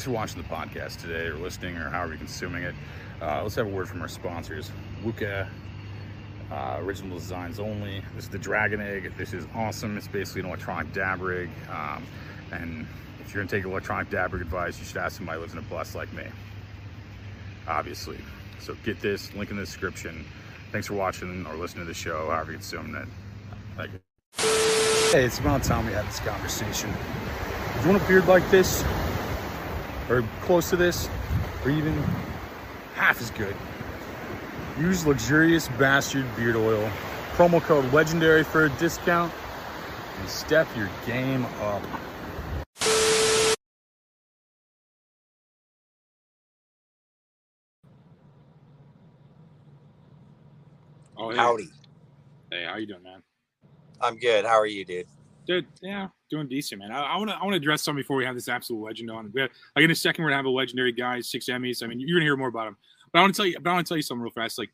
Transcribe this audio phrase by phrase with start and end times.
[0.00, 2.74] Thanks for watching the podcast today, or listening, or however you're consuming it.
[3.20, 4.72] Uh, let's have a word from our sponsors.
[5.04, 5.46] Lookah,
[6.50, 8.02] uh, original designs only.
[8.14, 9.12] This is the Dragon Egg.
[9.18, 9.98] This is awesome.
[9.98, 11.50] It's basically an electronic dab rig.
[11.70, 12.02] Um,
[12.50, 12.86] and
[13.20, 15.58] if you're gonna take electronic dab rig advice, you should ask somebody who lives in
[15.58, 16.24] a bus like me.
[17.68, 18.16] Obviously.
[18.58, 20.24] So get this, link in the description.
[20.72, 23.08] Thanks for watching or listening to the show, however you're consuming it.
[23.76, 23.98] Thank you.
[25.12, 26.88] Hey, it's about time we had this conversation.
[26.88, 28.82] If you want a beard like this,
[30.10, 31.08] or close to this,
[31.64, 31.94] or even
[32.94, 33.56] half as good,
[34.78, 36.90] use luxurious bastard beard oil.
[37.34, 39.32] Promo code legendary for a discount
[40.18, 41.82] and step your game up.
[51.16, 51.36] Oh, hey.
[51.36, 51.68] Howdy.
[52.50, 53.22] Hey, how you doing, man?
[54.00, 54.44] I'm good.
[54.44, 55.06] How are you, dude?
[55.46, 56.92] Dude, yeah, doing decent, man.
[56.92, 59.30] I want to I want to address something before we have this absolute legend on.
[59.34, 61.82] We have, like in a second, we're gonna have a legendary guy, six Emmys.
[61.82, 62.76] I mean, you're gonna hear more about him.
[63.12, 64.58] But I want to tell you, but I want to tell you something real fast.
[64.58, 64.70] Like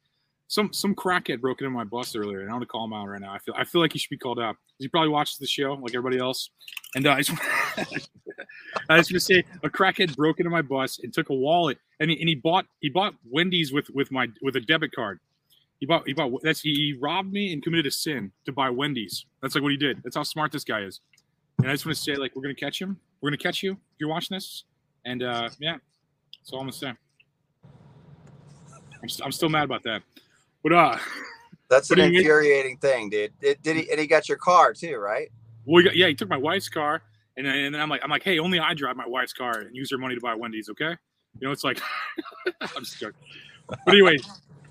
[0.48, 3.06] some some crackhead broke into my bus earlier, and I want to call him out
[3.06, 3.32] right now.
[3.32, 4.56] I feel I feel like he should be called out.
[4.78, 6.50] He probably watches the show like everybody else.
[6.94, 7.40] And uh, I just
[8.88, 12.10] I was gonna say a crackhead broke into my bus and took a wallet, and
[12.10, 15.20] he, and he bought he bought Wendy's with with my with a debit card.
[15.80, 18.70] He bought he bought that's he, he robbed me and committed a sin to buy
[18.70, 19.26] Wendy's.
[19.42, 20.02] That's like what he did.
[20.02, 21.00] That's how smart this guy is.
[21.58, 22.98] And I just want to say, like, we're gonna catch him.
[23.20, 23.72] We're gonna catch you.
[23.72, 24.64] If you're watching this,
[25.04, 25.76] and uh, yeah,
[26.40, 26.92] that's all I'm gonna say.
[29.02, 30.02] I'm, st- I'm still mad about that.
[30.62, 30.98] But uh,
[31.68, 33.32] That's an infuriating thing, dude.
[33.40, 33.90] Did, did he?
[33.90, 35.28] And he got your car too, right?
[35.66, 37.02] well, he got, yeah, he took my wife's car,
[37.36, 39.60] and then, and then I'm like, I'm like, hey, only I drive my wife's car
[39.60, 40.96] and use her money to buy Wendy's, okay?
[41.40, 41.80] You know, it's like,
[42.60, 43.20] I'm just joking.
[43.68, 44.16] But anyway,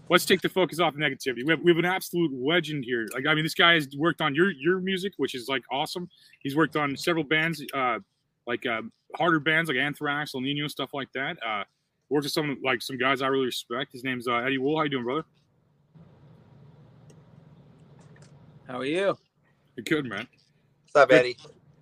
[0.09, 1.45] let's take the focus off negativity.
[1.45, 3.07] We have, we have an absolute legend here.
[3.13, 6.09] Like, I mean, this guy has worked on your your music, which is like awesome.
[6.39, 7.99] He's worked on several bands, uh,
[8.47, 8.81] like uh,
[9.15, 11.37] harder bands like Anthrax, Ill Nino, stuff like that.
[11.45, 11.63] Uh,
[12.09, 13.91] worked with some like some guys I really respect.
[13.93, 14.77] His name's uh, Eddie Wohl.
[14.77, 15.25] How you doing, brother?
[18.67, 19.17] How are you?
[19.75, 20.27] You're good, man.
[20.93, 21.37] What's up, Eddie?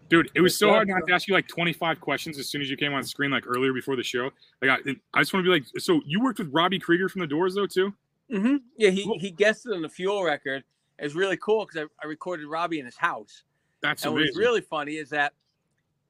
[0.09, 2.69] Dude, it was so hard not to ask you like 25 questions as soon as
[2.69, 4.29] you came on screen, like earlier before the show.
[4.61, 7.21] Like, I, I just want to be like, so you worked with Robby Krieger from
[7.21, 7.93] the Doors, though, too?
[8.31, 9.19] Hmm Yeah, he Cool.
[9.19, 10.63] he guested on the Fuel record.
[10.99, 13.43] It was really cool because I, I recorded Robby in his house.
[13.81, 14.27] That's and amazing.
[14.27, 15.33] what's really funny is that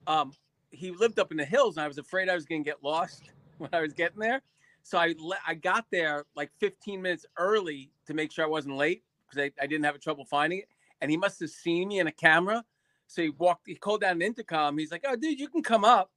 [0.07, 0.33] um,
[0.71, 2.83] he lived up in the hills, and I was afraid I was going to get
[2.83, 3.23] lost
[3.57, 4.41] when I was getting there.
[4.83, 8.75] So I le- I got there like 15 minutes early to make sure I wasn't
[8.75, 10.67] late because I, I didn't have trouble finding it.
[11.01, 12.63] And he must have seen me in a camera.
[13.07, 14.77] So he walked, he called down an intercom.
[14.77, 16.11] He's like, "Oh, dude, you can come up."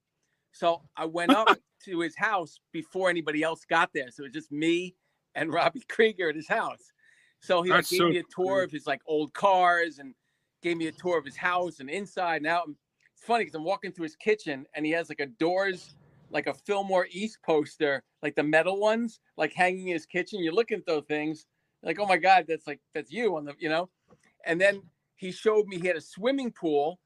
[0.52, 1.48] So I went up
[1.84, 4.10] to his house before anybody else got there.
[4.10, 4.94] So it was just me
[5.36, 6.92] and Robby Krieger at his house.
[7.40, 10.14] So he like, gave so me a tour of his like old cars and
[10.62, 12.68] gave me a tour of his house and inside and out.
[12.68, 15.94] It's funny because I'm walking through his kitchen and he has like a doors,
[16.30, 20.42] like a Fillmore East poster, like the metal ones, like hanging in his kitchen.
[20.42, 21.46] You're looking at those things,
[21.82, 23.88] like, oh my God, that's like that's you on the, you know.
[24.44, 24.82] And then
[25.14, 26.98] he showed me he had a swimming pool,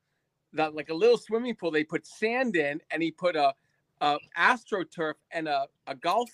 [0.53, 1.71] that like a little swimming pool.
[1.71, 3.53] They put sand in, and he put a,
[4.01, 6.31] a astroturf and a, a golf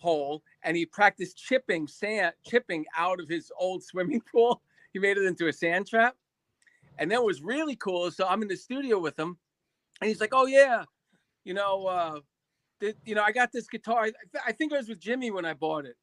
[0.00, 4.62] hole, and he practiced chipping sand, chipping out of his old swimming pool.
[4.92, 6.16] He made it into a sand trap.
[6.98, 8.10] And then what was really cool.
[8.10, 9.38] So I'm in the studio with him,
[10.00, 10.84] and he's like, "Oh yeah,
[11.44, 12.20] you know, uh,
[12.80, 14.02] th- you know, I got this guitar.
[14.02, 15.96] I, th- I think it was with Jimmy when I bought it."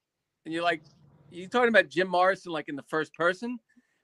[0.45, 0.81] And you're like,
[1.29, 3.59] "You talking about Jim Morrison like in the first person?"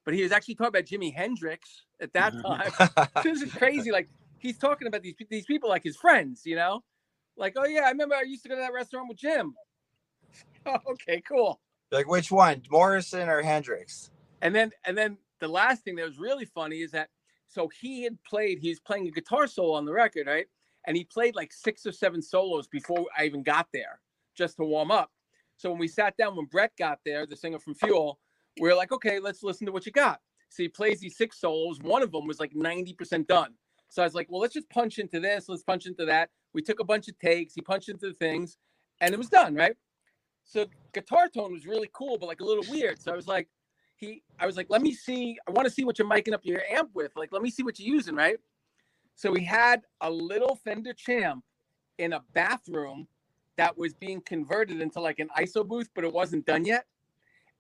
[0.06, 2.72] But he was actually talking about Jimi Hendrix at that time.
[3.24, 3.92] this is crazy.
[3.92, 6.84] Like he's talking about these these people like his friends, you know?
[7.38, 9.56] Like, oh yeah, I remember I used to go to that restaurant with Jim.
[10.88, 11.60] Okay, cool.
[11.92, 14.12] like which one, Morrison or Hendrix?
[14.42, 17.10] And then and then the last thing that was really funny is that
[17.54, 20.48] so he had played, he's playing a guitar solo on the record, right?
[20.88, 24.00] And he played like six or seven solos before I even got there,
[24.36, 25.12] just to warm up.
[25.58, 28.20] So when we sat down, when Brett got there, the singer from Fuel,
[28.60, 30.20] we are like, okay, let's listen to what you got.
[30.50, 31.80] So he plays these six solos.
[31.80, 33.54] One of them was like 90% done.
[33.90, 35.48] So I was like, well, let's just punch into this.
[35.48, 36.30] Let's punch into that.
[36.54, 37.54] We took a bunch of takes.
[37.54, 38.58] He punched into the things
[39.00, 39.76] and it was done, right?
[40.46, 43.02] So guitar tone was really cool, but like a little weird.
[43.02, 43.48] So I was like,
[43.96, 46.42] he I was like, let me see, I want to see what you're miking up
[46.44, 47.12] your amp with.
[47.16, 48.38] Like, let me see what you're using, right?
[49.16, 51.44] So he had a little Fender Champ
[51.98, 53.08] in a bathroom
[53.58, 56.86] that was being converted into like an ISO booth, but it wasn't done yet.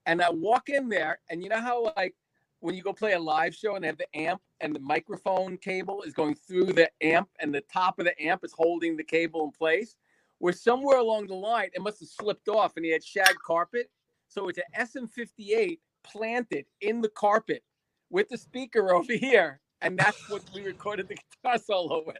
[0.05, 2.15] And I walk in there, and you know how like
[2.59, 5.57] when you go play a live show and they have the amp and the microphone
[5.57, 9.03] cable is going through the amp and the top of the amp is holding the
[9.03, 9.95] cable in place.
[10.39, 13.89] Where somewhere along the line it must have slipped off and he had shag carpet.
[14.27, 17.63] So it's an SM58 planted in the carpet
[18.09, 19.59] with the speaker over here.
[19.81, 22.17] And that's what we recorded the guitar solo with.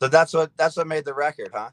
[0.00, 1.70] So that's what that's what made the record, huh?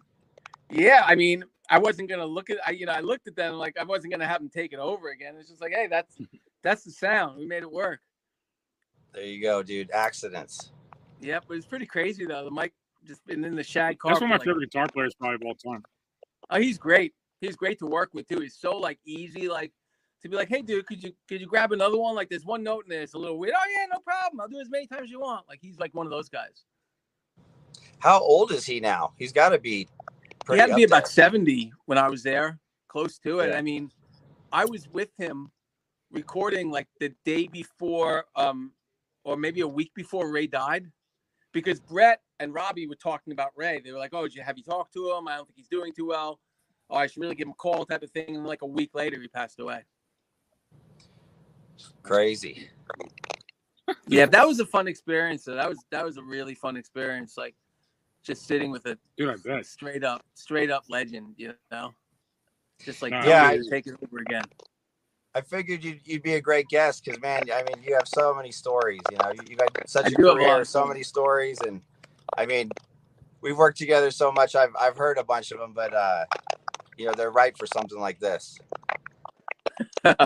[0.70, 3.56] Yeah, I mean, I wasn't gonna look at I you know, I looked at them
[3.56, 5.36] like I wasn't gonna have them take it over again.
[5.40, 6.18] It's just like, hey, that's
[6.64, 7.40] that's the sound.
[7.40, 8.02] We made it work.
[9.14, 9.90] There you go, dude.
[9.92, 10.72] Accidents.
[11.22, 12.44] Yep, but it's pretty crazy though.
[12.44, 12.74] The mic
[13.06, 14.12] just been in the shag car.
[14.12, 15.84] That's one of my like- favorite guitar players probably of all time.
[16.50, 17.14] Oh, he's great.
[17.42, 18.40] He's great to work with too.
[18.40, 19.72] He's so like easy, like
[20.22, 22.16] to be like, hey, dude, could you could you grab another one?
[22.16, 23.54] Like there's one note in there, it's a little weird.
[23.56, 24.42] Oh yeah, no problem.
[24.42, 25.48] I'll do as many times as you want.
[25.48, 26.64] Like he's like one of those guys.
[28.00, 29.14] How old is he now?
[29.18, 29.88] He's got to be.
[30.50, 31.12] he had to be up about there.
[31.12, 33.50] 70 when I was there, close to it.
[33.50, 33.58] Yeah.
[33.58, 33.92] I mean,
[34.52, 35.52] I was with him
[36.12, 38.72] recording like the day before, um,
[39.24, 40.86] or maybe a week before Ray died,
[41.54, 43.82] because Brett and Robby were talking about Ray.
[43.84, 45.28] They were like, "Oh, did you have you talked to him?
[45.28, 46.40] I don't think he's doing too well.
[46.90, 48.36] Oh, I should really give him a call." Type of thing.
[48.36, 49.84] And like a week later, he passed away.
[52.04, 52.70] Crazy.
[54.08, 55.44] Yeah, that was a fun experience.
[55.44, 57.38] So that was that was a really fun experience.
[57.38, 57.56] Like
[58.24, 61.36] just sitting with a Dude, straight up, straight up legend.
[61.38, 61.94] You know,
[62.84, 64.44] just like Nah, Yeah, yeah, take it over again.
[65.36, 68.34] I figured you'd, you'd be a great guest because, man, I mean, you have so
[68.34, 69.02] many stories.
[69.12, 71.80] You know, you, you got such I a a lot career, so many stories, and
[72.36, 72.72] I mean,
[73.42, 74.56] we've worked together so much.
[74.56, 76.26] I've I've heard a bunch of them, but uh,
[76.98, 78.58] you know, they're right for something like this.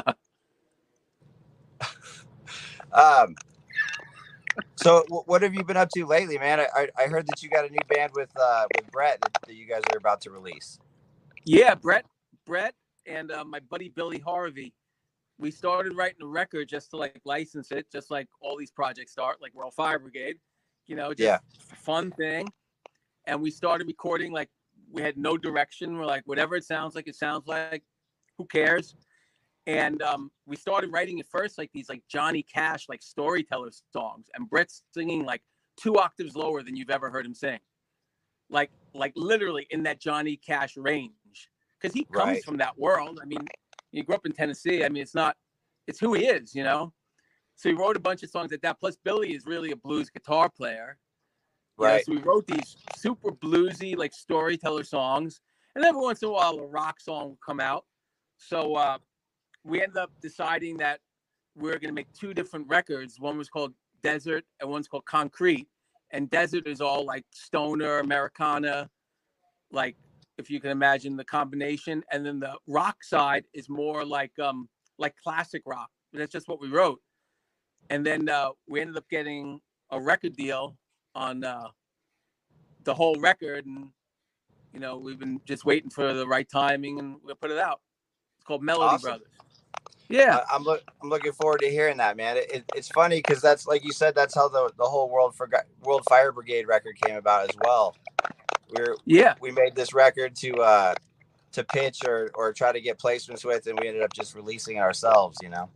[2.93, 3.35] Um,
[4.75, 6.59] so wh- what have you been up to lately, man?
[6.59, 9.37] I, I, I heard that you got a new band with uh with Brett that,
[9.47, 10.79] that you guys are about to release.
[11.45, 12.05] Yeah, Brett,
[12.45, 12.75] Brett,
[13.05, 14.73] and uh, my buddy Billy Harvey.
[15.39, 19.11] We started writing a record just to like license it, just like all these projects
[19.13, 20.37] start, like World Fire Brigade.
[20.87, 21.39] You know, just Yeah.
[21.75, 22.47] fun thing.
[23.25, 24.49] And we started recording like
[24.89, 25.97] we had no direction.
[25.97, 27.83] We're like, whatever it sounds like, it sounds like.
[28.37, 28.95] Who cares?
[29.67, 34.27] And um, we started writing at first like these like Johnny Cash like storyteller songs,
[34.33, 35.43] and Brett's singing like
[35.79, 37.59] two octaves lower than you've ever heard him sing,
[38.49, 42.43] like like literally in that Johnny Cash range, because he comes Right.
[42.43, 43.19] from that world.
[43.21, 43.47] I mean,
[43.91, 44.83] he grew up in Tennessee.
[44.83, 45.37] I mean, it's not,
[45.87, 46.91] it's who he is, you know.
[47.61, 48.79] So he wrote a bunch of songs like that.
[48.79, 50.97] Plus, Billy is really a blues guitar player.
[51.77, 52.03] You know, Right.
[52.03, 55.41] so we wrote these super bluesy, like storyteller songs,
[55.75, 57.85] and every once in a while a rock song would come out.
[58.37, 58.97] So uh,
[59.63, 61.01] we ended up deciding that
[61.55, 63.19] we're going to make two different records.
[63.19, 65.67] One was called Desert, and one's called Concrete.
[66.09, 68.89] And Desert is all like stoner, Americana,
[69.71, 69.95] like
[70.39, 72.03] if you can imagine the combination.
[72.11, 75.91] And then the rock side is more like um like classic rock.
[76.11, 76.99] That's just what we wrote.
[77.91, 80.77] And then uh, we ended up getting a record deal
[81.13, 81.67] on uh,
[82.85, 83.89] the whole record, and
[84.73, 87.81] you know we've been just waiting for the right timing, and we'll put it out.
[88.37, 89.09] It's called Melody Awesome.
[89.09, 89.27] Brothers.
[90.07, 92.37] Yeah, I, I'm look I'm looking forward to hearing that, man.
[92.37, 95.35] It, it, it's funny because that's like you said, that's how the, the whole World
[95.35, 95.49] for
[95.83, 97.97] World Fire Brigade record came about as well.
[98.69, 100.95] We're yeah, we made this record to uh
[101.51, 104.79] to pitch or or try to get placements with, and we ended up just releasing
[104.79, 105.37] ourselves.
[105.41, 105.69] You know.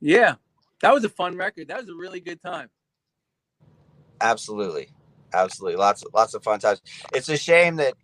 [0.00, 0.34] yeah.
[0.82, 1.68] That was a fun record.
[1.68, 2.68] That was a really good time.
[4.20, 4.88] Absolutely,
[5.32, 5.76] absolutely.
[5.76, 6.82] Lots of lots of fun times.
[7.14, 7.94] It's a shame that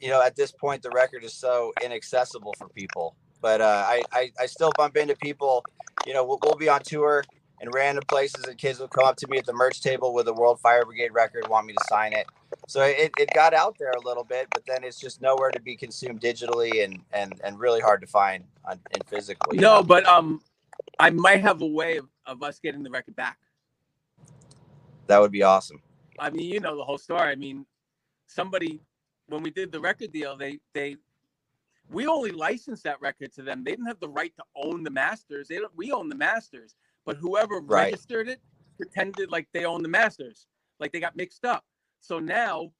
[0.00, 3.16] you know at this point the record is so inaccessible for people.
[3.40, 5.64] But uh, I, I I still bump into people.
[6.06, 7.24] You know, we'll, we'll be on tour
[7.60, 10.28] in random places, and kids will come up to me at the merch table with
[10.28, 12.26] a World Fire Brigade record, want me to sign it.
[12.68, 15.60] So it, it got out there a little bit, but then it's just nowhere to
[15.60, 19.54] be consumed digitally and and and really hard to find on, in physical.
[19.54, 20.40] you No, but um,
[20.98, 23.38] I might have a way of, of us getting the record back.
[25.08, 25.82] that would be awesome.
[26.18, 27.30] I mean, you know the whole story.
[27.30, 27.66] I mean,
[28.26, 28.80] somebody
[29.28, 30.96] when we did the record deal, they they
[31.90, 33.64] we only licensed that record to them.
[33.64, 35.48] They didn't have the right to own the masters.
[35.48, 36.76] They don't, we own the masters,
[37.06, 38.00] but whoever Right.
[38.00, 38.40] registered it
[38.78, 40.46] pretended like they own the masters,
[40.80, 41.64] like they got mixed up.
[42.00, 42.72] So now,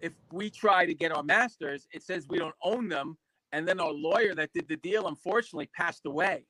[0.00, 3.18] if we try to get our masters, it says we don't own them,
[3.52, 6.46] and then our lawyer that did the deal unfortunately passed away.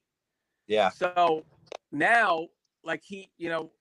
[0.70, 1.44] Yeah, So
[1.90, 2.46] now,
[2.84, 3.72] like he, you know,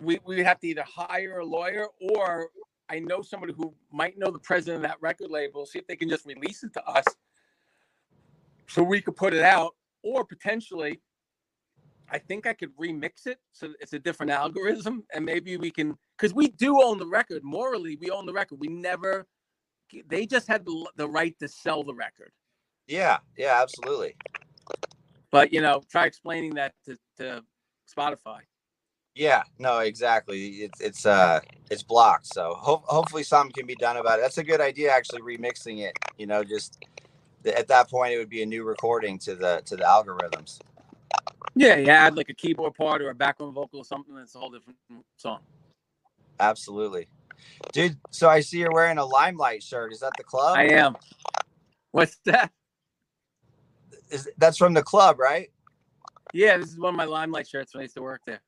[0.00, 2.48] we we would have to either hire a lawyer or
[2.88, 5.94] I know somebody who might know the president of that record label, see if they
[5.94, 7.04] can just release it to us
[8.66, 9.76] so we could put it out.
[10.02, 11.00] or potentially,
[12.10, 15.96] I think I could remix it so it's a different algorithm, and maybe we can
[16.16, 17.44] because we do own the record.
[17.44, 18.58] Morally, we own the record.
[18.58, 19.28] We never.
[20.08, 22.32] They just had the, the right to sell the record.
[22.88, 24.16] Yeah, yeah, absolutely.
[25.32, 27.44] But you know, try explaining that to, to
[27.96, 28.40] Spotify.
[29.14, 30.48] Yeah, no, exactly.
[30.64, 32.28] It's it's uh it's blocked.
[32.28, 34.22] So ho- hopefully something can be done about it.
[34.22, 35.98] That's a good idea, actually remixing it.
[36.18, 36.78] You know, just
[37.44, 40.60] th- at that point it would be a new recording to the to the algorithms.
[41.56, 44.14] Yeah, you add like a keyboard part or a background vocal or something.
[44.14, 44.78] That's a whole different
[45.16, 45.40] song.
[46.40, 47.08] Absolutely,
[47.72, 47.98] dude.
[48.10, 49.92] So I see you're wearing a Limelight shirt.
[49.92, 50.60] Is that the club?
[50.60, 50.96] I am.
[51.92, 52.52] What's that?
[54.10, 55.50] Is that's from the club, right?
[56.32, 58.40] Yeah, this is one of my Limelight shirts when I used to work there.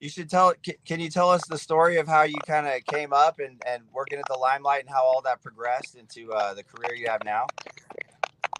[0.00, 0.54] You should tell.
[0.64, 3.60] ca- Can you tell us the story of how you kind of came up and
[3.66, 7.08] and working at the Limelight and how all that progressed into uh, the career you
[7.08, 7.46] have now?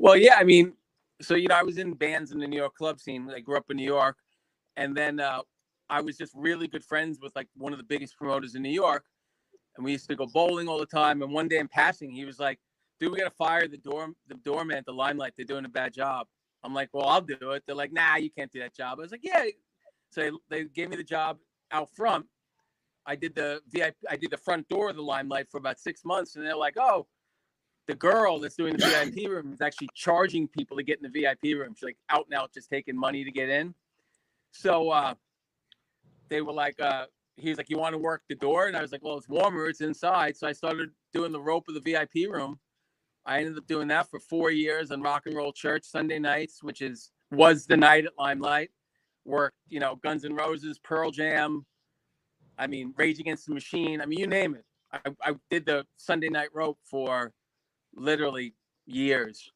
[0.01, 0.75] Well, yeah, I mean,
[1.23, 3.31] so you know, I was in bands in the New York club scene.
[3.35, 4.19] I grew up in New York,
[4.77, 5.43] and then uh,
[5.91, 8.71] I was just really good friends with like one of the biggest promoters in New
[8.71, 9.05] York,
[9.77, 11.23] and we used to go bowling all the time.
[11.23, 12.59] And one day in passing, he was like,
[13.01, 15.35] "Dude, we gotta fire the dorm the doorman at the Limelight.
[15.37, 16.27] They're doing a bad job."
[16.63, 19.03] I'm like, "Well, I'll do it." They're like, "Nah, you can't do that job." I
[19.03, 19.45] was like, "Yeah."
[20.11, 20.31] So they,
[20.63, 21.39] they gave me the job
[21.71, 22.27] out front.
[23.07, 23.97] I did the VIP.
[24.09, 26.77] I did the front door of the Limelight for about six months, and they're like,
[26.79, 27.07] "Oh."
[27.87, 31.21] the girl that's doing the VIP room is actually charging people to get in the
[31.21, 31.75] VIP room.
[31.75, 33.75] She's like out and out just taking money to get in.
[34.53, 35.15] So uh
[36.29, 38.67] they were like, uh he was like, You want to work the door?
[38.67, 40.37] And I was like, Well, it's warmer, it's inside.
[40.37, 42.59] So I started doing the rope of the VIP room.
[43.27, 46.63] I ended up doing that for four years on rock and roll church Sunday nights,
[46.63, 48.71] which is was the night at Limelight.
[49.27, 51.67] Worked, you know, Guns N' Roses, Pearl Jam.
[52.59, 54.01] I mean, Rage Against the Machine.
[54.01, 54.65] I mean, you name it.
[54.93, 57.33] I, I did the Sunday night rope for
[57.95, 58.55] literally
[58.87, 59.51] years.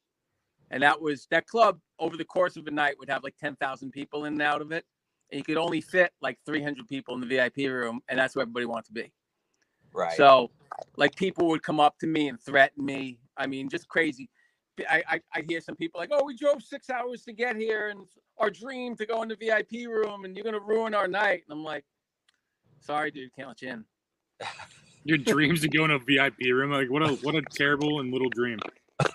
[0.70, 3.92] And that was that club over the course of a night would have like 10,000
[3.92, 4.84] people in and out of it.
[5.32, 8.00] And you could only fit like 300 people in the VIP room.
[8.08, 9.12] And that's where everybody wants to be.
[9.92, 10.16] Right.
[10.16, 10.50] So,
[10.96, 13.18] like, people would come up to me and threaten me.
[13.36, 14.28] I mean, just crazy.
[14.88, 17.88] I, I, I hear some people like, oh, we drove six hours to get here
[17.88, 18.06] and
[18.38, 21.42] our dream to go in the VIP room and you're going to ruin our night.
[21.48, 21.84] And I'm like,
[22.80, 23.84] sorry, dude, can't let you in.
[25.04, 28.12] Your dreams to go in a VIP room, like what a what a terrible and
[28.12, 28.58] little dream.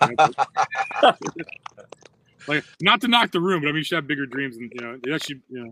[2.48, 4.72] like not to knock the room, but I mean, you should have bigger dreams, and
[4.74, 5.70] you know, that should, you know,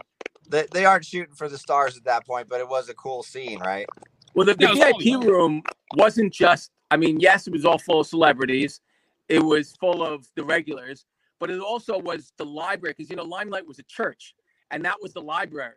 [0.48, 3.24] they, they aren't shooting for the stars at that point, but it was a cool
[3.24, 3.86] scene, right?
[4.34, 5.62] Well, the, the Yeah, it was VIP room
[5.96, 8.80] wasn't just, I mean, yes, it was all full of celebrities.
[9.28, 11.06] It was full of the regulars,
[11.40, 14.34] but it also was the library because, you know, Limelight was a church
[14.70, 15.76] and that was the library.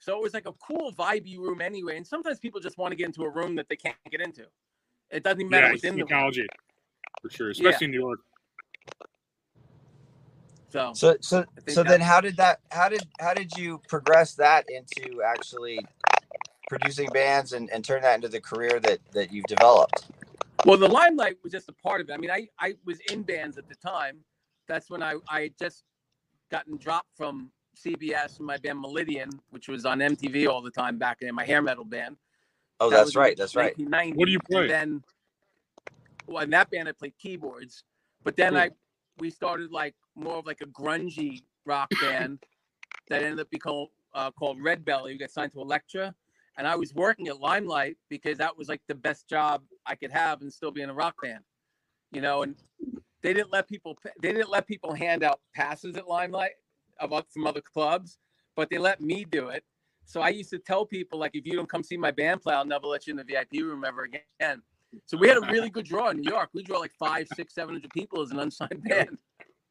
[0.00, 1.96] So it was like a cool vibey room anyway.
[1.96, 4.46] And sometimes people just want to get into a room that they can't get into.
[5.10, 6.26] It doesn't even matter yeah, what's in the room.
[6.26, 6.46] psychology
[7.22, 8.20] for sure, especially in New York.
[10.70, 14.66] So, So so so then how did that how did how did you progress that
[14.68, 15.88] into actually
[16.68, 20.06] producing bands and, and turn that into the career that that you've developed?
[20.64, 22.12] Well, the limelight was just a part of it.
[22.14, 24.18] I mean, I, I was in bands at the time.
[24.68, 25.84] That's when I, I had just
[26.50, 30.98] gotten dropped from CBS from my band Meridian, which was on MTV all the time
[30.98, 32.16] back in my hair metal band.
[32.80, 33.36] Oh, That that's right.
[33.36, 33.76] That's right.
[34.14, 34.62] What do you play?
[34.62, 35.04] And then,
[36.26, 37.84] well, in that band, I played keyboards.
[38.24, 38.60] But then Cool.
[38.60, 38.70] I,
[39.18, 42.40] we started like more of like a grungy rock band
[43.10, 45.12] that ended up becoming uh, called Red Belly.
[45.12, 46.14] We got signed to Elektra,
[46.58, 50.12] and I was working at Limelight because that was like the best job I could
[50.12, 51.44] have and still be in a rock band,
[52.12, 52.42] you know.
[52.42, 52.56] And
[53.22, 56.52] they didn't let people they didn't let people hand out passes at Limelight
[57.00, 58.18] about from other clubs,
[58.56, 59.64] but they let me do it.
[60.06, 62.54] So I used to tell people like, if you don't come see my band play,
[62.54, 64.62] I'll never let you in the VIP room ever again.
[65.06, 66.50] So we had a really good draw in New York.
[66.54, 69.18] We draw like five, six, seven hundred people as an unsigned band,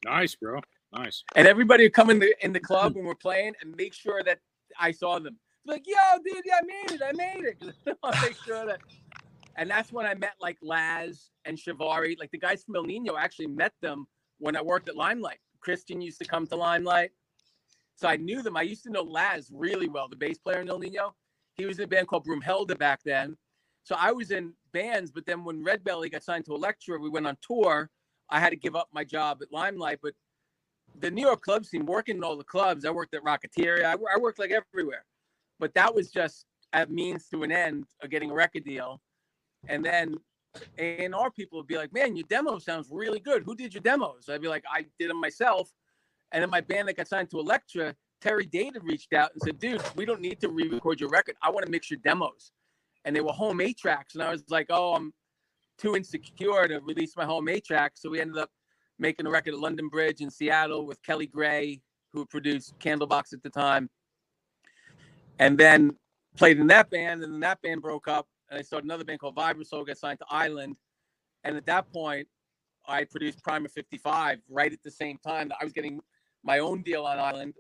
[0.06, 0.62] Nice, bro.
[0.94, 1.24] Nice.
[1.36, 4.24] and everybody would come in the in the club when we're playing and make sure
[4.24, 4.40] that
[4.80, 5.38] I saw them.
[5.66, 7.98] Like, yo, dude, I made it, I made it.
[8.04, 8.80] I make sure that.
[9.58, 13.18] And that's when I met like Laz and Chavarri, like the guys from Ill Nino.
[13.18, 14.06] Actually met them
[14.38, 15.40] when I worked at Limelight.
[15.62, 17.12] Christian used to come to Limelight,
[17.96, 18.58] so I knew them.
[18.58, 21.16] I used to know Laz really well, the bass player in Ill Nino.
[21.56, 23.38] He was in a band called Broomhelda back then.
[23.84, 27.10] So I was in bands, but then when Red Belly got signed to Elektra, we
[27.10, 27.90] went on tour.
[28.30, 30.14] I had to give up my job at Limelight, but
[31.00, 33.84] the New York club scene, working in all the clubs, I worked at Rocketeer.
[33.84, 35.06] I, I worked like everywhere,
[35.60, 39.02] but that was just a means to an end of getting a record deal.
[39.68, 40.16] And then
[40.78, 43.44] A&R people would be like, man, your demo sounds really good.
[43.44, 44.30] Who did your demos?
[44.30, 45.72] I'd be like, I did them myself.
[46.32, 49.60] And then my band that got signed to Elektra, Terry Date reached out and said,
[49.60, 51.36] dude, we don't need to re-record your record.
[51.42, 52.52] I want to mix your demos.
[53.06, 54.16] And they were home eight tracks.
[54.16, 55.14] And I was like, oh, I'm
[55.78, 57.94] too insecure to release my home eight track.
[57.96, 58.50] So we ended up
[58.98, 61.82] making a record at London Bridge in Seattle with Kelly Gray,
[62.14, 63.90] who produced Candlebox at the time.
[65.40, 65.96] And then
[66.38, 69.20] played in that band, and then that band broke up, and I started another band
[69.20, 70.76] called Vibrasoul, got signed to Island.
[71.44, 72.28] And at that point,
[72.88, 75.52] I produced Primer 55 right at the same time.
[75.60, 76.00] I was getting
[76.44, 77.54] my own deal on Island.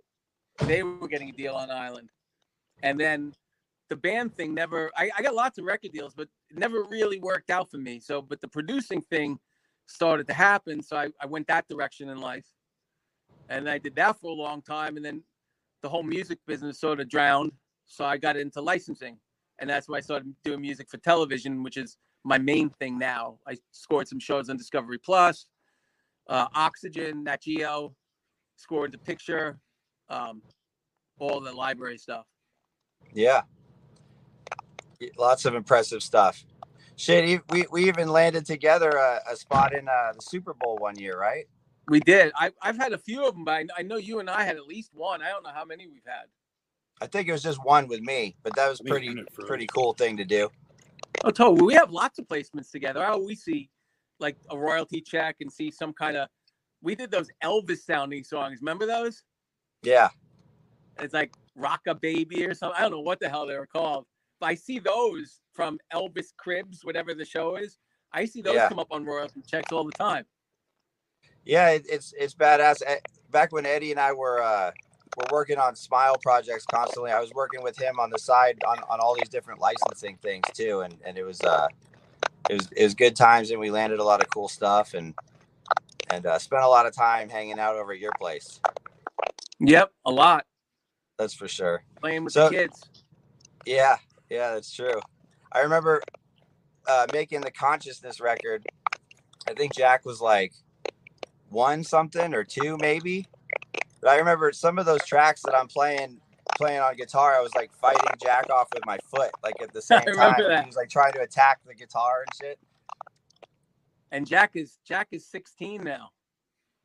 [0.59, 2.09] They were getting a deal on Island.
[2.83, 3.33] And then
[3.89, 7.19] the band thing never, I, I got lots of record deals, but it never really
[7.19, 7.99] worked out for me.
[7.99, 9.39] So, but the producing thing
[9.87, 10.81] started to happen.
[10.81, 12.45] So I, I went that direction in life.
[13.49, 14.97] And I did that for a long time.
[14.97, 15.23] And then
[15.81, 17.51] the whole music business sort of drowned.
[17.85, 19.17] So I got into licensing.
[19.59, 23.39] And that's why I started doing music for television, which is my main thing now.
[23.47, 25.45] I scored some shows on Discovery Plus,
[26.27, 27.95] uh, Oxygen, Nat Geo,
[28.57, 29.59] scored the picture,
[30.09, 30.41] um,
[31.19, 32.25] all the library stuff.
[33.13, 33.43] Yeah.
[35.17, 36.43] Lots of impressive stuff.
[36.97, 40.97] Shit, we, we even landed together a, a spot in uh, the Super Bowl one
[40.97, 41.45] year, right?
[41.87, 42.31] We did.
[42.35, 44.55] I, I've had a few of them, but I, I know you and I had
[44.55, 45.21] at least one.
[45.21, 46.25] I don't know how many we've had.
[47.01, 49.47] I think it was just one with me, but that was pretty one at first.
[49.47, 50.49] pretty cool thing to do.
[51.23, 53.03] Oh, Toby, we have lots of placements together.
[53.03, 53.69] I always see
[54.19, 56.29] like a royalty check and see some kind of.
[56.81, 58.59] We did those Elvis sounding songs.
[58.61, 59.23] Remember those?
[59.83, 60.09] Yeah.
[60.99, 62.77] It's like Rock a Baby or something.
[62.77, 64.05] I don't know what the hell they were called.
[64.39, 67.77] But I see those from Elvis Cribs, whatever the show is.
[68.13, 68.69] I see those Yeah.
[68.69, 70.25] come up on royalty checks all the time.
[71.43, 72.81] Yeah, it, it's it's badass.
[72.85, 72.97] Eh,
[73.31, 74.71] Back when Eddie and I were uh,
[75.17, 78.79] were working on Smile projects constantly, I was working with him on the side on,
[78.89, 81.67] on all these different licensing things too, and and it was uh,
[82.49, 85.13] it was it was good times, and we landed a lot of cool stuff, and
[86.11, 88.59] and uh, spent a lot of time hanging out over at your place.
[89.59, 90.45] Yep, a lot
[91.17, 91.83] That's for sure.
[92.01, 92.83] playing with So- the kids.
[93.65, 93.97] Yeah,
[94.29, 94.99] yeah, that's true.
[95.51, 96.03] I remember
[96.87, 98.65] uh, making the consciousness record.
[99.47, 100.53] I think Jack was like
[101.49, 103.27] one something or two, maybe.
[104.05, 106.21] But I remember some of those tracks that I'm playing
[106.57, 107.33] playing on guitar.
[107.33, 110.35] I was like fighting Jack off with my foot, like at the same time.
[110.37, 110.61] that.
[110.61, 112.59] He was like trying to attack the guitar and shit.
[114.11, 116.11] And Jack is Jack is 16 now.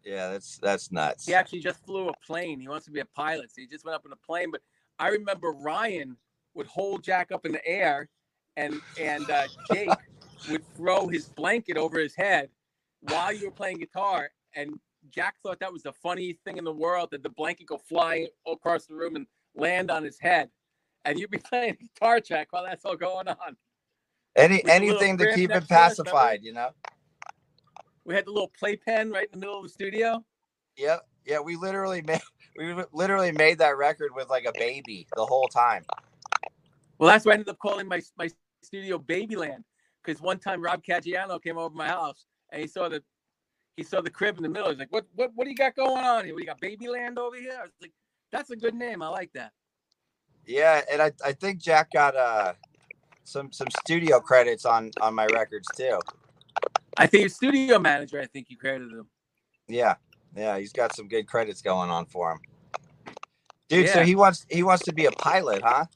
[0.03, 1.27] Yeah, that's that's nuts.
[1.27, 2.59] He actually just flew a plane.
[2.59, 3.51] He wants to be a pilot.
[3.51, 4.51] So he just went up in a plane.
[4.51, 4.63] But
[4.99, 6.17] I remember Ryan
[6.55, 8.09] would hold Jack up in the air
[8.57, 9.91] and and uh, Jake
[10.49, 12.49] would throw his blanket over his head
[13.01, 14.31] while you were playing guitar.
[14.55, 17.79] And Jack thought that was the funniest thing in the world that the blanket go
[17.79, 20.51] flying across the room and land on his head.
[21.05, 23.57] And you'd be playing guitar track while that's all going on.
[24.37, 26.19] Any anything to keep it next to us, remember?
[26.19, 26.71] pacified, you know.
[28.05, 30.25] We had the little playpen right in the middle of the studio.
[30.77, 31.07] Yep.
[31.27, 32.21] Yeah, we literally made
[32.57, 35.85] we literally made that record with like a baby the whole time.
[36.99, 38.29] Well, that's why I ended up calling my my
[38.63, 39.65] studio Babyland
[40.05, 43.03] because one time Rob Caggiano came over to my house and he saw the
[43.81, 44.69] he saw the crib in the middle.
[44.69, 46.35] He's like, "What what what do you got going on here?
[46.35, 47.93] What, you got Babyland over here?" I was like,
[48.31, 49.01] "That's a good name.
[49.01, 49.53] I like that."
[50.47, 52.53] Yeah, and I, I think Jack got uh
[53.25, 55.99] some some studio credits on on my records too.
[56.99, 58.21] I think your studio manager.
[58.21, 59.09] I think you credited him.
[59.67, 59.95] Yeah,
[60.37, 62.39] yeah, he's got some good credits going on for him.
[63.71, 65.87] Dude, so he wants he wants to be a pilot, huh?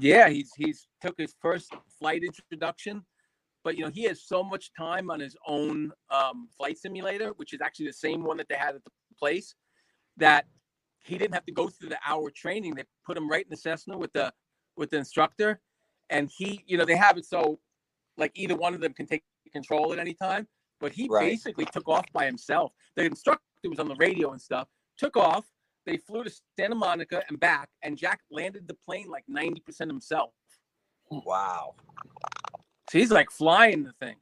[0.00, 3.04] Yeah, he's he's took his first flight introduction,
[3.64, 7.52] but you know he has so much time on his own um, flight simulator, which
[7.54, 9.54] is actually the same one that they had at the place,
[10.18, 10.46] that
[11.00, 12.74] he didn't have to go through the hour training.
[12.74, 14.32] They put him right in the Cessna with the
[14.76, 15.60] with the instructor,
[16.10, 17.60] and he, you know, they have it so
[18.16, 20.46] like either one of them can take control at any time.
[20.80, 21.30] But he Right.
[21.30, 22.72] basically took off by himself.
[22.96, 24.68] The instructor was on the radio and stuff.
[24.98, 25.46] Took off.
[25.86, 29.90] They flew to Santa Monica and back, and Jack landed the plane like ninety percent
[29.90, 30.32] himself.
[31.10, 31.74] Wow,
[32.90, 34.16] So he's like flying the thing.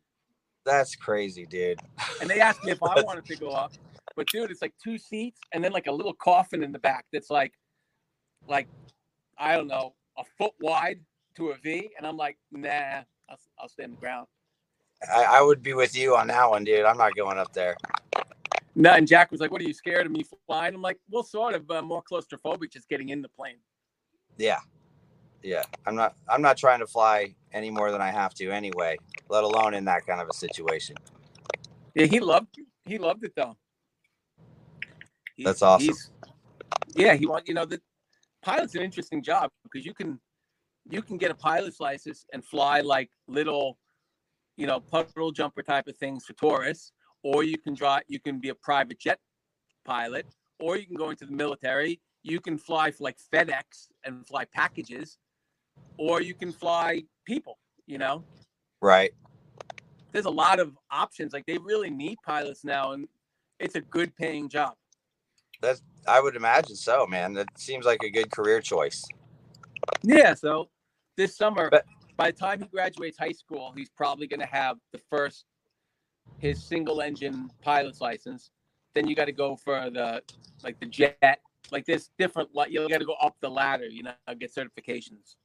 [0.65, 1.81] that's crazy, dude.
[2.21, 3.73] And they asked me if I wanted to go up,
[4.17, 7.07] but dude, it's like two seats and then like a little coffin in the back
[7.13, 7.53] that's like,
[8.49, 8.69] like,
[9.39, 11.01] I don't know, a foot wide
[11.37, 14.27] to a V, and I'm like, nah, I'll, I'll stay on the ground.
[15.13, 16.85] I, I would be with you on that one, dude.
[16.85, 17.77] I'm not going up there.
[18.75, 21.23] No, and Jack was like, "What are you scared of me flying?" I'm like, "Well,
[21.23, 23.59] sort of, uh, more claustrophobic, just getting in the plane."
[24.39, 24.61] Yeah,
[25.43, 25.63] yeah.
[25.87, 28.97] I'm not I'm not trying to fly any more than I have to anyway,
[29.29, 30.97] let alone in that kind of a situation.
[31.95, 33.57] Yeah, he loved he loved it though.
[35.37, 35.95] He's- That's awesome.
[36.95, 37.81] yeah, he want you know the
[38.43, 40.21] pilot's an interesting job because you can
[40.91, 43.79] you can get a pilot's license and fly like little,
[44.57, 48.39] you know, puddle jumper type of things for tourists, or you can drive you can
[48.41, 49.19] be a private jet
[49.85, 50.27] pilot,
[50.61, 52.01] or you can go into the military.
[52.25, 55.19] You can fly for like FedEx and fly packages,
[55.97, 57.59] or you can fly people.
[57.87, 58.25] You know,
[58.81, 59.13] Right.
[60.13, 61.33] there's a lot of options.
[61.33, 63.09] Like they really need pilots now, and
[63.59, 64.75] it's a good paying job.
[65.61, 67.33] That's I would imagine so, man.
[67.35, 69.05] That seems like a good career choice.
[70.03, 70.35] Yeah.
[70.35, 70.71] So
[71.17, 74.79] this summer, But- by the time he graduates high school, he's probably going to have
[74.93, 75.45] the first
[76.39, 78.51] his single engine pilot's license.
[78.95, 80.23] Then you got to go for the
[80.63, 81.41] like the jet.
[81.71, 82.51] Like there's different.
[82.69, 83.87] You got to go up the ladder.
[83.87, 85.37] You know, get certifications.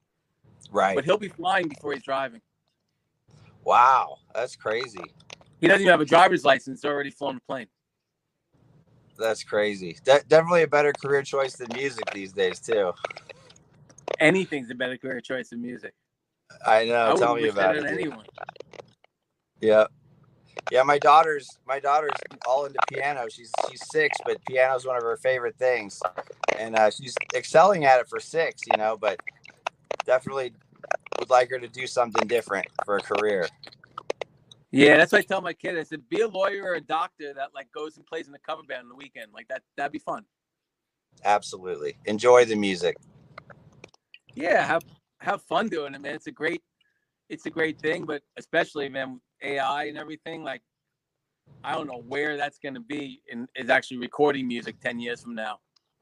[0.72, 0.96] Right.
[0.96, 2.41] But he'll be flying before he's driving.
[3.63, 5.04] Wow, that's crazy.
[5.60, 6.86] He doesn't even have a driver's license.
[6.86, 7.67] Already flown a plane.
[9.17, 9.98] That's crazy.
[10.04, 12.93] De- definitely a better career choice than music these days, too.
[14.20, 15.93] Anything's a better career choice than music.
[16.65, 17.13] I know.
[17.13, 17.84] I Tell me about it.
[17.84, 18.26] on anyone.
[19.60, 19.86] Yeah.
[20.72, 22.12] Yeah, my daughter's my daughter's
[22.46, 23.28] all into piano.
[23.30, 26.02] She's she's six, but piano's one of her favorite things,
[26.58, 28.63] and uh, she's excelling at it for six.
[28.72, 29.20] You know, but
[30.06, 30.54] definitely
[31.19, 33.47] would like her to do something different for a career.
[34.71, 35.78] Yeah, that's what I tell my kid.
[35.78, 38.39] I said, be a lawyer or a doctor that like goes and plays in the
[38.39, 39.32] cover band on the weekend.
[39.34, 40.26] Like that, that'd be fun.
[41.23, 42.97] Absolutely, enjoy the music.
[44.36, 44.84] Yeah, have
[45.19, 46.15] have fun doing it, man.
[46.15, 46.62] It's a great,
[47.30, 48.06] it's a great thing.
[48.06, 50.62] But especially, man, AI and everything, like
[51.63, 55.36] I don't know where that's gonna be and is actually recording music ten years from
[55.36, 55.60] now.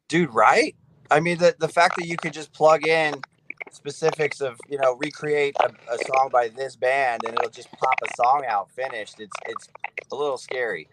[0.08, 0.76] dude right
[1.12, 3.14] i mean the, the fact that you could just plug in
[3.72, 7.96] specifics of you know recreate a, a song by this band and it'll just pop
[8.04, 9.70] a song out finished it's it's
[10.12, 10.88] a little scary.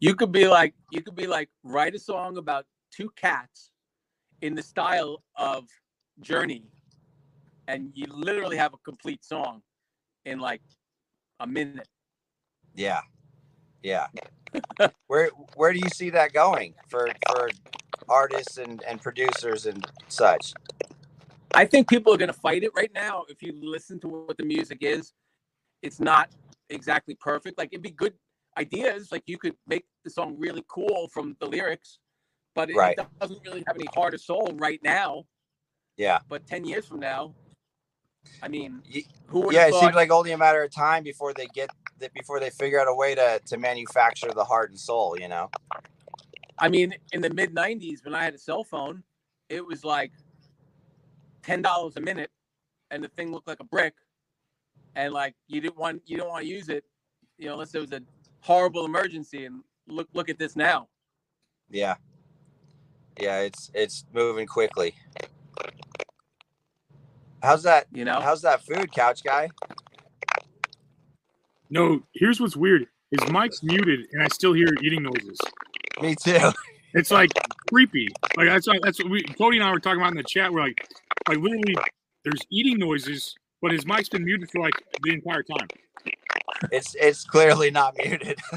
[0.00, 3.70] You could be like, you could be like, write a song about two cats
[4.42, 5.64] in the style of
[6.20, 6.64] Journey,
[7.68, 9.62] and you literally have a complete song
[10.24, 10.60] in like
[11.40, 11.88] a minute.
[12.74, 13.00] yeah
[13.84, 14.06] yeah.
[15.08, 17.50] Where where do you see that going for for
[18.08, 20.54] artists and and producers and such
[21.54, 23.24] I think people are going to fight it right now.
[23.28, 25.12] If you listen to what the music is,
[25.82, 26.30] it's not
[26.70, 27.58] exactly perfect.
[27.58, 28.14] Like it'd be good
[28.58, 29.10] ideas.
[29.12, 31.98] Like you could make the song really cool from the lyrics,
[32.54, 32.98] but it, Right.
[33.20, 35.24] doesn't really have any heart or soul right now.
[35.96, 37.34] yeah But ten years from now,
[38.42, 38.82] I mean,
[39.26, 42.12] who would yeah it seems like only a matter of time before they get that
[42.14, 45.50] before they figure out a way to to manufacture the heart and soul you know
[46.58, 49.02] I mean, in the mid '90s, when I had a cell phone,
[49.48, 50.12] it was like
[51.44, 52.30] ten dollars a minute,
[52.90, 53.94] and the thing looked like a brick,
[54.96, 56.84] and like you didn't want you don't want to use it,
[57.38, 58.00] you know, unless there was a
[58.40, 59.44] horrible emergency.
[59.44, 60.88] And look look at this now.
[61.70, 61.96] Yeah.
[63.20, 64.94] Yeah, it's it's moving quickly.
[67.42, 67.86] How's that?
[67.92, 69.50] You know, How's that food, couch guy?
[71.70, 72.86] No, here's what's weird.
[73.10, 75.38] His mic's muted, and I still hear eating noises.
[76.00, 76.52] Me too.
[76.94, 77.30] It's like
[77.74, 78.08] creepy.
[78.36, 80.52] Like that's that's what we Cody and I were talking about in the chat.
[80.52, 80.86] We're like,
[81.28, 81.74] like literally,
[82.24, 85.68] there's eating noises, but his mic's been muted for like the entire time.
[86.70, 88.38] It's it's clearly not muted.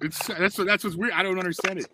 [0.00, 1.12] It's that's that's what's weird.
[1.12, 1.88] I don't understand it.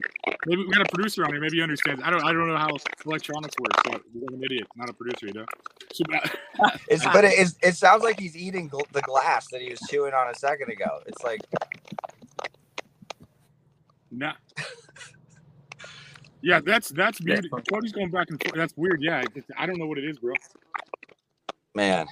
[0.45, 1.41] Maybe we got a producer on here.
[1.41, 2.03] Maybe he understands.
[2.05, 2.23] I don't.
[2.23, 3.73] I don't know how electronics work.
[3.87, 3.95] So
[4.29, 5.29] I'm an idiot, not a producer.
[5.29, 5.47] You know.
[5.91, 6.05] So,
[6.89, 9.81] It's but it, it's, it sounds like he's eating gl- the glass that he was
[9.89, 11.01] chewing on a second ago.
[11.07, 11.41] It's like
[14.19, 14.35] nah.
[16.43, 17.53] Yeah, that's that's muted.
[17.73, 18.57] Cody's going back and forth.
[18.57, 19.03] That's weird.
[19.03, 20.35] Yeah, it's, I don't know what it is, bro.
[21.75, 22.07] man.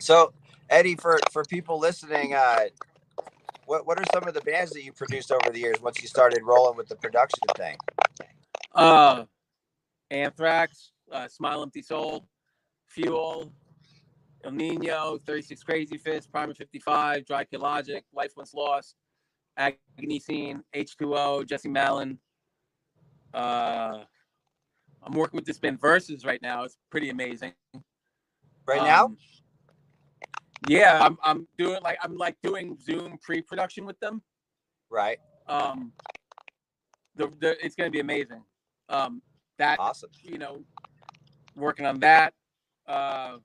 [0.00, 0.32] So
[0.70, 2.66] Eddie, for for people listening, uh,
[3.66, 6.08] what what are some of the bands that you produced over the years once you
[6.08, 7.76] started rolling with the production thing?
[8.74, 9.24] uh,
[10.10, 12.26] Anthrax, uh, Smile Empty Soul,
[12.88, 13.52] Fuel,
[14.44, 18.96] Ill Nino, 36 Crazyfists, Primer 55, Dry Kill Logic, Life Once Lost,
[19.56, 22.18] Agony Scene, H2O, Jesse Malin.
[23.32, 24.04] Uh,
[25.02, 26.64] I'm working with this band Versus right now.
[26.64, 27.52] It's pretty amazing.
[28.66, 29.06] Right now?
[29.06, 29.18] Um,
[30.68, 34.22] Yeah, I'm, I'm doing like I'm like doing Zoom pre-production with them.
[34.90, 35.18] Right.
[35.46, 35.92] Um,
[37.16, 38.42] the, the it's gonna be amazing.
[38.88, 39.20] Um,
[39.58, 40.10] that Awesome.
[40.22, 40.64] you know,
[41.56, 42.32] working on that.
[42.86, 43.38] Uh,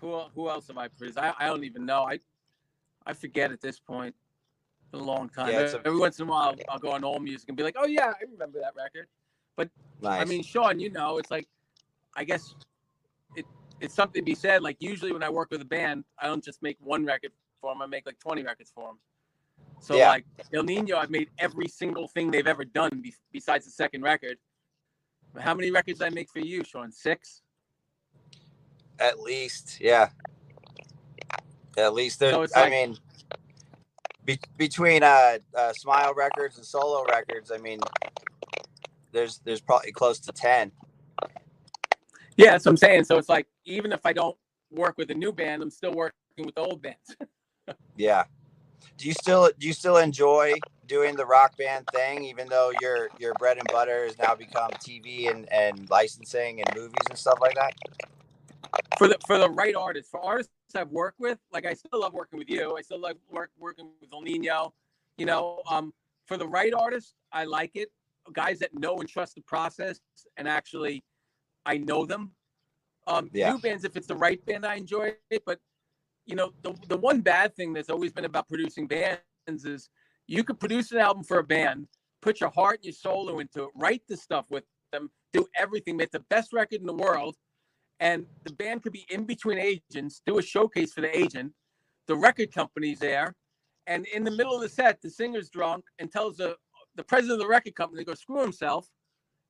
[0.00, 1.18] who who else have I produced?
[1.18, 2.04] I, I don't even know.
[2.04, 2.20] I
[3.06, 4.14] I forget at this point.
[4.92, 5.52] A long time.
[5.52, 7.62] Yeah, it's a- Every once in a while, I'll go on All Music and be
[7.62, 9.06] like, "Oh yeah, I remember that record."
[10.02, 10.22] Nice.
[10.22, 11.46] I mean, Sean, you know, it's like,
[12.16, 12.54] I guess
[13.36, 13.44] it
[13.80, 14.62] it's something to be said.
[14.62, 17.70] Like usually when I work with a band, I don't just make one record for
[17.74, 17.82] them.
[17.82, 18.98] I make like 20 records for them.
[19.80, 20.08] So Yeah.
[20.08, 24.00] like Ill Nino, I've made every single thing they've ever done be- besides the second
[24.02, 24.38] record.
[25.34, 26.90] But How many records I make for you, Sean?
[26.90, 27.42] Six.
[28.98, 30.08] At least, yeah.
[31.76, 32.32] At least there.
[32.32, 32.98] So it's I like- mean,
[34.38, 37.80] be, between uh, uh, Smile Records and Solo Records, I mean,
[39.12, 40.72] there's there's probably close to ten.
[42.36, 43.04] Yeah, that's what I'm saying.
[43.04, 44.36] So it's like even if I don't
[44.70, 47.16] work with a new band, I'm still working with the old bands.
[47.96, 48.24] Yeah.
[48.96, 50.54] Do you still do you still enjoy
[50.88, 54.70] doing the rock band thing, even though your your bread and butter has now become
[54.72, 57.74] TV and, and licensing and movies and stuff like that?
[58.98, 62.12] For the for the right artists, for artists I've worked with, like I still love
[62.12, 62.76] working with you.
[62.76, 64.74] I still like work working with Ill Nino.
[65.18, 65.92] You know, um,
[66.26, 67.90] for the right artists, I like it.
[68.32, 70.00] Guys that know and trust the process,
[70.36, 71.02] and actually,
[71.66, 72.32] I know them.
[73.06, 73.52] Um, Yeah.
[73.52, 75.42] New bands, if it's the right band, I enjoy it.
[75.44, 75.58] But
[76.26, 79.20] you know, the the one bad thing that's always been about producing bands
[79.64, 79.88] is
[80.26, 81.88] you could produce an album for a band,
[82.22, 85.96] put your heart and your soul into it, write the stuff with them, do everything,
[85.96, 87.36] make the best record in the world,
[88.00, 91.52] and the band could be in between agents, do a showcase for the agent.
[92.08, 93.36] The record company's there,
[93.86, 96.56] and in the middle of the set, the singer's drunk and tells the
[96.96, 98.88] the president of the record company to go screw himself,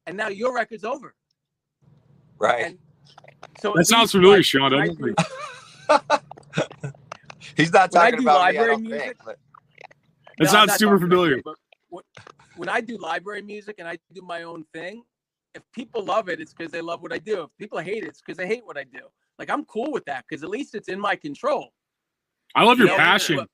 [0.06, 1.14] and now your record's over.
[2.38, 2.66] Right.
[2.66, 2.78] And
[3.60, 4.72] so That sounds familiar, like, Sean.
[4.72, 6.20] when doesn't do- it?
[7.56, 8.58] He's not talking do about me.
[8.58, 9.16] I library don't music- think.
[9.24, 9.38] But
[10.38, 11.36] That No, sounds super familiar.
[11.36, 11.56] you, but
[11.88, 12.04] when-
[12.56, 15.02] when I do library music and I do my own thing,
[15.54, 17.42] if people love it, it's because they love what I do.
[17.42, 19.00] If people hate it, it's because they hate what I do.
[19.38, 21.72] Like I'm cool with that because at least it's in my control.
[22.54, 23.46] I love your You know, passion.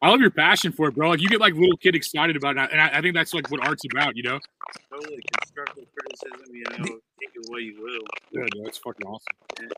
[0.00, 1.10] I love your passion for it, bro.
[1.10, 3.50] Like you get like little kid excited about it, and I, I think that's like
[3.50, 4.38] what art's about, you know.
[4.90, 8.00] Totally constructive criticism, you know, take it what you will.
[8.30, 9.68] Yeah, dude, that's fucking awesome.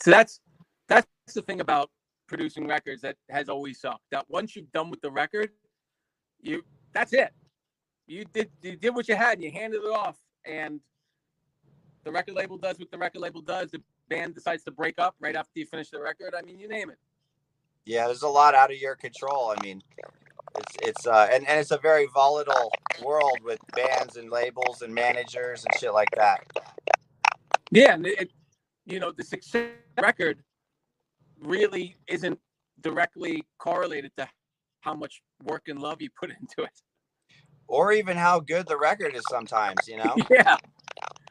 [0.00, 0.40] So that's
[0.88, 1.90] that's the thing about
[2.28, 4.04] producing records that has always sucked.
[4.10, 5.50] That once you've done with the record,
[6.40, 6.62] you
[6.92, 7.32] that's it.
[8.06, 10.80] You did you did what you had and you handed it off, and
[12.04, 13.70] the record label does what the record label does.
[13.70, 16.34] The band decides to break up right after you finish the record.
[16.36, 16.98] I mean, you name it.
[17.86, 19.54] yeah, there's a lot out of your control.
[19.56, 19.82] I mean,
[20.56, 22.70] it's it's uh and, and it's a very volatile
[23.04, 26.44] world with bands and labels and managers and shit like that.
[27.70, 28.30] Yeah, and it, it-
[28.86, 30.42] you know the success record
[31.40, 32.38] really isn't
[32.82, 34.28] directly correlated to
[34.80, 36.82] how much work and love you put into it.
[37.66, 40.14] Or even how good the record is sometimes, you know?
[40.30, 40.56] yeah.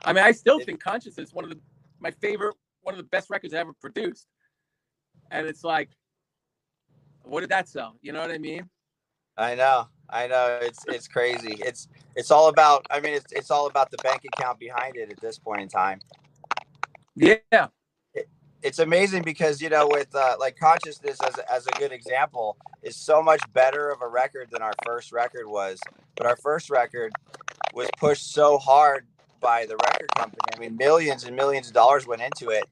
[0.04, 1.60] I mean, I still think Conscious is one of the
[2.00, 4.28] my favorite, one of the best records I ever produced.
[5.32, 5.90] And it's like,
[7.24, 7.96] what did that sell?
[8.02, 8.70] You know what I mean?
[9.38, 9.88] I know.
[10.10, 10.60] I know.
[10.62, 11.58] It's it's crazy.
[11.60, 15.10] It's it's all about I mean it's it's all about the bank account behind it
[15.10, 16.00] at this point in time.
[17.16, 17.68] Yeah.
[18.62, 22.96] it's amazing because you know with uh, like consciousness as, as a good example is
[22.96, 25.80] so much better of a record than our first record was
[26.16, 27.12] but our first record
[27.74, 29.06] was pushed so hard
[29.44, 32.66] by the record company i mean millions and millions of dollars went into it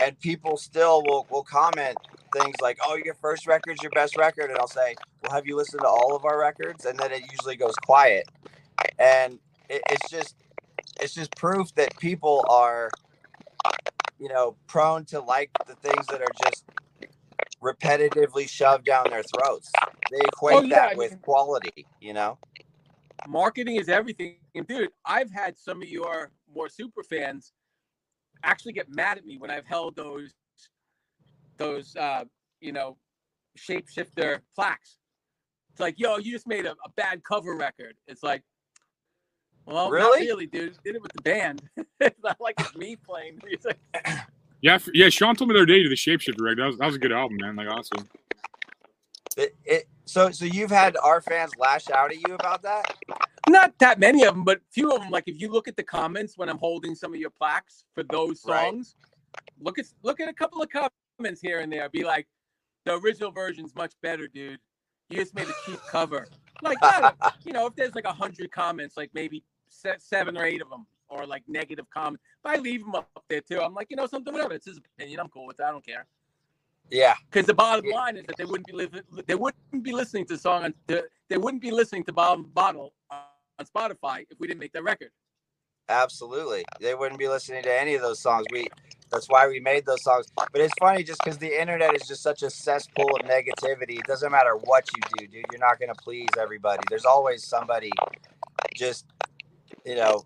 [0.00, 1.96] and people still will, will comment
[2.34, 5.56] things like oh your first record's your best record and i'll say well have you
[5.56, 8.28] listened to all of our records and then it usually goes quiet
[8.98, 10.36] and it, it's just
[11.00, 12.90] it's just proof that people are
[14.20, 16.64] you know, prone to like the things that are just
[17.62, 19.72] repetitively shoved down their throats.
[20.10, 22.38] They equate Oh, yeah, that with quality, you know?
[23.28, 24.36] Marketing is everything.
[24.54, 27.52] And dude, I've had some of your more super fans
[28.42, 30.32] actually get mad at me when I've held those
[31.56, 32.24] those uh,
[32.60, 32.96] you know,
[33.58, 34.96] shapeshifter plaques.
[35.70, 37.94] It's like, yo, you just made a, a bad cover record.
[38.06, 38.42] It's like,
[39.66, 40.20] well, Really?
[40.20, 40.76] not really, dude.
[40.84, 41.62] Did it with the band.
[42.00, 43.78] it's not like it's me playing music.
[44.62, 45.08] Yeah, yeah.
[45.08, 46.58] Sean told me the other day to the Shapeshifter record.
[46.58, 47.56] That was that was a good album, man.
[47.56, 48.06] Like awesome.
[49.38, 52.94] It, it, so, so you've had our fans lash out at you about that?
[53.48, 55.10] Not that many of them, but few of them.
[55.10, 58.02] Like if you look at the comments when I'm holding some of your plaques for
[58.02, 58.70] those Right.
[58.70, 58.96] songs,
[59.60, 60.68] look at look at a couple of
[61.18, 61.88] comments here and there.
[61.88, 62.26] Be like,
[62.84, 64.58] the original version's much better, dude.
[65.10, 66.26] You just made a cheap cover.
[66.62, 70.60] Like, a- you know, if there's like a hundred comments, like maybe seven or eight
[70.62, 72.22] of them or like negative comments.
[72.44, 74.54] If I leave them up there too, I'm like, you know, something, whatever.
[74.54, 75.20] It's his opinion.
[75.20, 75.68] I'm cool with that.
[75.68, 76.06] I don't care.
[76.90, 77.96] Yeah, Because the bottom Yeah.
[77.96, 78.90] line is that they wouldn't be li-
[79.26, 82.44] they wouldn't be listening to the song on the, they wouldn't be listening to Bottom
[82.54, 85.10] Bottle on Spotify if we didn't make that record.
[85.88, 86.64] absolutely.
[86.80, 88.46] They wouldn't be listening to any of those songs.
[88.52, 88.68] We,
[89.10, 90.26] that's why we made those songs.
[90.36, 93.98] But it's funny just because the internet is just such a cesspool of negativity.
[94.00, 95.46] It doesn't matter what you do, dude.
[95.52, 96.80] You're not going to please everybody.
[96.90, 97.90] There's always somebody
[98.74, 99.06] just,
[99.86, 100.24] you know,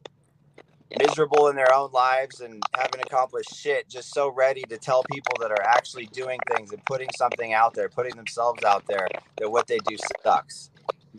[0.99, 5.35] miserable in their own lives and haven't accomplished shit, just so ready to tell people
[5.41, 9.51] that are actually doing things and putting something out there, putting themselves out there, that
[9.51, 10.71] what they do sucks.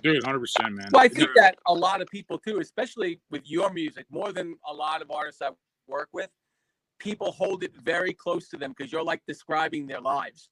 [0.01, 0.89] Dude, hundred percent, man.
[0.91, 4.55] Well, I think that a lot of people too, especially with your music, more than
[4.67, 5.49] a lot of artists I
[5.87, 6.29] work with,
[6.99, 10.49] people hold it very close to them because you're like describing their lives.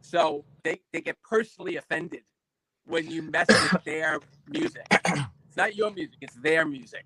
[0.00, 2.22] So they, they get personally offended
[2.86, 4.86] when you mess with their music.
[4.90, 7.04] It's not your music, it's their music.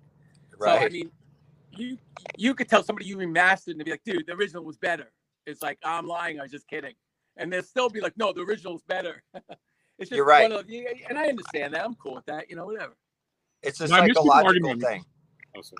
[0.59, 1.11] So I mean,
[1.71, 1.97] you
[2.37, 5.11] you could tell somebody you remastered and they'd be like, dude, the original was better.
[5.45, 6.39] It's like I'm lying.
[6.39, 6.93] I was just kidding,
[7.37, 9.23] and they'll still be like, no, the original's better.
[9.33, 10.49] it's just You're right.
[10.49, 10.69] One of,
[11.09, 11.85] and I understand that.
[11.85, 12.49] I'm cool with that.
[12.49, 12.93] You know, whatever.
[13.61, 15.03] It's a No, I miss psychological thing.
[15.57, 15.77] Oh, sorry.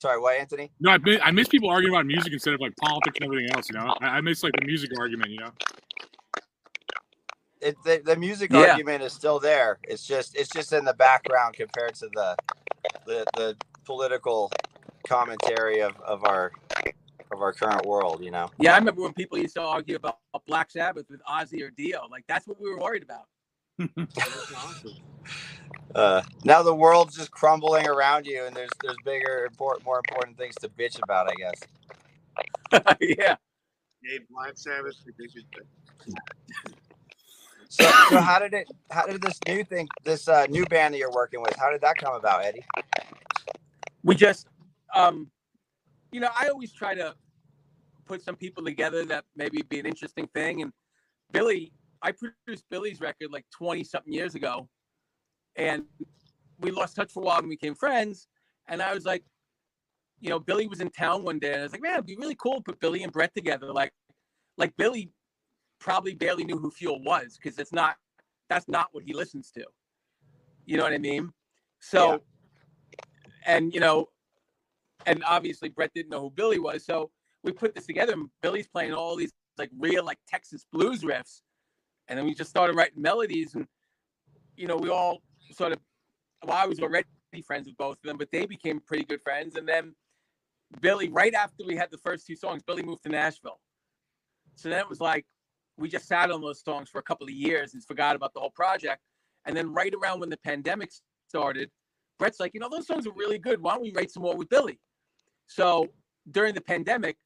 [0.00, 0.70] Sorry, what, Anthony?
[0.78, 3.50] No, I miss, I miss people arguing about music instead of like politics and everything
[3.56, 3.68] else.
[3.68, 5.30] You know, I, I miss like the music argument.
[5.30, 5.50] You know,
[7.62, 8.60] It, the, the music Yeah.
[8.70, 9.78] argument is still there.
[9.84, 12.36] It's just it's just in the background compared to the
[13.06, 14.52] the, the political
[15.08, 16.52] commentary of, of our
[17.32, 18.22] of our current world.
[18.24, 18.50] You know.
[18.58, 22.06] Yeah, I remember when people used to argue about Black Sabbath with Ozzy or Dio.
[22.10, 23.26] Like that's what we were worried about.
[25.94, 30.38] Uh, now the world's just crumbling around you, and there's there's bigger, important, more important
[30.38, 31.28] things to bitch about.
[31.30, 31.62] I guess.
[33.00, 33.36] yeah.
[34.04, 35.44] Hey, Black Sabbath predicted
[37.68, 38.68] So, so how did it?
[38.90, 41.82] How did this new thing, this uh, new band that you're working with, how did
[41.82, 42.64] that come about, Eddie?
[44.02, 44.46] we just
[44.94, 45.30] um
[46.12, 47.14] you know i always try to
[48.06, 50.72] put some people together that maybe be an interesting thing and
[51.32, 54.68] billy i produced billy's record like 20 something years ago
[55.56, 55.84] and
[56.60, 58.28] we lost touch for a while and we became friends
[58.68, 59.24] and i was like
[60.20, 62.16] you know billy was in town one day and i was like man it'd be
[62.16, 63.92] really cool to put billy and brett together like
[64.56, 65.10] like billy
[65.80, 67.96] probably barely knew who fuel was because it's not
[68.48, 69.64] that's not what he listens to
[70.66, 71.30] you know what i mean
[71.80, 72.18] so Yeah.
[73.46, 74.08] and you know,
[75.06, 77.10] and obviously Brett didn't know who Billy was, so
[77.44, 78.12] we put this together.
[78.14, 81.40] And Billy's playing all these like real like Texas blues riffs,
[82.08, 83.66] and then we just started writing melodies, and
[84.56, 85.78] you know, we all sort of.
[86.44, 87.06] Well, I was already
[87.46, 89.94] friends with both of them, but they became pretty good friends, and then
[90.80, 93.60] Billy, right after we had the first two songs, Billy moved to Nashville,
[94.56, 95.26] so then it was like
[95.78, 98.40] we just sat on those songs for a couple of years and forgot about the
[98.40, 99.00] whole project,
[99.46, 100.90] and then right around when the pandemic
[101.28, 101.70] started.
[102.18, 103.62] Brett's like, you know, those songs are really good.
[103.62, 104.80] Why don't we write some more with Billy?
[105.46, 105.86] So
[106.30, 107.16] during the pandemic,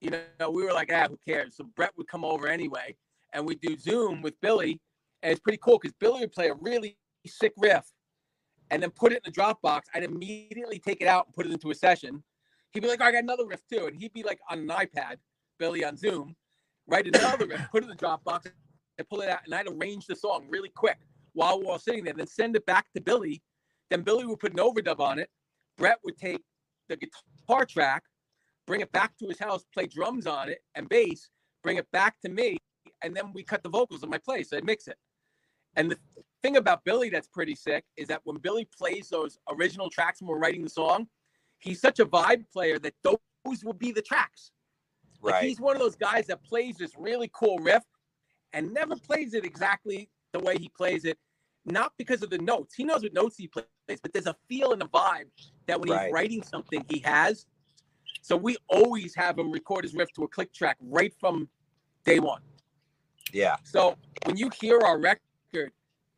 [0.00, 1.56] you know, we were like, ah, who cares?
[1.56, 2.94] So Brett would come over anyway,
[3.32, 4.80] and we'd do Zoom with Billy,
[5.22, 7.84] and it's pretty cool because Billy would play a really sick riff,
[8.70, 9.82] and then put it in the Dropbox.
[9.94, 12.22] I'd immediately take it out and put it into a session.
[12.72, 14.68] He'd be like, oh, I got another riff too, and he'd be like on an
[14.68, 15.16] iPad,
[15.58, 16.36] Billy on Zoom,
[16.88, 18.50] write another put it in the Dropbox,
[18.98, 20.98] and pull it out, and I'd arrange the song really quick
[21.34, 23.40] while we're all sitting there, then send it back to Billy.
[23.90, 25.30] Then Billy would put an overdub on it.
[25.76, 26.42] Brett would take
[26.88, 28.02] the guitar track,
[28.66, 31.30] bring it back to his house, play drums on it and bass,
[31.62, 32.58] bring it back to me,
[33.02, 34.52] and then we cut the vocals in my place.
[34.52, 34.96] I'd mix it.
[35.76, 35.98] And the
[36.42, 40.28] thing about Billy that's pretty sick is that when Billy plays those original tracks when
[40.28, 41.06] we're writing the song,
[41.58, 43.18] he's such a vibe player that those
[43.64, 44.50] will be the tracks.
[45.22, 47.82] Like he's one of those guys that plays this really cool riff
[48.52, 51.18] and never plays it exactly the way he plays it,
[51.64, 52.74] not because of the notes.
[52.74, 53.66] He knows what notes he plays,
[54.02, 55.26] but there's a feel and a vibe
[55.66, 56.04] that when Right.
[56.06, 57.46] he's writing something, he has.
[58.22, 61.48] So we always have him record his riff to a click track right from
[62.04, 62.42] day one.
[63.32, 63.56] Yeah.
[63.64, 65.72] So when you hear our record,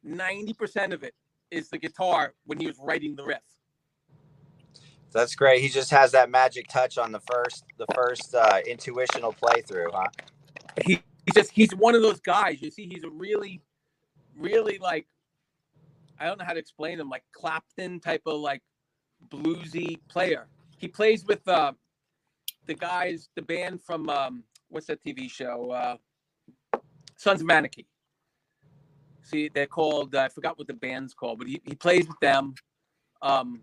[0.05, 1.15] 90% of it
[1.51, 3.43] is the guitar when he was writing the riff.
[5.13, 5.61] That's great.
[5.61, 10.07] He just has that magic touch on the first the first uh, intuitional playthrough, huh?
[10.85, 12.63] he he's just he's one of those guys.
[12.63, 13.61] You see, he's a really,
[14.37, 15.07] really like
[16.19, 18.63] I don't know how to explain him, like Clapton type of like
[19.29, 20.47] bluesy player.
[20.77, 21.73] He plays with uh
[22.67, 25.71] the guys, the band from um what's that TV show?
[25.71, 25.97] Uh
[27.17, 27.87] Sons of Anarchy.
[29.23, 32.55] See, they're called I forgot what the band's called, but he, he plays with them.
[33.23, 33.63] Um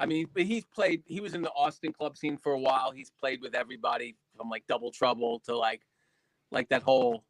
[0.00, 1.02] I mean, but he's played.
[1.04, 2.90] He was in the Austin club scene for a while.
[2.90, 5.82] He's played with everybody from like Double Trouble to like,
[6.50, 7.22] like that whole,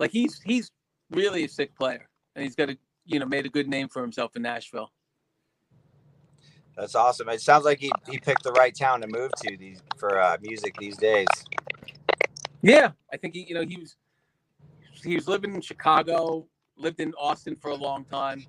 [0.00, 0.72] like he's he's
[1.12, 4.02] really a sick player, and he's got a you know made a good name for
[4.02, 4.90] himself in Nashville.
[6.76, 7.28] That's awesome.
[7.28, 10.36] It sounds like he, he picked the right town to move to these for uh,
[10.42, 11.28] music these days.
[12.62, 13.96] Yeah, I think he you know he was
[15.04, 18.44] he was living in Chicago, lived in Austin for a long time.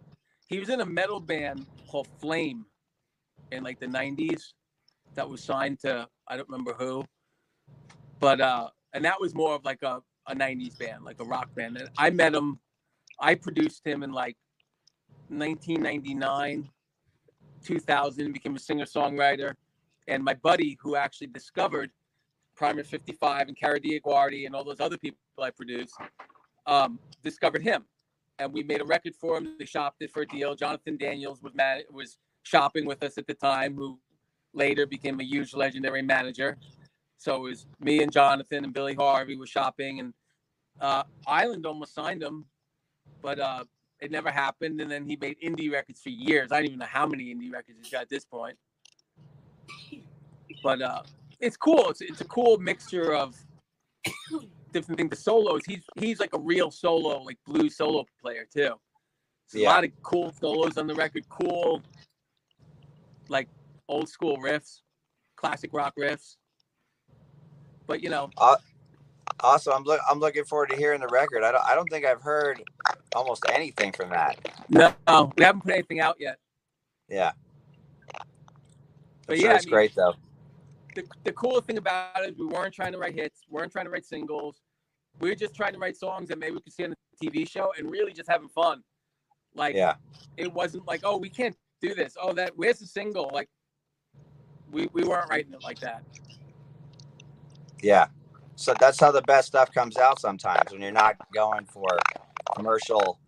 [0.48, 2.66] He was in a metal band called Flame
[3.52, 4.54] in like the 90s
[5.16, 7.04] that was signed to I don't remember who.
[8.20, 11.54] But uh and that was more of like a, a 90s band, like a rock
[11.56, 11.78] band.
[11.78, 12.60] And I met him,
[13.20, 14.36] I produced him in like
[15.30, 16.70] 1999,
[17.64, 19.54] 2000, became a singer-songwriter.
[20.08, 21.92] And my buddy who actually discovered
[22.56, 25.94] Primer 55 and Kara Dioguardi and all those other people I produced,
[26.66, 27.86] um, discovered him.
[28.40, 29.56] And we made a record for him.
[29.60, 30.56] They shopped it for a deal.
[30.56, 32.18] Jonathan Daniels was man- was
[32.50, 34.00] shopping with us at the time, who
[34.54, 36.58] later became a huge legendary manager.
[37.18, 40.14] So it was me and Jonathan and Billy Harvey was shopping, and
[40.82, 42.46] uh, Island almost signed him,
[43.22, 43.66] but uh,
[44.00, 44.82] it never happened.
[44.82, 46.52] And then he made indie records for years.
[46.52, 48.58] I don't even know how many indie records he's got at this point.
[50.64, 51.04] but uh,
[51.40, 51.90] it's cool.
[51.90, 53.36] It's it's a cool mixture of
[54.74, 55.10] different things.
[55.12, 55.62] The solos.
[55.66, 58.76] He's he's like a real solo, like blues solo player too.
[59.54, 59.68] Yeah.
[59.68, 61.28] A lot of cool solos on the record.
[61.30, 61.82] Cool,
[63.30, 63.48] like
[63.88, 64.82] old school riffs,
[65.36, 66.36] classic rock riffs.
[67.88, 68.30] But you know,
[69.42, 71.44] Also, I'm look I'm looking forward to hearing the record.
[71.44, 72.62] I don't I don't think I've heard
[73.16, 74.38] almost anything from that.
[74.70, 74.94] no,
[75.38, 76.38] we haven't put anything out yet.
[77.08, 77.32] Yeah.
[79.26, 80.14] But I'm sure yeah, I it's mean, great though.
[80.96, 83.86] the, the cool thing about it, we weren't trying to write hits, We weren't trying
[83.86, 84.62] to write singles.
[85.20, 87.48] We were just trying to write songs that maybe we could see on the TV
[87.50, 88.84] show and really just having fun.
[89.56, 89.96] Like Yeah.
[90.38, 92.16] it wasn't like, oh, we can't do this.
[92.22, 93.30] Oh, that where's the single?
[93.34, 93.50] Like
[94.72, 96.04] we, we weren't writing it like that.
[97.82, 98.08] Yeah.
[98.56, 101.88] So that's how the best stuff comes out sometimes when you're not going for
[102.56, 103.20] commercial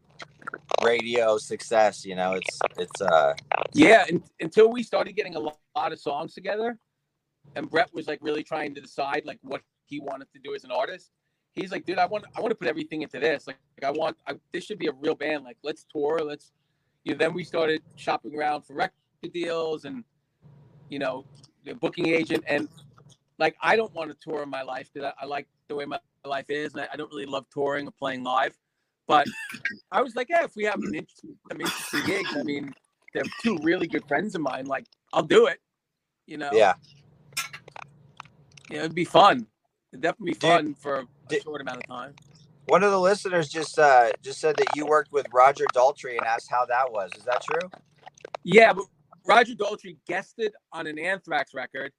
[0.84, 3.34] radio success, you know, it's it's uh
[3.74, 6.78] Yeah, and, until we started getting a lo- lot of songs together,
[7.56, 10.64] and Brett was like really trying to decide like what he wanted to do as
[10.64, 11.12] an artist.
[11.54, 13.48] He's like, dude, I want I want to put everything into this.
[13.48, 15.44] Like, like I want I, this should be a real band.
[15.44, 16.20] Like, let's tour.
[16.24, 16.52] Let's.
[17.04, 18.94] You know, then we started shopping around for record
[19.34, 20.04] deals and,
[20.90, 21.26] you know,
[21.66, 22.68] the booking agent and,
[23.40, 25.86] like, I don't want to tour in my life because I, I like the way
[25.86, 28.56] my life is, and I, I don't really love touring or playing live.
[29.08, 29.28] But
[29.92, 32.74] I was like, yeah, if we have an interesting, some interesting gigs, I mean,
[33.14, 34.66] they're two really good friends of mine.
[34.66, 35.60] Like, I'll do it.
[36.28, 36.74] You know, yeah.
[38.70, 39.48] know, it'd be fun.
[39.92, 42.14] It'd definitely be fun for a did- short amount of time.
[42.72, 46.26] One of the listeners just uh just said that you worked with Roger Daltrey and
[46.26, 47.12] asked how that was.
[47.18, 47.70] Is that true?
[48.46, 48.86] Yeah, but
[49.28, 51.92] Roger Daltrey guested on an Anthrax record,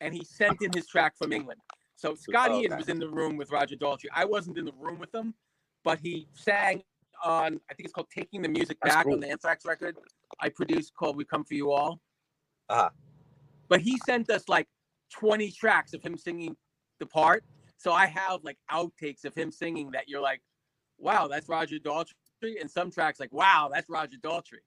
[0.00, 1.58] and he sent in his track from England.
[1.96, 2.76] So Scott Oh, Ian okay.
[2.76, 4.04] was in the room with Roger Daltrey.
[4.14, 5.34] I wasn't in the room with him,
[5.82, 6.84] but he sang
[7.24, 9.14] on I think it's called "Taking the Music That's Back" cool.
[9.14, 9.96] on the Anthrax record
[10.38, 12.00] I produced called "We Come for You All."
[12.68, 12.90] Uh-huh.
[13.68, 14.68] But he sent us like
[15.12, 16.56] 20 tracks of him singing
[17.00, 17.42] the part.
[17.80, 20.42] So I have like outtakes of him singing that you're like,
[20.98, 22.60] wow, that's Roger Daltrey.
[22.60, 24.60] And some tracks like, wow, that's Roger Daltrey.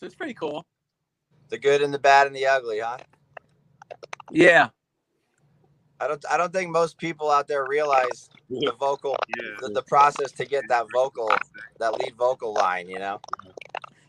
[0.00, 0.66] So it's pretty cool.
[1.48, 2.98] The good and the bad and the ugly, huh?
[4.32, 4.70] Yeah.
[6.00, 9.54] I don't I don't think most people out there realize the vocal Yeah.
[9.60, 11.30] the, the process to get that vocal
[11.78, 13.20] that lead vocal line, you know?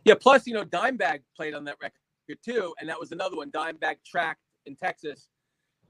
[0.04, 0.16] Yeah.
[0.20, 2.74] Plus, you know, Dimebag played on that record too.
[2.80, 3.52] And that was another one.
[3.52, 5.30] Dimebag tracked in Texas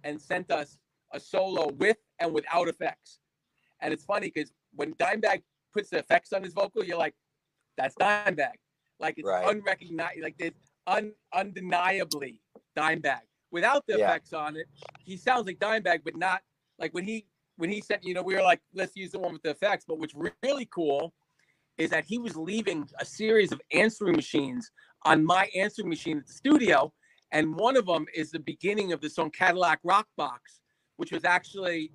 [0.03, 0.77] and sent us
[1.13, 3.19] a solo with and without effects.
[3.81, 5.43] And it's funny because when Dimebag
[5.73, 7.15] puts the effects on his vocal, you're like,
[7.77, 8.55] that's Dimebag.
[8.99, 9.47] Like it's Right.
[9.47, 12.41] unrecognized, like it's un, undeniably
[12.75, 13.21] Dimebag.
[13.51, 14.09] Without the Yeah.
[14.09, 14.67] effects on it,
[15.03, 16.41] he sounds like Dimebag, but not
[16.79, 18.03] like when he when he sent.
[18.03, 19.85] You know, we were like, let's use the one with the effects.
[19.87, 20.13] But what's
[20.43, 21.13] really cool
[21.77, 24.71] is that he was leaving a series of answering machines
[25.05, 26.91] on my answering machine at the studio,
[27.31, 30.59] and one of them is the beginning of the song Cadillac Rock Box,
[30.97, 31.91] which was actually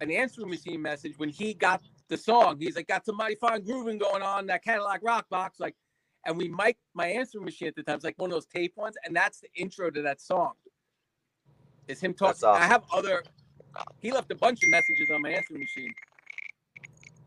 [0.00, 2.58] an answering machine message when he got the song.
[2.58, 5.74] He's like, got some mighty fine grooving going on that Cadillac Rock Box, like,
[6.26, 7.96] and we mic'd my answering machine at the time.
[7.96, 10.52] It's like one of those tape ones, and that's the intro to that song.
[11.86, 12.48] Is him talking.
[12.48, 12.62] Awesome.
[12.62, 13.22] I have other.
[14.00, 15.92] He left a bunch of messages on my answering machine.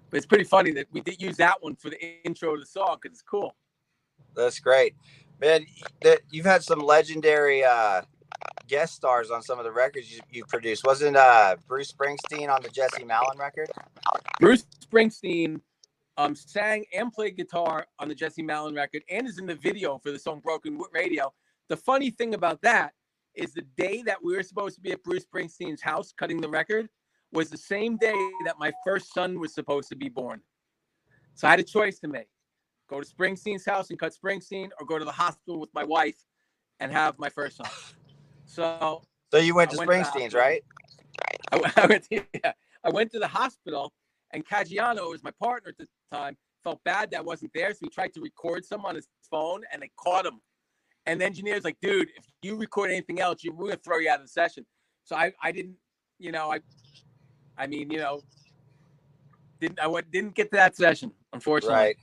[0.10, 2.66] But it's pretty funny that we did use that one for the intro to the
[2.66, 3.56] song because it's cool.
[4.36, 4.94] That's great.
[5.40, 5.66] Man,
[6.04, 8.02] that you've had some legendary uh
[8.68, 10.84] guest stars on some of the records you, you've produced.
[10.86, 13.70] Wasn't uh Bruce Springsteen on the Jesse Malin record?
[14.40, 15.62] Bruce Springsteen
[16.18, 19.98] um, sang and played guitar on the Jesse Malin record and is in the video
[19.98, 21.34] for the song Broken Radio.
[21.70, 22.94] The funny thing about that
[23.36, 26.50] is the day that we were supposed to be at Bruce Springsteen's house cutting the
[26.50, 26.90] record
[27.32, 30.42] was the same day that my first son was supposed to be born.
[31.34, 32.28] So I had a choice to make
[32.90, 36.18] go to Springsteen's house and cut Springsteen or go to the hospital with my wife
[36.82, 37.68] and have my first son.
[38.52, 40.40] So So you went to went Springsteen's, hospital.
[40.40, 40.64] right?
[41.52, 42.52] I, went- I went to, yeah,
[42.84, 43.94] I went to the hospital,
[44.32, 47.72] and Caggiano, who was my partner at the time, felt bad that I wasn't there,
[47.72, 50.42] so he tried to record some on his phone, and they caught him.
[51.06, 54.10] And the engineer's like, "Dude, if you record anything else, you, we're gonna throw you
[54.10, 54.66] out of the session."
[55.06, 55.76] So I, I didn't,
[56.20, 56.60] you know, I,
[57.58, 58.22] I mean, you know,
[59.60, 61.76] didn't I went, didn't get to that session, unfortunately.
[61.76, 61.96] Right.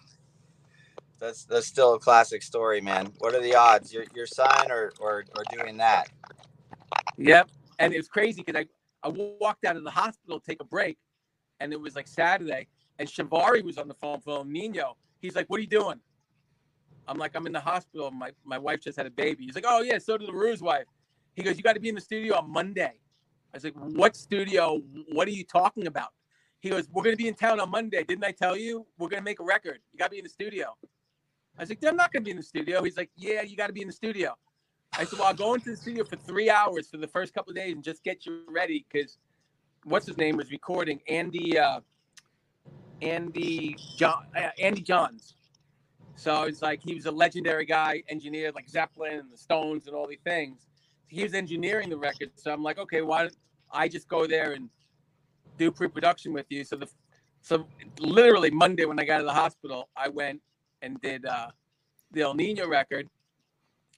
[1.20, 3.12] That's that's still a classic story, man.
[3.18, 3.92] What are the odds?
[3.92, 6.08] Your your son or or, or doing that?
[7.18, 7.50] Yep.
[7.78, 8.60] And it was crazy because
[9.04, 10.98] I, I walked out of the hospital to take a break
[11.60, 14.96] and it was like Saturday and Chavarri was on the phone for Nino.
[15.20, 16.00] He's like, What are you doing?
[17.06, 18.10] I'm like, I'm in the hospital.
[18.10, 19.44] My my wife just had a baby.
[19.44, 20.86] He's like, Oh yeah, so did LaRue's wife.
[21.34, 22.94] He goes, You got to be in the studio on Monday.
[23.52, 24.80] I was like, What studio?
[25.12, 26.10] What are you talking about?
[26.60, 28.04] He goes, We're gonna be in town on Monday.
[28.04, 28.86] Didn't I tell you?
[28.98, 29.78] We're gonna make a record.
[29.92, 30.76] You gotta be in the studio.
[31.58, 32.82] I was like, I'm not gonna be in the studio.
[32.82, 34.36] He's like, Yeah, you gotta be in the studio.
[34.96, 37.50] I said, well, I'll go into the studio for three hours for the first couple
[37.50, 39.18] of days and just get you ready because
[39.84, 41.80] what's his name was recording Andy uh,
[43.02, 45.34] Andy John uh, Andy Johns.
[46.16, 49.94] So it's like he was a legendary guy, engineered like Zeppelin and the Stones and
[49.94, 50.66] all these things.
[51.06, 53.36] He was engineering the record, so I'm like, okay, why don't
[53.70, 54.68] I just go there and
[55.58, 56.64] do pre-production with you?
[56.64, 56.88] So the
[57.40, 57.66] so
[58.00, 60.40] literally Monday when I got to the hospital, I went
[60.82, 61.48] and did uh,
[62.12, 63.08] the Ill Nino record,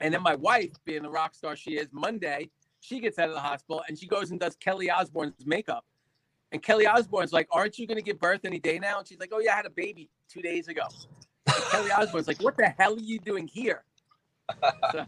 [0.00, 2.50] and then my wife, being the rock star she is, Monday
[2.80, 5.84] she gets out of the hospital and she goes and does Kelly Osbourne's makeup.
[6.52, 9.20] And Kelly Osbourne's like, "Aren't you going to give birth any day now?" And she's
[9.20, 10.82] like, "Oh yeah, I had a baby two days ago."
[11.46, 13.84] And Kelly Osbourne's like, "What the hell are you doing here?"
[14.90, 15.06] So,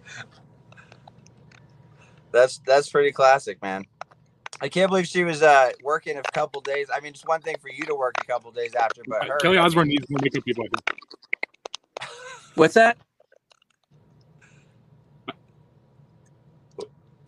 [2.30, 3.84] That's that's pretty classic, man.
[4.60, 6.88] I can't believe she was uh, working a couple days.
[6.94, 9.36] I mean, it's one thing for you to work a couple days after, but her.
[9.38, 10.64] Kelly Osbourne needs more makeup people.
[10.64, 11.00] I think.
[12.54, 12.96] What's that?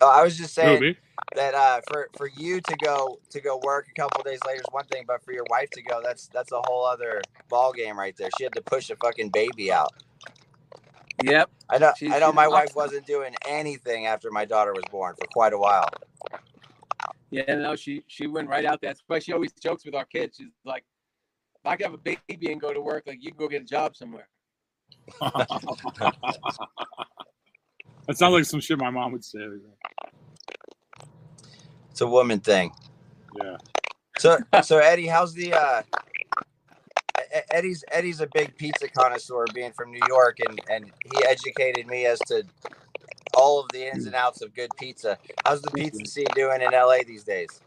[0.00, 0.96] Oh, I was just saying me?
[1.34, 4.66] that uh, for for you to go to go work a couple days later is
[4.70, 7.98] one thing, but for your wife to go, that's that's a whole other ball game
[7.98, 8.28] right there.
[8.36, 9.92] She had to push a fucking baby out.
[11.22, 11.50] Yep.
[11.70, 11.92] I know.
[11.96, 12.32] She's- I know.
[12.32, 12.76] My wife awesome.
[12.76, 15.88] wasn't doing anything after my daughter was born for quite a while.
[17.30, 18.90] Yeah, no, she she went right out there.
[18.90, 20.36] That's why she always jokes with our kids.
[20.36, 20.84] She's like,
[21.56, 23.62] if I could have a baby and go to work, like you can go get
[23.62, 24.28] a job somewhere.
[25.20, 26.16] that
[28.12, 29.40] sounds like some shit my mom would say.
[31.90, 32.72] It's a woman thing.
[33.40, 33.56] Yeah.
[34.18, 35.82] So so Eddie, how's the uh
[37.50, 42.06] Eddie's Eddie's a big pizza connoisseur being from New York and and he educated me
[42.06, 42.44] as to
[43.34, 45.18] all of the ins and outs of good pizza.
[45.44, 47.60] How's the pizza scene doing in LA these days?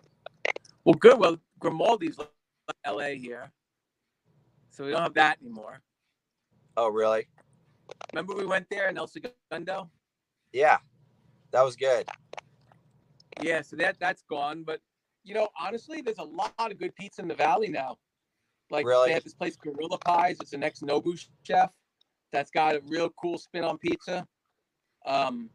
[0.85, 1.19] Well, good.
[1.19, 2.17] Well, Grimaldi's
[2.85, 3.51] LA here,
[4.69, 5.81] so we don't have that anymore.
[6.77, 7.27] Oh really?
[8.13, 9.89] Remember we went there in El Segundo?
[10.53, 10.77] Yeah.
[11.51, 12.07] That was good.
[13.41, 14.63] Yeah, so that that's gone.
[14.63, 14.79] But
[15.23, 17.97] you know, honestly, there's a lot of good pizza in the valley now.
[18.69, 19.09] Like Really?
[19.09, 20.37] they have this place Gorilla Pies.
[20.39, 21.71] It's an ex Nobu chef
[22.31, 24.27] that's got a real cool spin on pizza.
[25.05, 25.49] Um,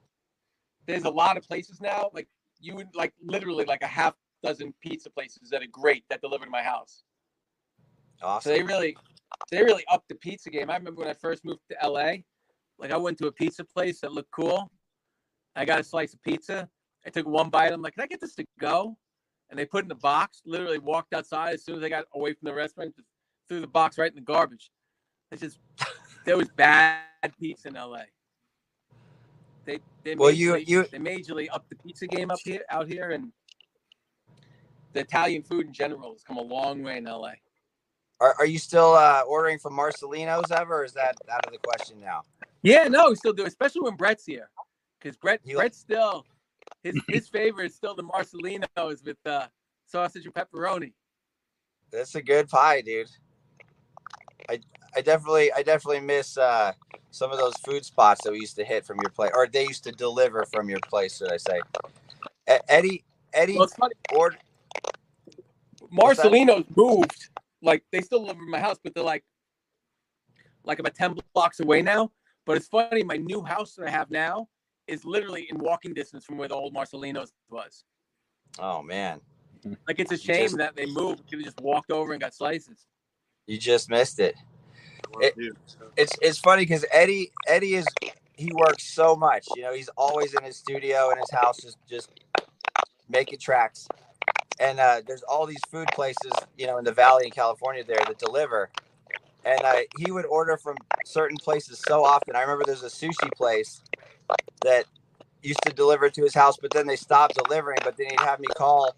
[0.87, 2.11] there's a lot of places now.
[2.13, 2.29] Like
[2.61, 6.47] you would like literally like a half dozen pizza places that are great that deliver
[6.47, 7.05] to my house.
[8.23, 8.51] Awesome.
[8.51, 8.97] So they really,
[9.51, 10.71] they really upped the pizza game.
[10.71, 12.15] I remember when I first moved to LA,
[12.79, 14.71] like I went to a pizza place that looked cool.
[15.57, 16.69] I got a slice of pizza.
[17.07, 17.73] I took one bite.
[17.73, 18.97] I'm like, can I get this to go?
[19.51, 20.41] And they put it in the box.
[20.47, 23.09] Literally walked outside as soon as I got away from the restaurant, just
[23.49, 24.71] threw the box right in the garbage.
[25.31, 25.59] It's just
[26.25, 27.03] there was bad
[27.39, 28.03] pizza in LA.
[29.65, 33.11] They they Well, you- you- they majorly upped the pizza game up here out here
[33.11, 33.33] and
[34.93, 37.33] the Italian food in general has come a long way in LA.
[38.23, 41.59] Are, are you still uh, ordering from Marcelino's ever or is that out of the
[41.59, 42.23] question now?
[42.63, 44.49] Yeah, no, we still do, especially when Brett's here,
[45.01, 46.25] because Brett li- Brett's still
[46.85, 49.49] his his favorite is still the Marcelino's with uh,
[49.87, 50.93] sausage and pepperoni.
[51.91, 53.11] That's a good pie, dude.
[54.49, 54.61] I
[54.95, 56.75] I definitely I definitely miss uh,
[57.11, 59.67] some of those food spots that we used to hit from your place, or they
[59.67, 61.19] used to deliver from your place.
[61.19, 61.61] Should I say?
[62.69, 63.03] Eddie
[63.33, 63.69] Eddie Well,
[64.15, 64.39] ordered.
[65.91, 67.29] Marcelino's moved,
[67.63, 69.25] like they still live in my house, but they're like
[70.65, 72.11] like about ten blocks away now.
[72.45, 74.49] But it's funny, my new house that I have now
[74.89, 77.85] is literally in walking distance from where the old Marcelino's was.
[78.59, 79.21] Oh man,
[79.89, 81.23] Like it's a shame Just- that they moved.
[81.31, 82.87] Could have just walked over and got slices.
[83.47, 84.35] you just missed it.
[85.21, 85.35] It-
[85.97, 87.87] It's it's funny because Eddie Eddie is
[88.35, 89.47] he works so much.
[89.55, 92.11] You know, he's always in his studio in his house, just just
[93.09, 93.87] making tracks.
[94.61, 97.99] And uh, there's all these food places, you know, in the valley in California there
[98.07, 98.71] that deliver.
[99.45, 102.37] And uh, he would order from certain places so often.
[102.37, 103.83] I remember there's a sushi place
[104.63, 104.87] that
[105.43, 107.79] used to deliver to his house, but then they stopped delivering.
[107.85, 108.95] But then he'd have me call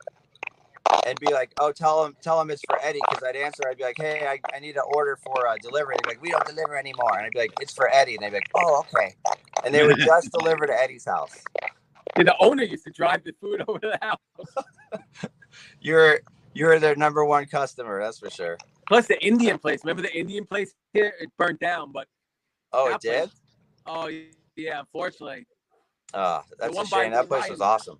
[1.07, 3.79] and be like, "Oh, tell him, tell him it's for Eddie." Because I'd answer, I'd
[3.79, 6.31] be like, "Hey, I, I need an order for uh, delivery." They'd be like, "We
[6.31, 8.85] don't deliver anymore," and I'd be like, "It's for Eddie," and they'd be like, "Oh,
[8.95, 9.15] okay."
[9.65, 11.33] And they would just deliver to Eddie's house.
[12.17, 14.19] And the owner used to drive the food over to the house.
[15.81, 16.21] You're
[16.55, 18.57] you're their number one customer, that's for sure.
[18.89, 19.81] Plus the Indian place.
[19.85, 21.15] Remember the Indian place here?
[21.21, 22.07] It burnt down, but
[22.73, 23.31] Oh, it did.
[23.31, 23.41] place-
[23.87, 24.11] oh
[24.57, 25.47] yeah, unfortunately.
[26.13, 27.11] Oh, that's a shame.
[27.13, 27.99] That place was awesome.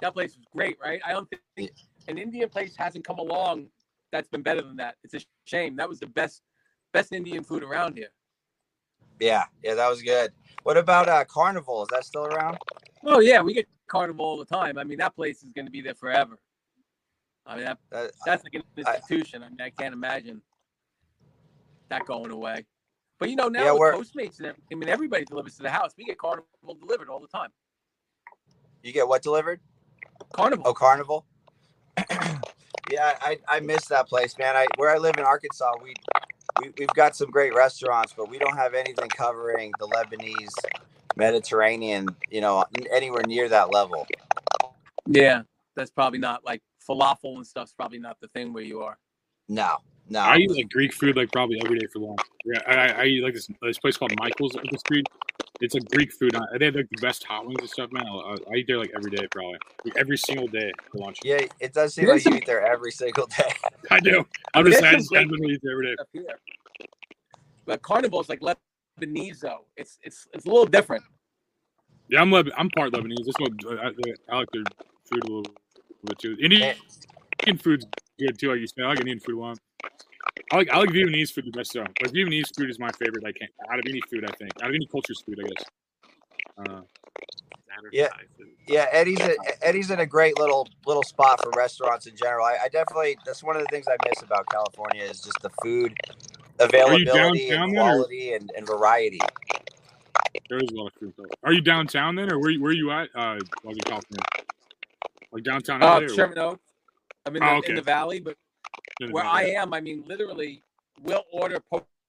[0.00, 1.00] That place was great, right?
[1.06, 1.70] I don't think
[2.08, 3.68] an Indian place hasn't come along
[4.10, 4.96] that's been better than that.
[5.04, 5.76] It's a shame.
[5.76, 6.42] That was the best
[6.92, 8.08] best Indian food around here.
[9.20, 10.32] Yeah, yeah, that was good.
[10.64, 11.82] What about uh, Carnival?
[11.82, 12.58] Is that still around?
[13.04, 14.78] Oh yeah, we get carnival all the time.
[14.78, 16.38] I mean, that place is going to be there forever.
[17.46, 19.42] I mean, that, That, that's like an institution.
[19.42, 20.40] I mean, I can't imagine
[21.90, 22.64] that going away.
[23.18, 25.92] But you know now Yeah, with Postmates and I mean everybody delivers to the house.
[25.96, 26.46] We get Carnival
[26.80, 27.50] delivered all the time.
[28.82, 29.60] You get what delivered?
[30.32, 30.64] Carnival.
[30.66, 31.24] Oh, Carnival.
[32.90, 34.56] yeah, I, I miss that place, man.
[34.56, 35.94] I where I live in Arkansas, we,
[36.60, 40.52] we we've got some great restaurants, but we don't have anything covering the Lebanese,
[41.16, 44.06] Mediterranean, you know, anywhere near that level.
[45.06, 45.42] Yeah,
[45.76, 48.98] that's probably not like falafel and stuff's probably not the thing where you are.
[49.48, 49.76] No,
[50.08, 50.20] no.
[50.20, 52.20] I eat like Greek food like probably every day for lunch.
[52.44, 55.06] Yeah, I, I, I eat like this this place called Michael's up the street.
[55.60, 56.34] It's like Greek food.
[56.34, 58.04] Uh, They have like the best hot wings and stuff, man.
[58.06, 61.18] I, I eat there like every day, probably like, every single day for lunch.
[61.22, 63.52] yeah, it does seem There's like you eat there every single day.
[63.90, 64.24] I do.
[64.54, 66.26] I'm just There's saying, I some just great- genuinely eat there every day.
[66.32, 66.40] Up.
[67.66, 69.66] But Carnival is like Lebanese though.
[69.76, 71.04] It's it's it's a little different.
[72.08, 73.24] Yeah, I'm Leb- I'm part Lebanese.
[73.24, 73.90] That's what I,
[74.32, 74.64] I like their
[75.04, 75.54] food a little
[76.08, 76.36] bit too.
[76.40, 76.76] Indian,
[77.40, 77.86] Indian food's
[78.18, 78.84] good too, like you said.
[78.84, 79.58] I like Indian food a lot.
[80.52, 81.80] I like I like Vietnamese food the best though.
[81.80, 83.22] Like Vietnamese food is my favorite.
[83.22, 83.36] Like
[83.70, 85.64] out of any food, I think out of any culture's food, I guess.
[86.58, 86.80] Uh,
[87.92, 88.08] Yeah.
[88.66, 92.46] Yeah, Eddie's a, Eddie's in a great little little spot for restaurants in general.
[92.46, 95.50] I, I definitely that's one of the things I miss about California is just the
[95.62, 95.94] food
[96.58, 99.20] availability downtown and quality and, and variety.
[100.48, 101.24] there is a lot of food though.
[101.42, 103.10] Are you downtown then, or where where are you at?
[103.14, 104.24] Uh, California,
[105.34, 105.96] like downtown LA.
[105.96, 106.62] Uh, or Sherman Oaks.
[107.26, 107.68] I'm in Oh, the, okay.
[107.70, 108.36] in the valley, but
[109.10, 110.62] where I am, I mean, literally,
[111.02, 111.58] we'll order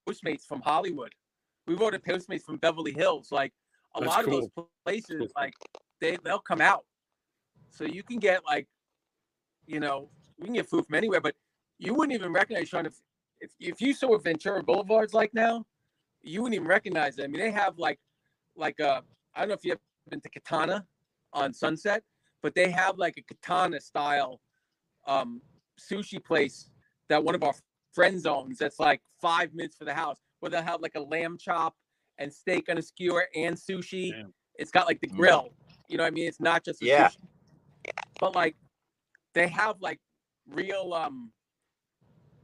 [0.07, 1.11] Postmates from Hollywood.
[1.67, 3.32] We've ordered Postmates from Beverly Hills.
[3.32, 3.51] Like
[3.95, 4.49] a That's lot of those
[4.86, 5.28] places, Cool.
[5.36, 5.53] like
[5.99, 6.86] they they'll come out,
[7.71, 8.67] so you can get like,
[9.65, 11.34] you know, we can get food from anywhere, but
[11.80, 12.93] you wouldn't even recognize Sean if
[13.41, 15.65] if, if you saw what Ventura Boulevard's like now,
[16.21, 17.23] you wouldn't even recognize it.
[17.23, 17.99] I mean, they have like
[18.55, 19.01] like uh
[19.34, 20.86] I don't know if you've been to Katana
[21.34, 22.03] on Sunset,
[22.46, 24.39] but they have like a Katana style
[25.08, 25.41] um
[25.80, 26.70] sushi place
[27.10, 27.56] that one of our
[27.91, 31.39] friends owns that's like five minutes for the house where they'll have like a lamb
[31.39, 31.74] chop
[32.20, 34.12] and steak on a skewer and sushi.
[34.12, 34.32] Damn.
[34.60, 35.16] It's got like the Mm.
[35.16, 35.54] grill.
[35.89, 36.28] You know what I mean?
[36.28, 37.08] It's not just a Yeah.
[37.08, 37.18] sushi.
[38.20, 38.56] But like
[39.34, 40.00] they have like
[40.48, 41.32] real um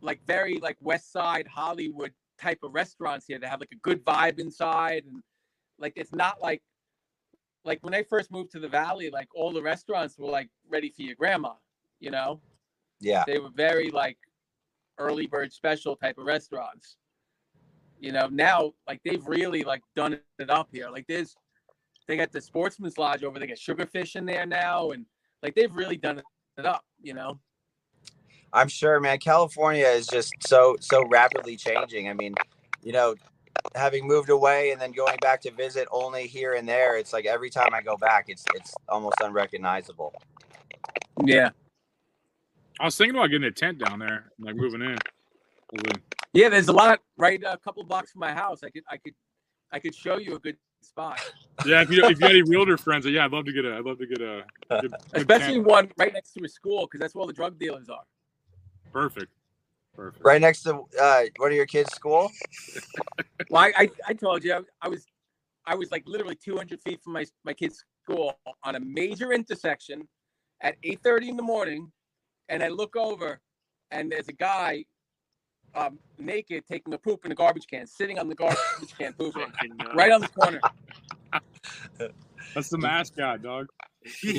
[0.01, 3.37] like very like West Side Hollywood type of restaurants here.
[3.37, 5.21] They have like a good vibe inside and
[5.77, 6.63] like it's not like
[7.63, 10.89] like when I first moved to the valley, like all the restaurants were like ready
[10.89, 11.53] for your grandma,
[11.99, 12.41] you know?
[12.99, 13.23] Yeah.
[13.25, 14.17] they were very like
[14.97, 16.97] early bird special type of restaurants.
[17.99, 20.89] You know, now like they've really like done it up here.
[20.89, 21.35] Like there's
[22.07, 25.05] they got the sportsman's lodge over, they got sugarfish in there now, and
[25.43, 26.21] like they've really done
[26.57, 27.39] it up, you know.
[28.53, 29.19] I'm sure, man.
[29.19, 32.09] California is just so so rapidly changing.
[32.09, 32.33] I mean,
[32.83, 33.15] you know,
[33.75, 37.25] having moved away and then going back to visit only here and there, it's like
[37.25, 40.13] every time I go back, it's it's almost unrecognizable.
[41.25, 41.49] Yeah.
[42.79, 44.97] I was thinking about getting a tent down there, like moving in.
[46.33, 48.63] Yeah, there's a lot right a couple blocks from my house.
[48.63, 49.13] I could I could
[49.71, 51.19] I could show you a good spot.
[51.65, 53.75] Yeah, if you if you had any realtor friends, yeah, I'd love to get a,
[53.75, 55.67] I'd love to get a, good, good Especially tent.
[55.67, 58.03] one right next to a school, because that's where all the drug dealers are.
[58.91, 59.31] perfect,
[59.95, 60.25] perfect.
[60.25, 62.29] Right next to uh, one of your kids' school.
[63.49, 65.05] Well, I, I, I told you I was
[65.65, 70.07] I was like literally 200 feet from my my kid's school on a major intersection
[70.61, 71.91] at 8:30 in the morning,
[72.47, 73.41] and I look over,
[73.89, 74.85] and there's a guy
[75.75, 79.51] um, naked taking a poop in a garbage can, sitting on the garbage can pooping
[79.93, 80.61] right on the corner.
[82.55, 83.67] That's the mascot, dog.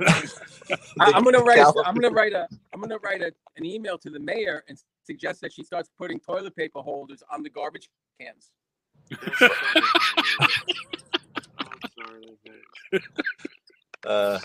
[0.00, 0.22] I,
[1.00, 1.58] I'm gonna write.
[1.58, 2.46] A, I'm gonna write a.
[2.72, 6.20] I'm gonna write a, an email to the mayor and suggest that she starts putting
[6.20, 7.88] toilet paper holders on the garbage
[8.20, 8.50] cans.
[11.58, 12.38] I'm sorry,
[12.92, 13.02] but-
[14.08, 14.38] Uh,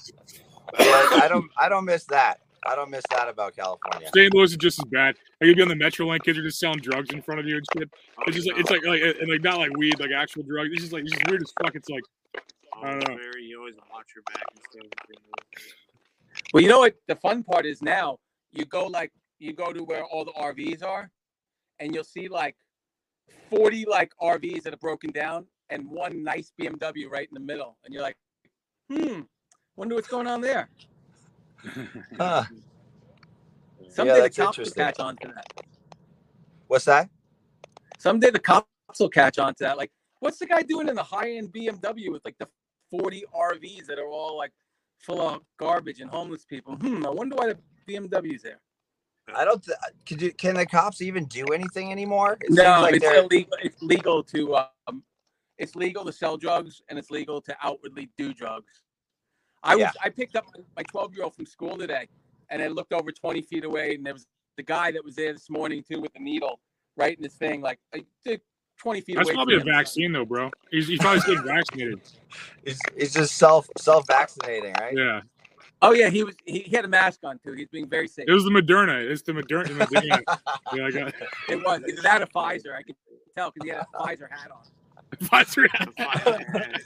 [0.80, 2.39] I don't I don't miss that.
[2.66, 4.10] I don't miss that about California.
[4.16, 4.34] St.
[4.34, 5.16] Louis is just as bad.
[5.39, 7.48] Like you'll be on the Metro line, kids are just selling drugs in front of
[7.48, 7.89] you and shit.
[8.28, 10.70] It's just like it's like like and like not like weed, like actual drugs.
[10.72, 11.76] It's just like it's just weird as fuck.
[11.76, 12.04] It's like
[12.74, 12.99] I.
[13.15, 14.88] Very, you always watch your back and stuff.
[16.53, 16.95] Well, you know what?
[17.07, 18.19] The fun part is now
[18.51, 21.11] you go like you go to where all the RVs are,
[21.80, 22.55] and you'll see like
[23.49, 27.78] forty like RVs that are broken down, and one nice BMW right in the middle,
[27.86, 28.17] and you're like,
[28.91, 29.22] hmm,
[29.76, 30.69] wonder what's going on there.
[32.17, 32.43] Huh.
[33.89, 35.47] Someday the cops will catch on to that.
[36.67, 37.09] What's that?
[37.99, 38.67] Someday the cops
[38.99, 39.78] will catch on to that.
[39.78, 42.47] Like, what's the guy doing in the high end BMW with like the
[42.92, 44.52] forty RVs that are all like
[45.00, 46.76] full of garbage and homeless people?
[46.76, 48.60] Hmm, I wonder why the BMW's there.
[49.36, 49.64] I don't.
[49.64, 52.38] Th- could you, can the cops even do anything anymore?
[52.42, 53.58] It No, like it's they're- illegal.
[53.64, 55.04] It's legal to um,
[55.58, 58.82] it's legal to sell drugs and it's legal to outwardly do drugs.
[59.64, 62.08] I was I picked up my 12 year old from school today,
[62.50, 64.26] and I looked over 20 feet away, and there was
[64.58, 66.60] the guy that was there this morning too with the needle
[66.98, 67.62] right in his thing.
[67.62, 68.42] Like, like, dude,
[68.82, 69.36] 20 feet That's away.
[69.36, 69.66] probably a him.
[69.68, 70.50] vaccine though, bro.
[70.72, 72.02] He's, he's probably getting vaccinated.
[72.66, 74.96] He's, he's just self self vaccinating, right?
[74.96, 75.22] Yeah,
[75.82, 76.36] Oh yeah, he was.
[76.46, 77.54] He, he had a mask on too.
[77.54, 78.26] He's being very safe.
[78.28, 79.02] it was the Moderna.
[79.02, 79.68] It's the Moderna.
[79.78, 80.22] Moderna.
[80.74, 81.14] yeah, I got
[81.50, 82.76] It was either that a Pfizer.
[82.78, 82.96] I can
[83.36, 85.18] tell because he had a Pfizer hat on.
[85.28, 85.68] Pfizer.
[85.98, 86.82] hat.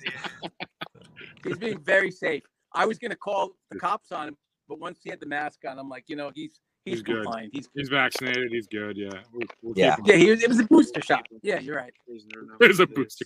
[1.43, 2.43] He's being very safe.
[2.73, 4.37] I was gonna call the cops on him,
[4.67, 7.23] but once he had the mask on, I'm like, you know, he's he's, He's good.
[7.23, 7.51] compliant.
[7.53, 8.51] He's He's vaccinated.
[8.51, 8.95] He's good.
[8.97, 9.09] Yeah.
[9.33, 9.95] We'll, we'll Yeah.
[10.05, 10.15] yeah.
[10.15, 10.43] He was.
[10.43, 11.25] It was a booster shot.
[11.41, 11.93] Yeah, you're right.
[12.59, 13.25] There's a booster.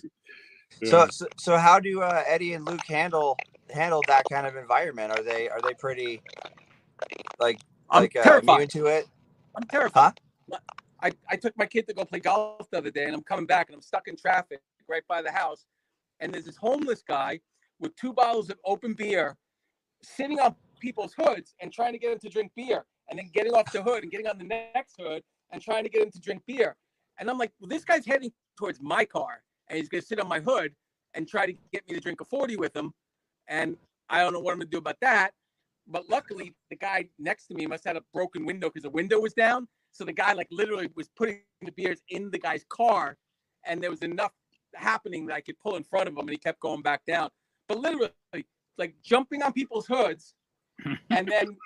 [0.84, 1.06] So, Yeah.
[1.10, 3.36] so so how do uh, Eddie and Luke handle
[3.72, 5.12] handle that kind of environment?
[5.12, 6.20] Are they are they pretty
[7.38, 8.54] like I'm like uh, terrified.
[8.54, 9.06] immune to it?
[9.56, 10.20] I'm terrified.
[11.02, 13.46] I, I took my kid to go play golf the other day and I'm coming
[13.46, 15.64] back and I'm stuck in traffic right by the house.
[16.20, 17.40] And there's this homeless guy
[17.80, 19.36] with two bottles of open beer
[20.02, 23.52] sitting on people's hoods and trying to get them to drink beer and then getting
[23.52, 26.20] off the hood and getting on the next hood and trying to get him to
[26.20, 26.76] drink beer.
[27.18, 30.20] And I'm like, well, this guy's heading towards my car and he's going to sit
[30.20, 30.72] on my hood
[31.14, 32.92] and try to get me to drink a 40 with him.
[33.48, 33.76] And
[34.08, 35.32] I don't know what I'm going to do about that.
[35.86, 38.90] But luckily, the guy next to me must have had a broken window because the
[38.90, 39.66] window was down.
[39.92, 43.16] So the guy like literally was putting the beers in the guy's car,
[43.66, 44.30] and there was enough
[44.74, 47.30] happening that I could pull in front of him, and he kept going back down.
[47.68, 48.12] But literally,
[48.78, 50.34] like jumping on people's hoods,
[51.10, 51.56] and then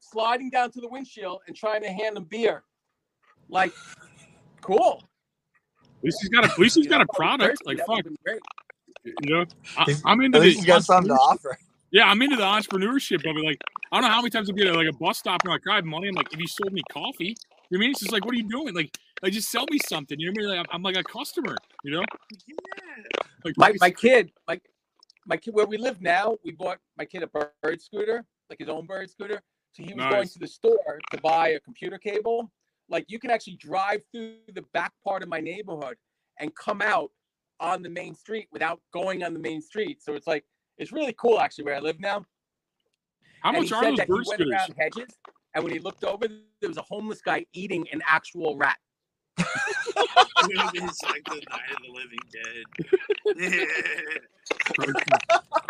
[0.00, 2.64] sliding down to the windshield and trying to hand them beer.
[3.48, 3.72] Like,
[4.60, 5.02] cool.
[5.82, 6.52] At least he's got a.
[6.52, 7.66] At least he's got a If I was product.
[7.66, 8.04] Like that fuck.
[8.24, 8.40] great.
[9.04, 9.44] You know,
[9.76, 11.18] I, I'm into At least the he's got something to entrepreneurship.
[11.18, 11.58] offer.
[11.90, 13.44] Yeah, I'm into the entrepreneurship of it.
[13.44, 13.58] Like,
[13.90, 15.62] I don't know how many times I've been at like a bus stop and like,
[15.70, 16.08] I have money.
[16.08, 17.34] I'm like, if you sold me coffee, you know
[17.70, 17.90] what I mean?
[17.92, 18.74] It's just like, what are you doing?
[18.74, 20.18] Like, like just sell me something.
[20.20, 20.56] You know what I mean?
[20.58, 21.56] Like, I'm, I'm like a customer.
[21.84, 22.02] You know?
[23.44, 24.62] Like, My my kid, like
[25.26, 28.68] my kid, where we live now, we bought my kid a bird scooter, like his
[28.68, 29.40] own bird scooter.
[29.78, 32.50] So he was going to the store to buy a computer cable.
[32.88, 35.96] Like you can actually drive through the back part of my neighborhood
[36.40, 37.10] and come out
[37.60, 40.02] on the main street without going on the main street.
[40.02, 40.44] So it's like
[40.78, 42.24] it's really cool actually where I live now.
[43.42, 44.52] how and much are those bird went scooters?
[44.52, 45.16] around hedges,
[45.54, 46.26] and when he looked over,
[46.60, 48.78] there was a homeless guy eating an actual rat.
[50.74, 52.64] it's like the night of the living dead.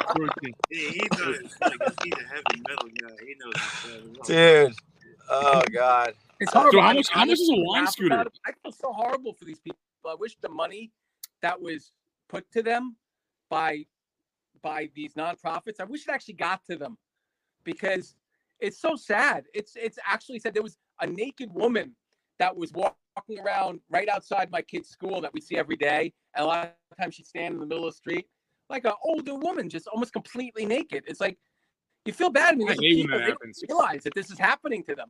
[0.08, 0.54] Protein.
[0.70, 1.56] Yeah, he knows.
[1.60, 1.72] Like,
[2.04, 3.16] he's a heavy metal guy.
[3.26, 3.54] He knows.
[4.26, 4.74] Dude.
[5.30, 6.14] Oh god.
[6.40, 6.80] It's horrible.
[6.80, 8.24] how much- how much is a honestly, wine scooter?
[8.46, 9.78] I feel so horrible for these people.
[10.08, 10.90] I wish the money
[11.42, 11.92] that was
[12.28, 12.96] put to them
[13.50, 13.84] by
[14.62, 16.96] by these nonprofits, I wish it actually got to them
[17.64, 18.14] because
[18.60, 19.44] it's so sad.
[19.54, 21.94] It's it's actually said there was a naked woman
[22.38, 22.94] that was walking
[23.38, 26.96] around right outside my kid's school that we see every day, and a lot of
[26.98, 28.26] times she'd stand in the middle of the street
[28.70, 31.04] like an older woman, just almost completely naked.
[31.06, 31.38] It's like
[32.04, 32.54] you feel bad.
[32.54, 33.60] I mean, I these hate when people that happens.
[33.60, 35.08] don't realize that this is happening to them.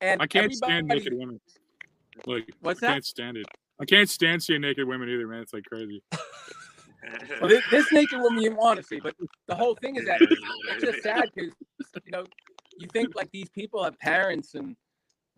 [0.00, 1.40] And I can't stand naked women.
[2.26, 2.92] Like, What's I that?
[2.94, 3.46] can't stand it.
[3.80, 5.40] I can't stand seeing naked women either, man.
[5.42, 6.02] It's like crazy.
[7.40, 9.16] Well, this, this naked woman you want to see, but
[9.48, 11.50] the whole thing is that it's just sad because
[12.04, 12.24] you know
[12.78, 14.76] you think like these people have parents and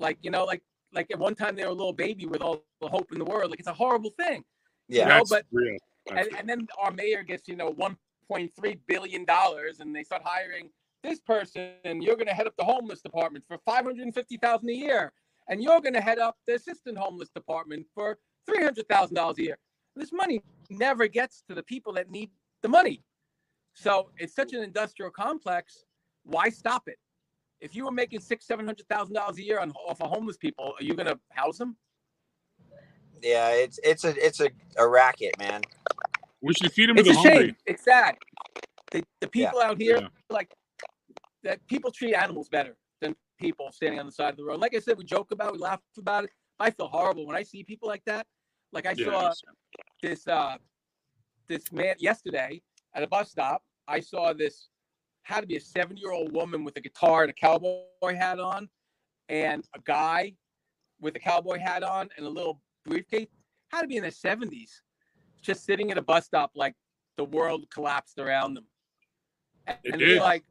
[0.01, 0.61] like you know like
[0.93, 3.25] like at one time they were a little baby with all the hope in the
[3.25, 3.51] world.
[3.51, 4.45] Like it's a horrible thing,
[4.89, 5.09] Yeah.
[5.09, 5.79] know, That's but- real.
[6.11, 10.69] And, and then our mayor gets you know 1.3 billion dollars, and they start hiring
[11.05, 15.13] this person, and you're going to head up the homeless department for 550,000 a year,
[15.49, 19.59] and you're going to head up the assistant homeless department for 300,000 dollars a year.
[19.95, 22.31] This money never gets to the people that need
[22.63, 23.05] the money.
[23.75, 25.85] So it's such an industrial complex.
[26.25, 26.99] Why stop it?
[27.63, 30.37] If you were making six, seven hundred thousand dollars a year on off of homeless
[30.37, 31.77] people, are you going to house them?
[33.23, 35.63] Yeah, it's it's a it's a, a racket, man.
[36.43, 37.47] we should feed them to It's the a hungry.
[37.47, 37.57] shame.
[37.67, 38.17] It's sad.
[38.91, 40.09] The, the people out here, Yeah.
[40.29, 40.53] like
[41.45, 44.61] that, people treat animals better than people standing on the side of the road.
[44.61, 46.31] Like I said, we joke about, it, we laugh about it.
[46.59, 48.27] I feel horrible when I see people like that.
[48.73, 49.35] Like I Yeah, saw
[50.03, 50.57] this uh
[51.49, 52.63] this man yesterday
[52.95, 53.63] at a bus stop.
[53.89, 54.69] I saw this
[55.23, 57.83] had to be a 70 year old woman with a guitar and a cowboy
[58.15, 58.69] hat on,
[59.29, 60.35] and a guy
[61.01, 63.29] with a cowboy hat on and a little briefcase.
[63.71, 64.71] Had to be in their 70s,
[65.41, 66.75] just sitting at a bus stop like
[67.17, 68.65] the world collapsed around them.
[69.67, 70.21] And, It did.
[70.21, 70.45] like,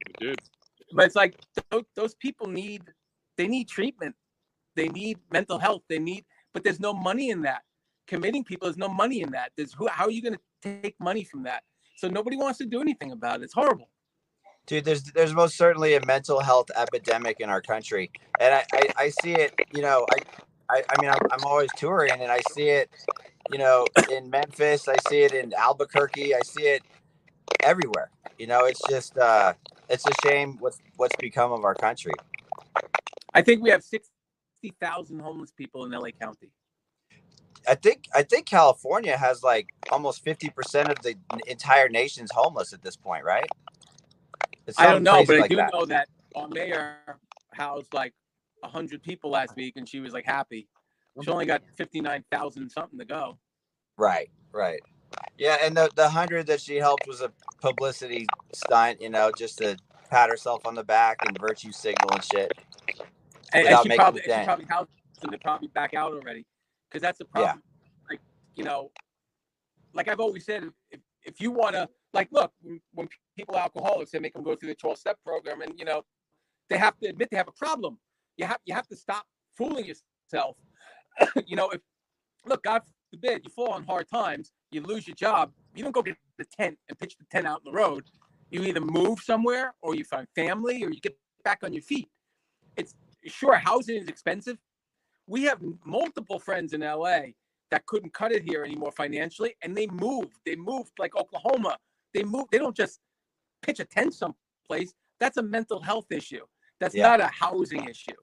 [0.00, 0.38] It did.
[0.92, 1.36] but it's like
[1.70, 2.82] those, those people need
[3.36, 4.14] they need treatment
[4.74, 7.62] they need mental health they need but there's no money in that
[8.08, 10.96] committing people there's no money in that there's who how are you going to take
[10.98, 11.62] money from that
[11.96, 13.88] so nobody wants to do anything about it it's horrible
[14.68, 18.88] Dude, there's there's most certainly a mental health epidemic in our country, and I, I,
[18.98, 19.54] I see it.
[19.74, 20.18] You know, I
[20.70, 22.90] I, I mean, I'm, I'm always touring, and I see it.
[23.50, 26.82] You know, in Memphis, I see it in Albuquerque, I see it
[27.62, 28.10] everywhere.
[28.38, 29.54] You know, it's just uh,
[29.88, 32.12] it's a shame what's what's become of our country.
[33.34, 36.50] i think we have 60000 homeless people in la county
[37.68, 41.16] I think I think California has like almost fifty percent of the
[41.48, 43.46] entire nation's homeless at this point, right?
[44.76, 45.70] I don't know, but I do that.
[45.72, 46.96] know that our mayor
[47.52, 48.12] housed like
[48.64, 50.68] hundred people last week, and she was like happy.
[51.16, 53.38] Oh she only got fifty nine thousand something to go.
[53.96, 54.80] Right, right.
[55.38, 59.58] Yeah, and the the hundred that she helped was a publicity stunt, you know, just
[59.58, 59.76] to
[60.10, 62.52] pat herself on the back and virtue signal and shit.
[63.52, 64.90] And, and she probably and she probably housed
[65.20, 65.30] them.
[65.30, 66.44] They probably back out already
[66.88, 67.62] because that's the problem.
[67.64, 67.88] Yeah.
[68.10, 68.20] Like
[68.54, 68.90] you know,
[69.94, 71.88] like I've always said, if, if you want to,
[72.18, 72.52] like, look,
[72.94, 75.84] when, people are alcoholics, they make them go through the twelve step program, and you
[75.84, 76.02] know,
[76.68, 77.98] they have to admit they have a problem.
[78.36, 79.24] You have you have to stop
[79.56, 80.56] fooling yourself.
[81.46, 81.80] you know, if
[82.44, 86.02] look, God forbid, you fall on hard times, you lose your job, you don't go
[86.02, 88.04] get the tent and pitch the tent out in the road.
[88.50, 92.08] You either move somewhere, or you find family, or you get back on your feet.
[92.76, 92.94] It's
[93.26, 94.56] sure housing is expensive.
[95.28, 97.20] We have multiple friends in LA
[97.70, 100.36] that couldn't cut it here anymore financially, and they moved.
[100.44, 101.76] They moved like Oklahoma.
[102.14, 102.46] They move.
[102.50, 103.00] They don't just
[103.62, 104.92] pitch a tent someplace.
[105.20, 106.44] That's a mental health issue.
[106.80, 107.08] That's Yeah.
[107.08, 108.14] not a housing issue.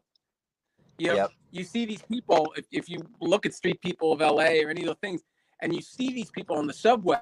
[0.97, 1.31] You know, Yep.
[1.51, 2.53] you see these people.
[2.55, 5.21] If, if you look at street people of LA or any of those things,
[5.61, 7.19] and you see these people on the subway,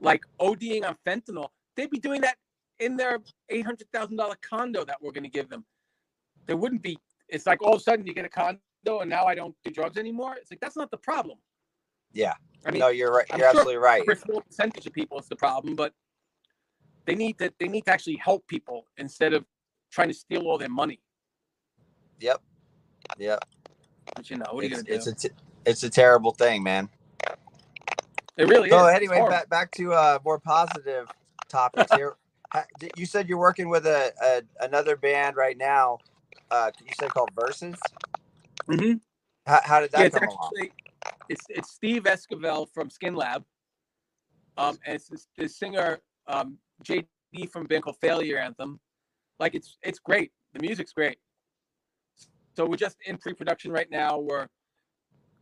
[0.00, 2.36] like ODing on fentanyl, they'd be doing that
[2.80, 5.64] in their eight hundred thousand dollar condo that we're going to give them.
[6.46, 6.98] There wouldn't be.
[7.28, 8.60] It's like all of a sudden you get a condo
[9.00, 10.34] and now I don't do drugs anymore.
[10.36, 11.38] It's like that's not the problem.
[12.12, 12.34] Yeah.
[12.66, 13.26] I mean, no, you're right.
[13.30, 14.04] I'm You're sure absolutely right.
[14.04, 15.92] for a small percentage of people it's the problem, but
[17.06, 19.44] they need to they need to actually help people instead of
[19.92, 21.00] trying to steal all their money.
[22.20, 22.42] Yep.
[23.18, 23.44] Yep.
[24.16, 24.94] But you know, what are you It's, gonna do?
[24.94, 25.30] it's a t-
[25.66, 26.90] it's a terrible thing, man.
[28.38, 28.94] it really So is.
[28.96, 31.08] It's anyway, back back to uh more positive
[31.48, 32.16] topics here.
[32.96, 36.00] You said you're working with a, a another band right now.
[36.50, 37.94] Uh, you said called Versus.
[38.70, 39.00] Mhm.
[39.46, 40.54] How, how did that yeah, it's come along?
[41.28, 43.44] It's it's Steve Esquivel from Skin Lab.
[44.56, 45.98] Um, and it's this, this singer
[46.28, 48.80] um, JD from band Failure Anthem.
[49.38, 50.32] Like it's it's great.
[50.52, 51.18] The music's great.
[52.56, 54.18] So we're just in pre-production right now.
[54.18, 54.48] Where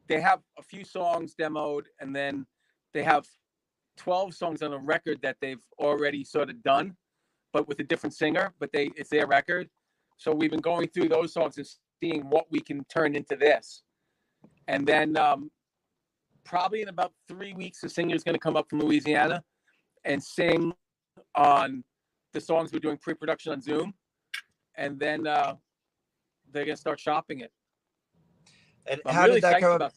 [0.08, 2.46] they have a few songs demoed, and then
[2.94, 3.26] they have
[3.96, 6.96] twelve songs on a record that they've already sort of done,
[7.52, 8.54] but with a different singer.
[8.58, 9.68] But they it's their record.
[10.16, 11.66] So we've been going through those songs and
[12.02, 13.82] seeing what we can turn into this
[14.68, 15.50] and then um,
[16.44, 19.42] probably in about three weeks, the is going to come up from Louisiana
[20.04, 20.72] and sing
[21.34, 21.84] on
[22.32, 23.94] the songs we're doing pre-production on Zoom,
[24.76, 25.54] and then uh,
[26.50, 27.52] they're going to start shopping it.
[28.86, 29.72] And I'm how really did that come?
[29.72, 29.92] about.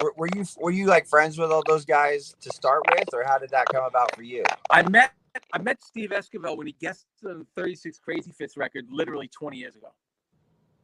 [0.00, 3.24] Were, were you were you like friends with all those guys to start with, or
[3.24, 4.44] how did that come about for you?
[4.70, 5.12] I met
[5.52, 9.76] I met Steve Esquivel when he guested on the 36 Crazyfists record literally 20 years
[9.76, 9.88] ago.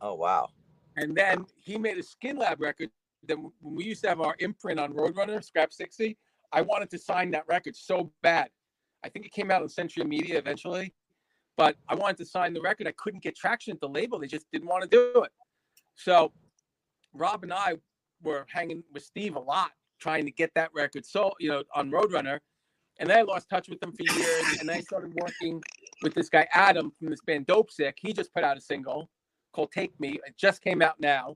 [0.01, 0.49] Oh wow.
[0.97, 2.91] And then he made a Skin Lab record.
[3.27, 6.17] Then when we used to have our imprint on Roadrunner, Scrap 60,
[6.53, 8.49] I wanted to sign that record so bad.
[9.05, 10.95] I think it came out on Century Media eventually,
[11.57, 12.87] but I wanted to sign the record.
[12.87, 14.19] I couldn't get traction at the label.
[14.19, 15.31] They just didn't want to do it.
[15.95, 16.33] So
[17.13, 17.77] Rob and I
[18.23, 19.71] were hanging with Steve a lot,
[20.01, 22.41] trying to get that record so you know on Roadrunner.
[22.99, 24.61] And then I lost touch with them for years.
[24.61, 25.63] And I started working
[26.03, 27.99] with this guy Adam from this band Dope Sick.
[28.01, 29.11] He just put out a single
[29.57, 30.21] called Take Me.
[30.27, 31.35] It just came out now.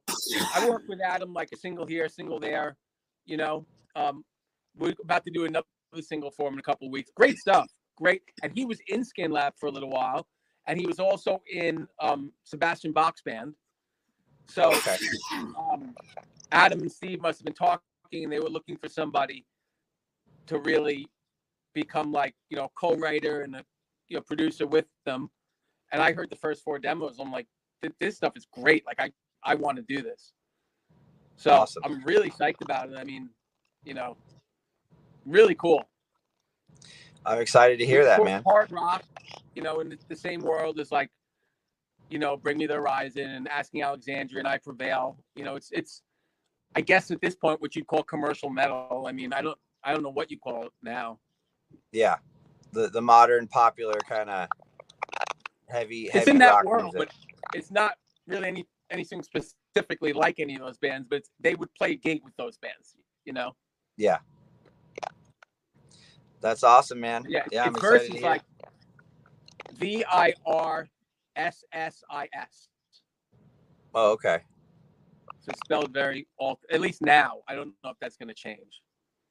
[0.54, 2.76] I work with Adam like a single here, a single there.
[3.24, 3.66] You know,
[3.96, 4.22] um,
[4.76, 5.66] we're about to do another
[6.02, 7.10] single for him in a couple of weeks.
[7.16, 7.66] Great stuff.
[7.96, 8.20] Great.
[8.42, 10.26] And he was in Skin Lab for a little while.
[10.66, 13.54] And he was also in um, Sebastian Bach's band.
[14.48, 14.96] So Okay.
[15.72, 15.94] um,
[16.52, 17.80] Adam and Steve must have been talking
[18.12, 19.46] and they were looking for somebody
[20.46, 21.06] to really
[21.72, 23.64] become like, you know, co-writer and a
[24.08, 25.30] you know producer with them.
[25.92, 27.18] And I heard the first four demos.
[27.18, 27.46] I'm like,
[27.82, 28.84] "Th- this stuff is great.
[28.86, 29.10] Like I
[29.42, 30.32] I want to do this.
[31.36, 31.82] So Awesome.
[31.84, 32.96] I'm really psyched about it.
[32.98, 33.30] I mean,
[33.84, 34.16] you know,
[35.24, 35.82] really cool.
[37.24, 38.42] I'm excited to hear It's that, man.
[38.46, 39.04] Hard rock,
[39.54, 41.10] you know, in the, the same world as like,
[42.10, 45.16] you know, Bring Me the Horizon and Asking Alexandria and I Prevail.
[45.34, 46.02] You know, it's it's,
[46.76, 49.04] I guess at this point, what you'd call commercial metal.
[49.08, 51.18] I mean, I don't I don't know what you call it now.
[51.92, 52.16] Yeah.
[52.72, 54.48] The the modern popular kind of
[55.68, 57.10] heavy It's heavy in that rock world, music.
[57.10, 57.93] but it's not
[58.26, 61.07] really any anything specifically like any of those bands.
[61.09, 62.97] But they would play a gate with those bands.
[63.24, 63.53] You know,
[63.97, 64.18] Yeah.
[66.41, 67.24] That's awesome, man.
[67.28, 67.45] yeah.
[67.53, 68.30] Yeah, I'm it's excited to versus hear.
[68.30, 68.43] like
[69.74, 70.88] V I R
[71.36, 72.68] S S I S.
[73.95, 74.41] Oh, okay.
[75.41, 76.61] So it's spelled very alt.
[76.72, 78.82] At least now, I don't know if that's going to change.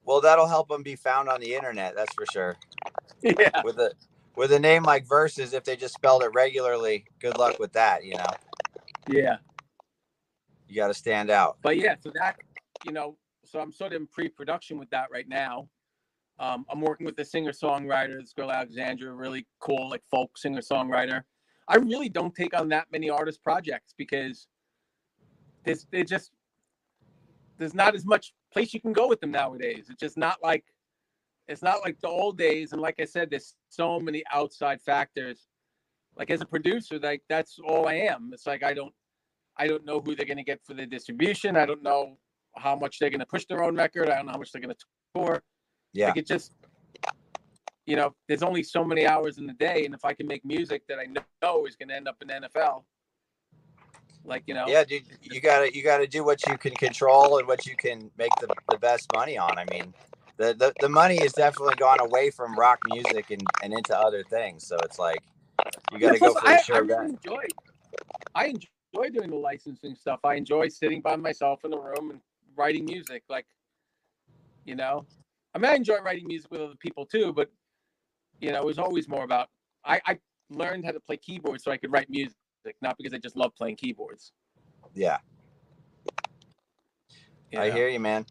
[0.04, 1.96] Well, that'll help them be found on the internet.
[1.96, 2.58] That's for sure.
[3.22, 3.62] yeah.
[3.64, 3.92] With a
[4.40, 8.06] with a name like Versus, if they just spelled it regularly, good luck with that.
[8.06, 8.26] You know,
[9.10, 9.40] Yeah.
[10.66, 11.58] you got to stand out.
[11.62, 12.38] But yeah, so that
[12.86, 15.68] you know, so I'm sort of in pre-production with that right now.
[16.40, 21.24] Um, I'm working with a singer-songwriter, this girl Alexandra, really cool, like folk singer-songwriter.
[21.68, 24.48] I really don't take on that many artist projects because
[25.66, 26.32] there's they just
[27.58, 29.88] there's not as much place you can go with them nowadays.
[29.90, 30.64] It's just not like
[31.50, 32.72] it's not like the old days.
[32.72, 35.48] And like I said, there's so many outside factors.
[36.16, 38.32] Like as a producer, like that's all I am.
[38.34, 38.94] It's like I don't
[39.58, 41.58] I don't know who they're gonna get for the distribution.
[41.58, 42.18] I don't know
[42.56, 44.10] how much they're gonna push their own record.
[44.10, 44.76] I don't know how much they're gonna
[45.16, 45.44] tour.
[45.94, 46.08] Yeah.
[46.08, 46.54] Like it just
[47.90, 50.46] you know, there's only so many hours in the day, and if I can make
[50.46, 51.08] music that I
[51.42, 52.84] know is going to end up in the NFL,
[54.24, 57.48] like you know, Yeah, dude, you gotta you gotta do what you can control and
[57.48, 59.58] what you can make the, the best money on.
[59.58, 59.92] I mean,
[60.40, 64.24] the, the the money has definitely gone away from rock music and, and into other
[64.24, 64.68] things.
[64.68, 65.24] So it's like
[65.92, 67.12] you gotta go for I, the I sure really bet.
[67.12, 67.44] enjoy.
[68.36, 70.22] I enjoy doing the licensing stuff.
[70.26, 72.22] I enjoy sitting by myself in a room and
[72.56, 73.24] writing music.
[73.30, 73.48] Like,
[74.66, 75.08] you know,
[75.56, 77.52] I mean, I enjoy writing music with other people too, but
[78.42, 79.50] you know, it was always more about.
[79.86, 80.20] I, I
[80.52, 82.36] learned how to play keyboards so I could write music,
[82.82, 84.34] not because I just love playing keyboards.
[84.96, 85.20] Yeah,
[87.52, 87.76] you I know?
[87.76, 88.26] hear you, man.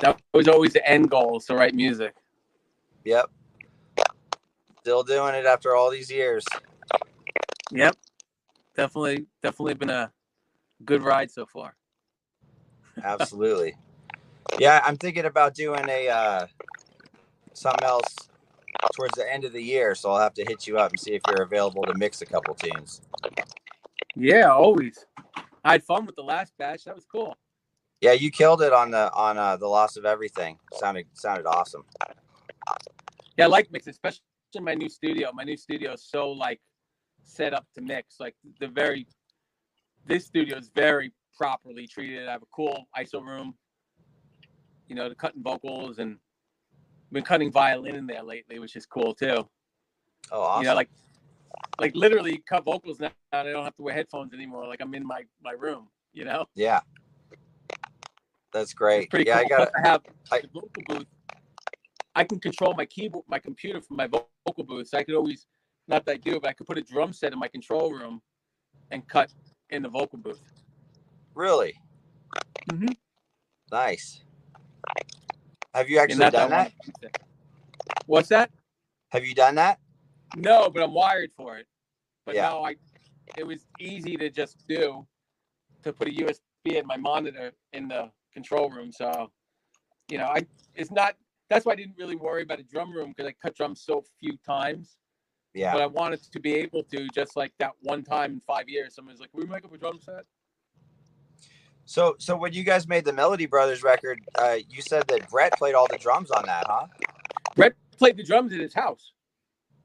[0.00, 2.14] That was always the end goal, is to write music.
[3.04, 3.30] Yep.
[4.80, 6.44] Still doing it after all these years.
[7.72, 7.96] Yep,
[8.76, 10.12] definitely, definitely been a
[10.84, 11.74] good ride so far.
[13.02, 13.74] Absolutely.
[14.58, 16.46] yeah, I'm thinking about doing a uh,
[17.52, 18.14] something else
[18.94, 21.14] towards the end of the year, so I'll have to hit you up and see
[21.14, 23.00] if you're available to mix a couple tunes.
[24.14, 25.04] Yeah, always.
[25.64, 26.84] I had fun with the last batch.
[26.84, 27.36] That was cool.
[28.00, 30.58] Yeah, you killed it on the on uh, the loss of everything.
[30.74, 31.84] Sounded sounded awesome.
[33.36, 34.22] Yeah, I like mix, especially
[34.54, 35.30] in my new studio.
[35.32, 36.60] My new studio is so like
[37.24, 38.20] set up to mix.
[38.20, 39.06] Like the very
[40.06, 42.28] this studio is very properly treated.
[42.28, 43.54] I have a cool ISO room,
[44.88, 46.18] you know, to cutting vocals and
[47.12, 49.48] been cutting violin in there lately, which is cool too.
[50.30, 50.62] Oh, awesome.
[50.62, 50.90] You know, like
[51.80, 53.10] like literally cut vocals now.
[53.32, 54.66] I don't have to wear headphones anymore.
[54.66, 56.46] Like I'm in my my room, you know?
[56.54, 56.80] yeah,
[58.56, 59.10] that's great.
[59.10, 59.44] pretty Yeah, cool.
[59.44, 59.70] I got.
[59.76, 60.02] I have
[60.32, 61.06] I- vocal booth.
[62.14, 64.88] I can control my keyboard, my computer from my vocal booth.
[64.88, 65.46] So I could always,
[65.86, 68.22] not that I do, but I could put a drum set in my control room
[68.90, 69.30] and cut
[69.68, 70.40] in the vocal booth.
[71.34, 71.78] Really
[72.70, 72.96] Mhm.
[73.70, 74.22] nice.
[75.74, 76.72] Have you actually done that?
[77.02, 77.16] it.
[78.06, 78.50] What's that?
[79.10, 79.78] Have you done that?
[80.34, 81.66] No, but I'm wired for it.
[82.24, 82.48] But Yeah.
[82.48, 82.76] no, I.
[83.36, 85.06] It was easy to just do,
[85.82, 88.92] to put a USB in my monitor in the control room.
[88.92, 89.30] So,
[90.08, 91.14] you know, I it's not.
[91.48, 94.04] That's why I didn't really worry about a drum room because I cut drums so
[94.20, 94.96] few times.
[95.54, 95.72] Yeah.
[95.72, 98.94] But I wanted to be able to just like that one time in five years.
[98.94, 100.24] Someone's like, "Can we make up a drum set?"
[101.86, 105.52] So so when you guys made the Melody Brothers record, uh, you said that Brett
[105.56, 106.86] played all the drums on that, huh?
[107.56, 109.12] Brett played the drums in his house.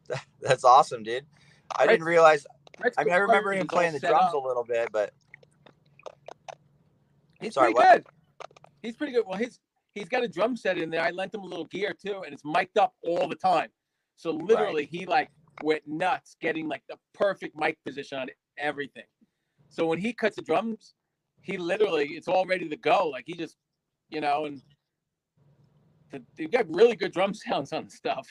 [0.42, 1.26] That's awesome, dude.
[1.74, 2.46] I Brett's- didn't realize.
[2.80, 4.34] Brett's I mean, I remember him playing the drums up.
[4.34, 5.14] a little bit, but
[7.40, 8.04] He's Sorry, pretty what?
[8.04, 8.06] good.
[8.82, 9.24] He's pretty good.
[9.28, 9.60] Well, his
[9.94, 11.02] he's got a drum set in there.
[11.02, 13.70] I lent him a little gear too, and it's mic'd up all the time.
[14.16, 15.30] So literally, he like
[15.64, 18.28] went nuts getting like the perfect mic position on
[18.58, 19.04] everything.
[19.70, 20.94] So when he cuts the drums,
[21.42, 23.08] he literally it's all ready to go.
[23.08, 23.58] Like he just,
[24.10, 24.62] you know, and
[26.12, 28.28] the, you got really good drum sounds on the stuff.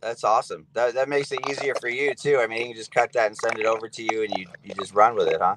[0.00, 0.66] that's awesome.
[0.74, 2.38] That that makes it easier for you too.
[2.40, 4.46] I mean, you can just cut that and send it over to you, and you
[4.62, 5.56] you just run with it, huh?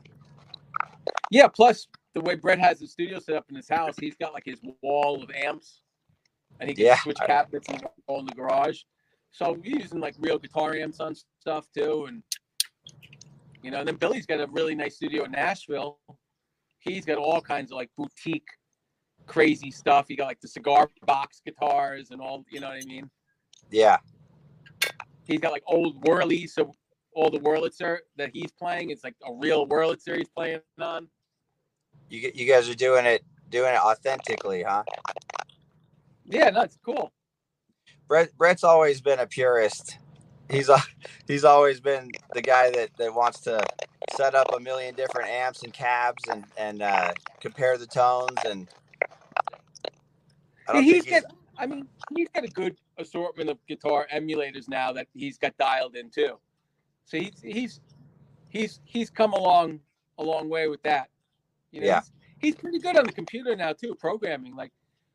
[1.32, 1.48] Yeah.
[1.48, 1.88] Plus,
[2.18, 4.60] the way Brett has his studio set up in his house, he's got like his
[4.82, 5.82] wall of amps,
[6.60, 8.80] and he can Yeah, switch cabinets and all in the garage.
[9.32, 12.24] So we're using like real guitar amps on stuff too, and
[13.62, 13.80] you know.
[13.80, 16.00] And then Billy's got a really nice studio in Nashville.
[16.80, 18.48] He's got all kinds of like boutique,
[19.28, 20.06] crazy stuff.
[20.08, 22.44] He got like the cigar box guitars and all.
[22.50, 23.12] You know what I mean?
[23.70, 23.98] Yeah.
[25.26, 26.72] He's got like old Wurlies, so
[27.14, 31.08] all the Wurlitzer that he's playing, it's like a real Wurlitzer he's playing on.
[32.10, 34.84] You you guys are doing it doing it authentically, huh?
[36.26, 37.12] Yeah, no, cool.
[38.08, 39.98] Brett Brett's always been a purist.
[40.50, 40.78] He's a,
[41.28, 43.62] he's always been the guy that, that wants to
[44.16, 48.68] set up a million different amps and cabs and and uh, compare the tones and.
[50.70, 51.24] I he's he's, got.
[51.58, 55.96] I mean, he's got a good assortment of guitar emulators now that he's got dialed
[55.96, 56.38] in too.
[57.06, 57.80] So he's he's
[58.50, 59.80] he's he's come along
[60.18, 61.10] a long way with that.
[61.72, 62.00] You know, Yeah.
[62.02, 64.56] he's, he's pretty good on the computer now too, programming.
[64.56, 64.72] Like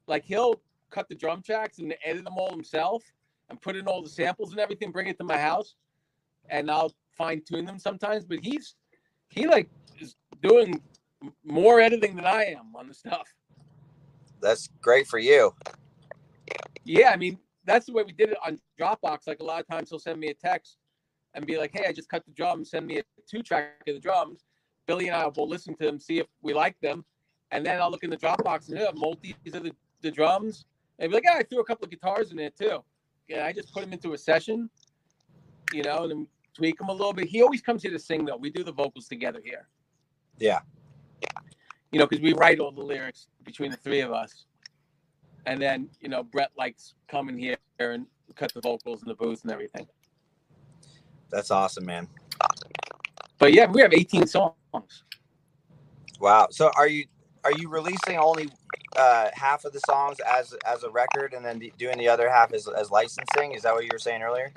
[0.07, 3.03] like he'll cut the drum tracks and edit them all himself
[3.48, 5.74] and put in all the samples and everything, bring it to my house,
[6.50, 8.24] and I'll fine tune them sometimes.
[8.24, 8.74] But he's
[9.28, 9.68] he like
[10.00, 10.80] is doing
[11.44, 13.32] more editing than I am on the stuff.
[14.40, 15.55] that's great for you.
[16.84, 19.26] Yeah, I mean, that's the way we did it on Dropbox.
[19.28, 20.78] Like a lot of times he'll send me a text
[21.34, 23.94] and be like, hey, I just cut the drums, send me a two track of
[23.94, 24.44] the drums.
[24.87, 27.05] Billy and uh, I will listen to them, see if we like them.
[27.51, 30.64] And then I'll look in the Dropbox and have multis of the, the drums.
[30.99, 32.83] And be like, yeah, I threw a couple of guitars in there too.
[33.28, 34.68] Yeah, I just put them into a session,
[35.72, 37.28] you know, and then tweak them a little bit.
[37.28, 38.37] He always comes here to sing though.
[38.37, 39.68] We do the vocals together here.
[40.39, 40.61] Yeah.
[41.91, 44.47] You know, because we write all the lyrics between the three of us.
[45.47, 49.43] And then, you know, Brett likes coming here and cut the vocals in the booth
[49.43, 49.87] and everything.
[51.30, 52.09] That's awesome, man.
[53.43, 54.55] But yeah, we have 18 songs.
[56.20, 56.47] Wow.
[56.53, 57.07] So are you
[57.43, 58.49] are you releasing only
[58.95, 62.53] uh, half of the songs as as a record and then doing the other half
[62.53, 63.51] as, as licensing?
[63.55, 64.53] Is that what you were saying earlier?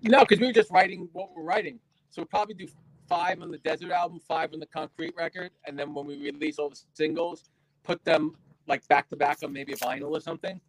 [0.00, 1.80] No, because we were just writing what we're writing.
[2.10, 2.68] So we'll probably do
[3.08, 6.60] five on the Desert album, five on the Concrete record, and then when we release
[6.60, 7.50] all the singles,
[7.82, 8.36] put them
[8.68, 10.60] like back to back on maybe a vinyl or something.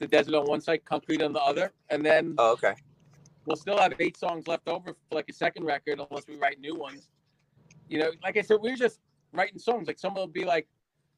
[0.00, 2.74] The Desert on one side, Concrete on the other, and then Oh, okay.
[3.46, 6.60] We'll still have eight songs left over for like a second record unless we write
[6.60, 7.08] new ones.
[7.88, 9.00] You know, like I said, we're just
[9.32, 9.86] writing songs.
[9.86, 10.66] Like someone will be like,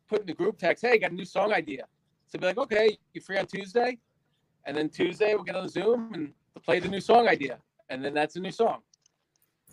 [0.09, 1.85] put in the group text, hey, got a new song idea.
[2.29, 3.99] So be like, okay, you free on Tuesday?
[4.64, 6.33] And then Tuesday we'll get on Zoom and
[6.64, 7.59] play the new song idea.
[7.89, 8.81] And then that's a new song.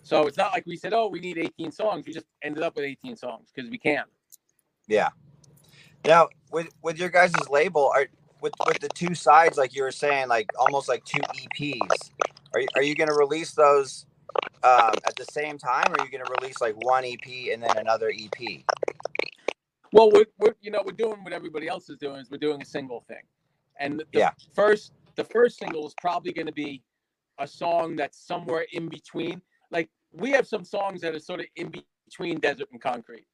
[0.04, 2.06] So it's not like we said, oh, we need 18 songs.
[2.06, 4.04] We just ended up with 18 songs because we can.
[4.88, 5.10] Yeah.
[6.06, 8.08] Now with with your guys' label, are
[8.41, 12.12] with with the two sides, like you were saying, like almost like two EPs.
[12.54, 14.06] Are you, are you going to release those
[14.64, 17.64] um, at the same time, or are you going to release like one EP and
[17.64, 18.64] then another EP?
[19.91, 22.62] Well, we're, we're you know we're doing what everybody else is doing is we're doing
[22.62, 23.22] a single thing,
[23.80, 24.32] and the Yeah.
[24.54, 26.84] first the first single is probably going to be
[27.39, 29.41] a song that's somewhere in between.
[29.72, 31.72] Like we have some songs that are sort of in
[32.08, 33.26] between desert and concrete.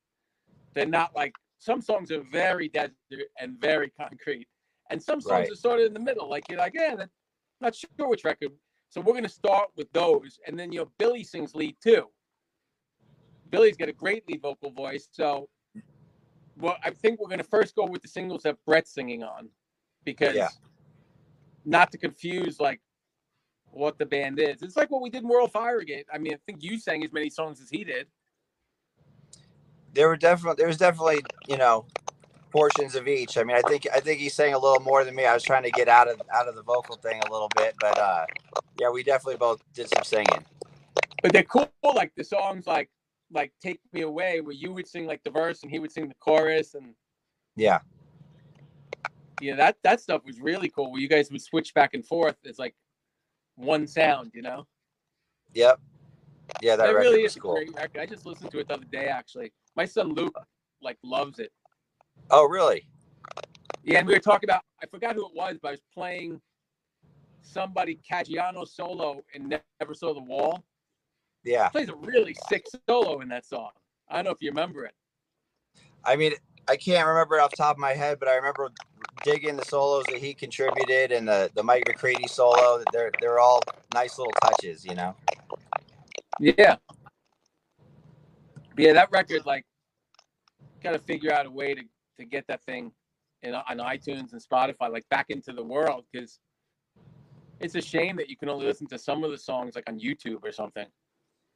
[0.74, 2.94] They're not like some songs are very desert
[3.40, 4.48] and very concrete,
[4.90, 5.52] and some songs Right.
[5.52, 6.30] are sort of in the middle.
[6.30, 7.06] Like you're like, yeah,
[7.62, 8.52] not sure which record.
[8.90, 12.08] So we're going to start with those, and then you know Billy sings lead too.
[13.52, 15.50] Billy's got a great lead vocal voice, so
[16.58, 19.50] well, I think we're going to first go with the singles that Brett's singing on,
[20.06, 20.50] because Yeah.
[21.66, 22.82] not to confuse like
[23.72, 24.62] what the band is.
[24.62, 26.06] It's like what we did in World Fire Brigade.
[26.14, 28.08] I mean, I think you sang as many songs as he did.
[29.94, 31.86] There were definitely there was definitely you know
[32.52, 33.38] portions of each.
[33.38, 35.26] I mean, I think I think he sang a little more than me.
[35.26, 37.76] I was trying to get out of out of the vocal thing a little bit,
[37.80, 38.26] but uh,
[38.80, 40.46] yeah, we definitely both did some singing.
[41.22, 42.90] But they're cool, like the songs like
[43.32, 46.08] like Take Me Away, where you would sing like the verse and he would sing
[46.08, 46.94] the chorus, and
[47.56, 47.80] Yeah,
[49.42, 50.92] yeah, that that stuff was really cool.
[50.92, 52.36] Where you guys would switch back and forth.
[52.44, 52.76] It's like
[53.56, 54.66] one sound, you know.
[55.54, 55.80] yep,
[56.62, 56.76] yeah.
[56.76, 57.56] That record really was is a cool.
[57.56, 58.02] great record.
[58.02, 59.08] I just listened to it the other day.
[59.08, 60.38] Actually, my son Luke
[60.82, 61.52] like loves it.
[62.32, 62.88] Oh, really?
[63.84, 66.42] Yeah, and we were talking about I forgot who it was, but I was playing
[67.42, 69.50] somebody Caggiano solo and
[69.80, 70.64] Never Saw the Wall.
[71.44, 71.70] Yeah.
[71.70, 73.72] plays a really sick solo in that song.
[74.10, 74.94] I don't know if you remember it.
[76.04, 76.34] I mean,
[76.68, 78.70] I can't remember it off the top of my head, but I remember
[79.24, 82.84] digging the solos that he contributed and the the Mike McCready solo.
[82.92, 83.62] They're they're all
[83.94, 85.16] nice little touches, you know.
[86.40, 86.76] Yeah.
[88.78, 89.66] Yeah, that record, like,
[90.82, 91.82] got to figure out a way to,
[92.20, 92.92] to get that thing
[93.42, 96.40] in, on iTunes and Spotify, like, back into the world because
[97.60, 100.00] it's a shame that you can only listen to some of the songs, like, on
[100.00, 100.86] YouTube or something.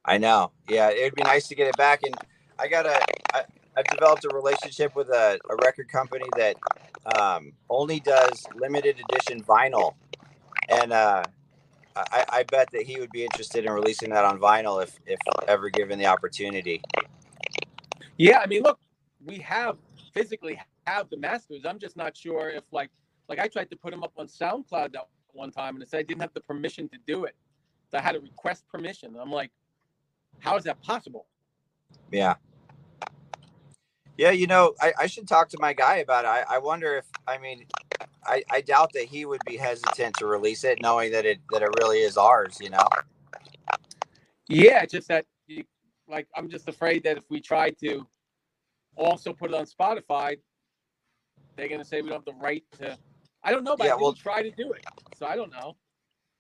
[0.05, 0.51] I know.
[0.67, 2.03] Yeah, it'd be nice to get it back.
[2.03, 2.15] And
[2.59, 2.99] I got a,
[3.33, 3.43] I,
[3.77, 6.55] I've developed a relationship with a, a record company that
[7.15, 9.95] um, only does limited edition vinyl,
[10.69, 11.23] and uh,
[11.95, 15.19] I, I bet that he would be interested in releasing that on vinyl if if
[15.47, 16.81] ever given the opportunity.
[18.17, 18.79] Yeah, I mean, look,
[19.25, 19.77] we have
[20.13, 21.65] physically have the masters.
[21.65, 22.89] I'm just not sure if, like,
[23.29, 25.99] like I tried to put them up on SoundCloud that one time and it said
[25.99, 27.35] I didn't have the permission to do it.
[27.89, 29.15] So I had to request permission.
[29.19, 29.51] I'm like,
[30.39, 31.27] how is that possible?
[32.11, 32.35] Yeah.
[34.17, 36.27] Yeah, you know, I, I should talk to my guy about it.
[36.27, 37.65] I, I wonder if I mean
[38.25, 41.61] I, I doubt that he would be hesitant to release it knowing that it that
[41.63, 42.87] it really is ours, you know.
[44.47, 45.25] Yeah, just that,
[46.07, 48.05] like, I'm just afraid that if we try to
[48.97, 50.37] also put it on Spotify,
[51.57, 52.97] they're gonna say we don't have the right to.
[53.43, 55.77] I don't know, but Yeah, didn't try to do it, so I don't know.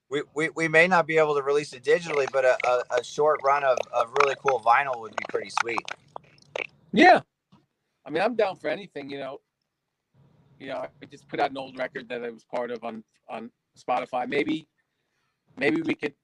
[0.09, 3.03] We, we, we may not be able to release it digitally, but a, a, a
[3.03, 5.85] short run of, of really cool vinyl would be pretty sweet.
[6.93, 7.21] Yeah,
[8.05, 9.09] I mean, I'm down for anything.
[9.09, 9.41] You know,
[10.59, 13.03] you know, I just put out an old record that I was part of on
[13.29, 14.27] on Spotify.
[14.29, 14.67] Maybe,
[15.57, 16.15] maybe we could.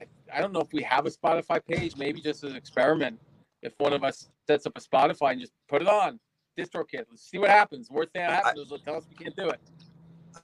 [0.00, 1.96] I- I don't know if we have a Spotify page.
[1.96, 3.20] Maybe just as an experiment,
[3.62, 6.18] if one of us sets up a Spotify and just put it on,
[6.58, 7.04] DistroKid.
[7.10, 7.90] Let's see what happens.
[7.90, 9.60] Worst thing that happens is they'll tell us we can't do it.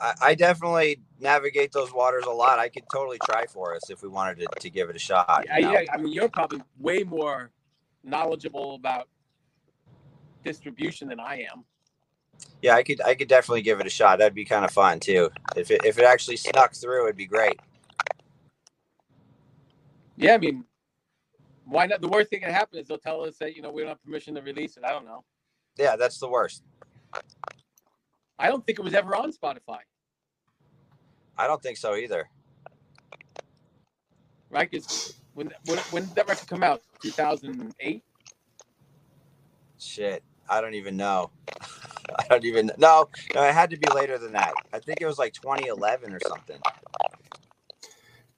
[0.01, 2.59] I, I definitely navigate those waters a lot.
[2.59, 5.45] I could totally try for us if we wanted to, to give it a shot.
[5.47, 5.73] Yeah, you know?
[5.73, 7.51] yeah, I mean, you're probably way more
[8.05, 9.09] knowledgeable about
[10.45, 11.65] distribution than I am.
[12.63, 14.19] yeah, I could I could definitely give it a shot.
[14.19, 15.31] That'd be kind of fun too.
[15.57, 17.59] If it if it actually snuck through, it'd be great.
[20.17, 20.65] Yeah, I mean,
[21.69, 22.03] why not?
[22.03, 23.91] The worst thing that can happen is they'll tell us that you know we don't
[23.91, 24.85] have permission to release it.
[24.85, 25.25] I don't know.
[25.79, 26.63] Yeah, that's the worst.
[28.39, 29.81] I don't think it was ever on Spotify,
[31.39, 32.31] I don't think so either.
[34.51, 34.71] right?
[34.71, 34.89] Because
[35.35, 36.83] when, when when did that record come out?
[37.03, 38.05] 2008.
[39.79, 41.31] Shit, I don't even know.
[42.19, 43.43] I don't even no, no.
[43.45, 44.59] It had to be later than that.
[44.73, 46.61] I think it was like 2011 or something.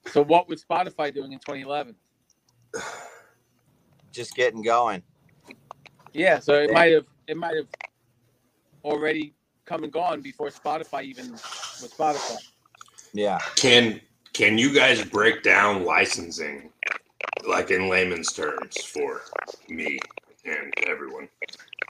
[0.07, 1.95] So what was Spotify doing in 2011?
[4.11, 5.03] Just getting going.
[6.13, 7.67] Yeah, so it might have it might have
[8.83, 9.33] already
[9.65, 12.37] come and gone before Spotify even was Spotify.
[13.13, 13.39] Yeah.
[13.55, 14.01] Can
[14.33, 16.71] can you guys break down licensing
[17.47, 19.21] like in layman's terms for
[19.69, 19.99] me
[20.45, 21.27] and everyone?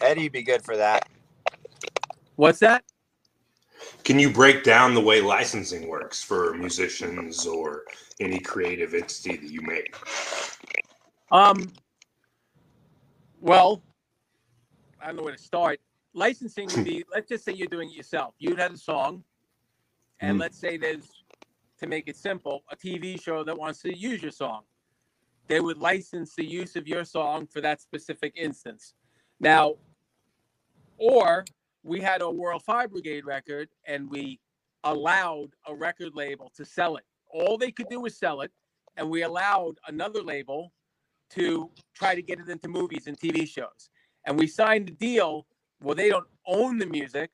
[0.01, 1.07] Eddie'd be good for that.
[2.35, 2.83] What's that?
[4.03, 7.83] Can you break down the way licensing works for musicians or
[8.19, 9.95] any creative entity that you make?
[11.31, 11.71] Um.
[13.41, 13.81] Well,
[15.01, 15.79] I don't know where to start.
[16.13, 17.03] Licensing would be.
[17.11, 18.35] let's just say you're doing it yourself.
[18.37, 19.23] You'd have a song,
[20.19, 20.41] and Mm.
[20.41, 21.09] let's say there's,
[21.79, 24.63] to make it simple, a TV show that wants to use your song.
[25.47, 28.93] They would license the use of your song for that specific instance.
[29.39, 29.77] Now,
[30.97, 31.45] or
[31.81, 34.39] we had a World Fire Brigade record, and we
[34.83, 37.05] allowed a record label to sell it.
[37.27, 38.51] All they could do was sell it,
[38.97, 40.71] and we allowed another label
[41.31, 43.89] to try to get it into movies and TV shows.
[44.25, 45.45] And we signed a deal
[45.81, 47.31] where they don't own the music,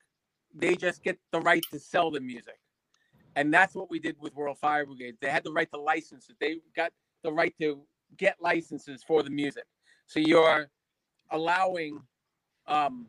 [0.54, 2.58] they just get the right to sell the music.
[3.36, 5.16] And that's what we did with World Fire Brigade.
[5.20, 6.36] They had the right to license it.
[6.40, 6.92] They got
[7.22, 7.82] the right to
[8.16, 9.64] get licenses for the music.
[10.06, 10.70] So you're
[11.30, 12.00] allowing
[12.66, 13.06] um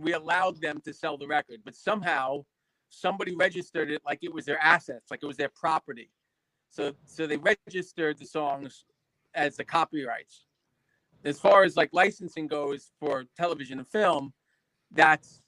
[0.00, 2.44] we allowed them to sell the record, but somehow
[2.88, 6.10] somebody registered it like it was their assets, like it was their property.
[6.70, 8.84] So so they registered the songs
[9.34, 10.44] as the copyrights.
[11.24, 14.32] As far as like licensing goes for television and film,
[14.92, 15.42] that's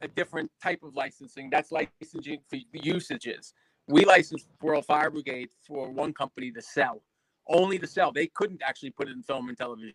[0.00, 1.50] a different type of licensing.
[1.50, 3.54] That's licensing for usages.
[3.88, 7.02] We licensed World Fire Brigade for one company to sell,
[7.48, 8.12] only to sell.
[8.12, 9.94] They couldn't actually put it in film and television.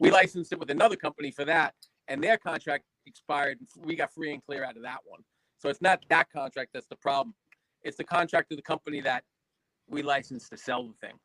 [0.00, 1.74] We licensed it with another company for that,
[2.08, 3.58] and their contract expired.
[3.76, 5.20] We got free and clear out of that one.
[5.58, 7.34] So it's not that contract that's the problem.
[7.82, 9.24] It's the contract of the company that
[9.88, 11.16] we licensed to sell the thing.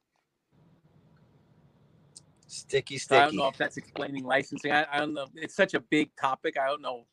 [2.51, 4.71] Sticky, So I don't know if that's explaining licensing.
[4.71, 5.27] I, I don't know.
[5.35, 6.57] It's such a big topic.
[6.57, 7.05] I don't know.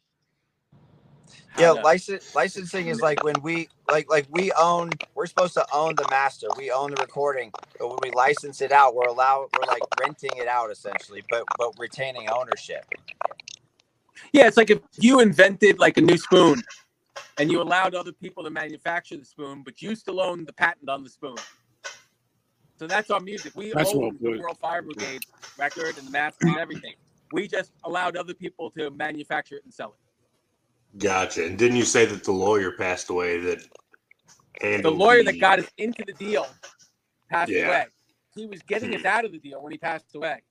[1.58, 5.66] Yeah, to- license licensing is like when we like like we own we're supposed to
[5.74, 6.48] own the master.
[6.56, 10.30] We own the recording, but when we license it out, we're allowed we're like renting
[10.36, 12.86] it out essentially, but but retaining ownership.
[14.32, 16.62] Yeah, it's like if you invented like a new spoon
[17.38, 20.88] and you allowed other people to manufacture the spoon, but you still own the patent
[20.88, 21.36] on the spoon.
[22.78, 23.52] So that's our music.
[23.56, 24.38] We That's well own the.
[24.38, 25.24] World Fire Brigade
[25.58, 26.94] record and the master and everything.
[27.32, 30.98] We just allowed other people to manufacture it and sell it.
[30.98, 31.44] Gotcha.
[31.44, 33.58] And didn't you say that the lawyer passed away that
[34.60, 36.46] The lawyer the- that got us into the deal
[37.30, 37.66] passed Yeah.
[37.66, 37.86] away.
[38.34, 39.06] He was getting us hmm.
[39.06, 40.42] out of the deal when he passed away.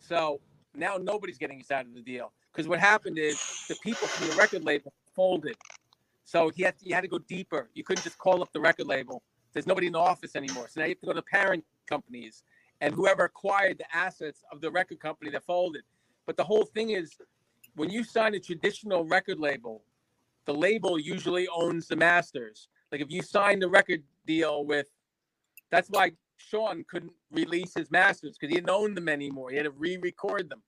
[0.00, 0.40] So
[0.74, 3.38] now nobody's getting us out of the deal because what happened is
[3.68, 5.56] the people from the record label folded.
[6.24, 7.70] So he had you had to go deeper.
[7.74, 9.22] You couldn't just call up the record label.
[9.52, 10.68] There's nobody in the office anymore.
[10.68, 12.44] So now you have to go to parent companies
[12.80, 15.82] and whoever acquired the assets of the record company that folded.
[16.26, 17.16] But the whole thing is
[17.74, 19.84] when you sign a traditional record label,
[20.46, 22.68] the label usually owns the masters.
[22.90, 24.88] Like if you signed a record deal with,
[25.70, 29.50] that's why Sean couldn't release his masters because he didn't own them anymore.
[29.50, 30.62] He had to re-record them.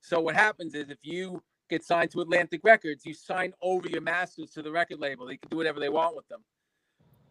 [0.00, 4.02] So what happens is if you get signed to Atlantic Records, you sign over your
[4.02, 5.26] masters to the record label.
[5.26, 6.44] They can do whatever they want with them.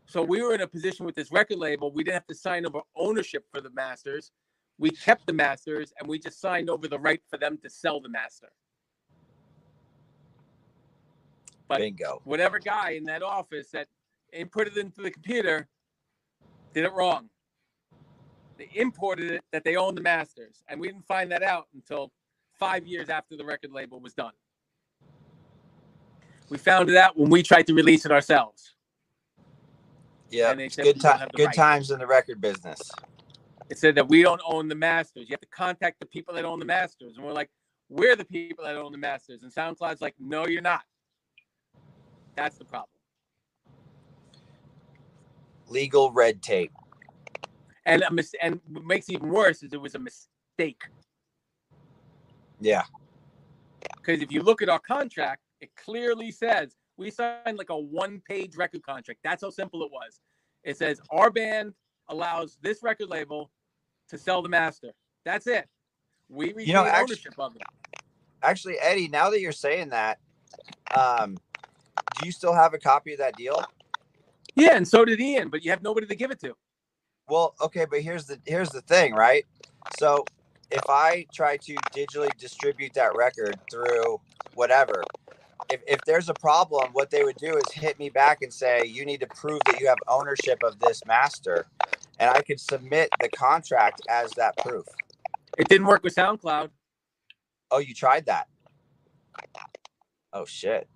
[0.07, 1.91] So we were in a position with this record label.
[1.91, 4.31] We didn't have to sign over ownership for the masters.
[4.77, 7.99] We kept the masters and we just signed over the right for them to sell
[7.99, 8.49] the master.
[11.67, 12.21] But Bingo.
[12.25, 13.87] whatever guy in that office that
[14.31, 15.67] input it into the computer
[16.73, 17.29] did it wrong.
[18.57, 22.11] They imported it that they owned the masters, and we didn't find that out until
[22.57, 24.31] five years after the record label was done.
[26.49, 28.74] We found it out when we tried to release it ourselves.
[30.35, 31.55] Yeah, good time good right.
[31.55, 32.91] times in the record business.
[33.69, 35.29] It said that we don't own the masters.
[35.29, 37.13] You have to contact the people that own the masters.
[37.15, 37.49] And we're like,
[37.89, 40.81] we're the people that own the masters, and SoundCloud's like, no, you're not.
[42.35, 42.89] That's the problem.
[45.69, 46.71] Legal red tape.
[47.85, 50.81] And a mis- and what makes it even worse is it was a mistake.
[52.59, 52.83] Yeah.
[53.95, 58.55] Because if you look at our contract, it clearly says we signed like a one-page
[58.55, 59.19] record contract.
[59.23, 60.19] That's how simple it was.
[60.63, 61.73] It says our band
[62.09, 63.51] allows this record label
[64.09, 64.93] to sell the master.
[65.25, 65.67] That's it.
[66.29, 67.63] We retain You know, actu- ownership of it.
[68.43, 70.19] Actually, Eddie, now that you're saying that,
[70.95, 71.37] um,
[72.19, 73.63] do you still have a copy of that deal?
[74.55, 76.55] Yeah, and so did Ian, but you have nobody to give it to.
[77.29, 79.45] Well, okay, but here's the here's the thing, right?
[79.99, 80.25] So
[80.71, 84.21] if I try to digitally distribute that record through
[84.55, 85.03] whatever,
[85.71, 88.85] if, if there's a problem, what they would do is hit me back and say,
[88.85, 91.65] you need to prove that you have ownership of this master.
[92.19, 94.85] And I could submit the contract as that proof.
[95.57, 96.69] It didn't work with SoundCloud.
[97.71, 98.47] Oh, you tried that?
[100.33, 100.87] Oh shit.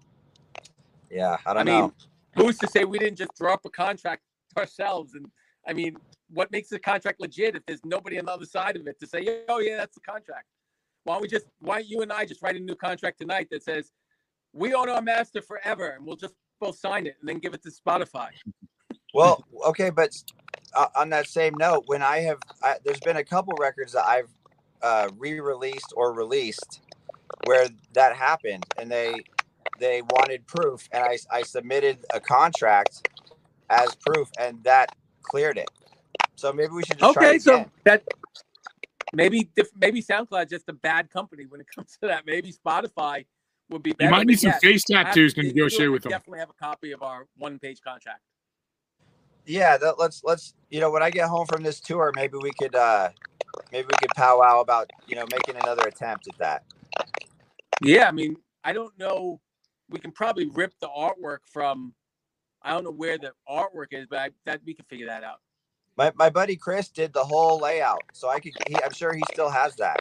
[1.09, 1.93] Yeah, I don't I mean, know.
[2.35, 4.21] who's to say we didn't just draw up a contract
[4.57, 5.13] ourselves?
[5.15, 5.25] And
[5.67, 5.97] I mean,
[6.29, 9.07] what makes the contract legit if there's nobody on the other side of it to
[9.07, 10.45] say, oh yeah, that's the contract?
[11.03, 13.47] Why don't we just why don't you and I just write a new contract tonight
[13.51, 13.91] that says
[14.53, 17.63] we own our master forever and we'll just both sign it and then give it
[17.63, 18.29] to Spotify.
[19.13, 20.11] Well, okay, but
[20.75, 24.05] uh, on that same note, when I have, I, there's been a couple records that
[24.05, 24.29] I've
[24.81, 26.81] uh, re-released or released
[27.45, 29.25] where that happened, and they
[29.79, 33.09] they wanted proof, and I I submitted a contract
[33.69, 34.89] as proof, and that
[35.23, 35.69] cleared it.
[36.35, 37.71] So maybe we should just Okay, so again.
[37.85, 38.03] that
[39.13, 39.49] maybe
[39.79, 42.25] maybe SoundCloud just a bad company when it comes to that.
[42.25, 43.25] Maybe Spotify
[43.69, 44.09] would be better.
[44.09, 46.11] You might need some yes, face tattoos to we negotiate with them.
[46.11, 48.21] Definitely have a copy of our one-page contract.
[49.45, 52.51] yeah, that, let's let's you know when I get home from this tour, maybe we
[52.59, 53.09] could uh
[53.71, 56.63] maybe we could powwow about you know making another attempt at that.
[57.81, 59.39] Yeah, I mean, I don't know.
[59.89, 61.93] We can probably rip the artwork from.
[62.61, 65.39] I don't know where the artwork is, but I, that we can figure that out.
[65.97, 68.53] My my buddy Chris did the whole layout, so I could.
[68.67, 69.99] He, I'm sure he still has that.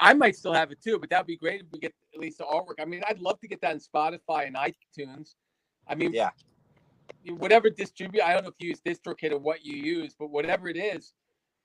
[0.00, 2.38] I might still have it too, but that'd be great if we get at least
[2.38, 2.80] the artwork.
[2.80, 5.34] I mean, I'd love to get that on Spotify and iTunes.
[5.86, 6.30] I mean, Yeah.
[7.38, 8.22] whatever distribute.
[8.22, 11.12] I don't know if you use DistroKid or what you use, but whatever it is,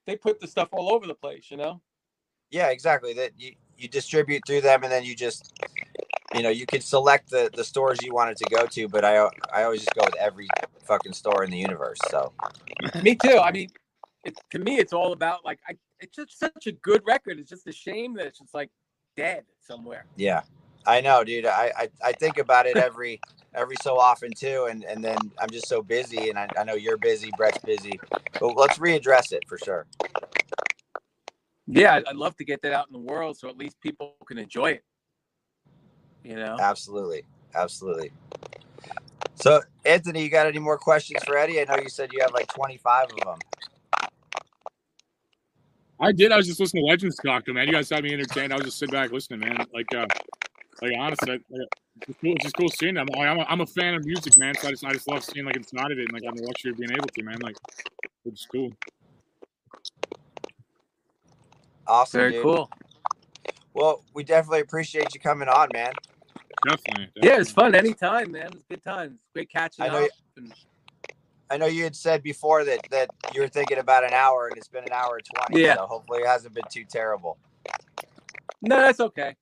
[0.05, 1.51] they put the stuff all over the place.
[1.51, 1.81] You know.
[2.49, 3.13] Yeah, exactly.
[3.13, 5.53] That you, you distribute through them, and then you just,
[6.33, 8.87] you know, you can select the the stores you want it to go to.
[8.87, 10.47] But I I always just go with every
[10.83, 11.99] fucking store in the universe.
[12.09, 12.31] So
[13.03, 13.37] Me too.
[13.37, 13.69] I mean,
[14.23, 15.75] it, to me, it's all about like I.
[15.99, 17.39] It's just such a good record.
[17.39, 18.69] It's just a shame that it's just like
[19.15, 20.05] dead somewhere.
[20.15, 20.41] yeah,
[20.85, 21.45] I know, dude.
[21.45, 23.19] I I, I think about it every
[23.53, 26.75] every so often too, and and then I'm just so busy, and I, I know
[26.75, 27.99] you're busy, Brett's busy,
[28.39, 29.85] but let's readdress it for sure.
[31.67, 34.37] Yeah, I'd, love to get that out in the world so at least people can
[34.37, 34.83] enjoy it.
[36.23, 36.57] You know.
[36.59, 37.23] Absolutely,
[37.55, 38.11] absolutely.
[39.35, 41.59] So Anthony, you got any more questions for Eddie?
[41.61, 43.37] I know you said you have like 25 of them.
[45.99, 46.31] I did.
[46.31, 47.67] I was just listening to Legends talk to him, man.
[47.67, 48.53] You guys had me entertained.
[48.53, 49.57] I was just sitting back listening, man.
[49.73, 50.05] Like, uh,
[50.81, 52.33] like honestly, like, it's just cool.
[52.35, 53.07] It's just cool seeing them.
[53.15, 54.53] Like, I'm, a, I'm a fan of music, man.
[54.55, 56.47] So I just, I just love seeing like inside of it, and like having the
[56.47, 57.37] luxury of being able to, man.
[57.41, 57.55] Like,
[58.25, 58.71] it's cool.
[61.87, 62.43] Awesome, Very dude.
[62.43, 62.69] cool.
[63.73, 65.93] Well, we definitely appreciate you coming on, man.
[66.67, 67.07] Definitely.
[67.23, 68.49] Yeah, it's fun anytime, man.
[68.53, 69.17] It's good times.
[69.33, 70.09] Great catching I know up.
[70.37, 70.53] and-
[71.49, 74.57] I know you had said before that that you were thinking about an hour, and
[74.57, 75.61] it's been an hour and 20.
[75.61, 75.75] Yeah.
[75.75, 77.37] So hopefully it hasn't been too terrible.
[78.61, 79.35] No, that's okay.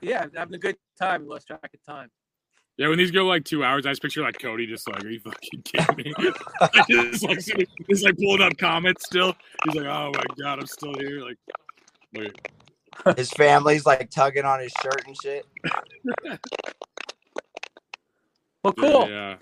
[0.00, 1.26] Yeah, having a good time.
[1.28, 2.10] Lost track of time.
[2.76, 5.10] Yeah, when these go like two hours, I just picture like Cody just like, are
[5.10, 6.14] you fucking kidding me?
[6.60, 9.34] I just like sitting- just like pulling up comments still.
[9.64, 11.20] He's like, oh my god, I'm still here.
[11.20, 11.36] Like,
[12.14, 12.32] wait,
[13.16, 15.46] His family's like tugging on his shirt and shit.
[18.62, 19.10] Well, yeah, cool.
[19.10, 19.36] yeah.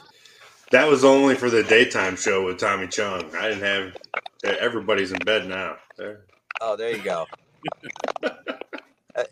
[0.70, 3.34] That was only for the daytime show with Tommy Chong.
[3.36, 3.96] I didn't have.
[4.44, 5.76] Everybody's in bed now.
[5.96, 6.26] There.
[6.60, 7.26] Oh, there you go.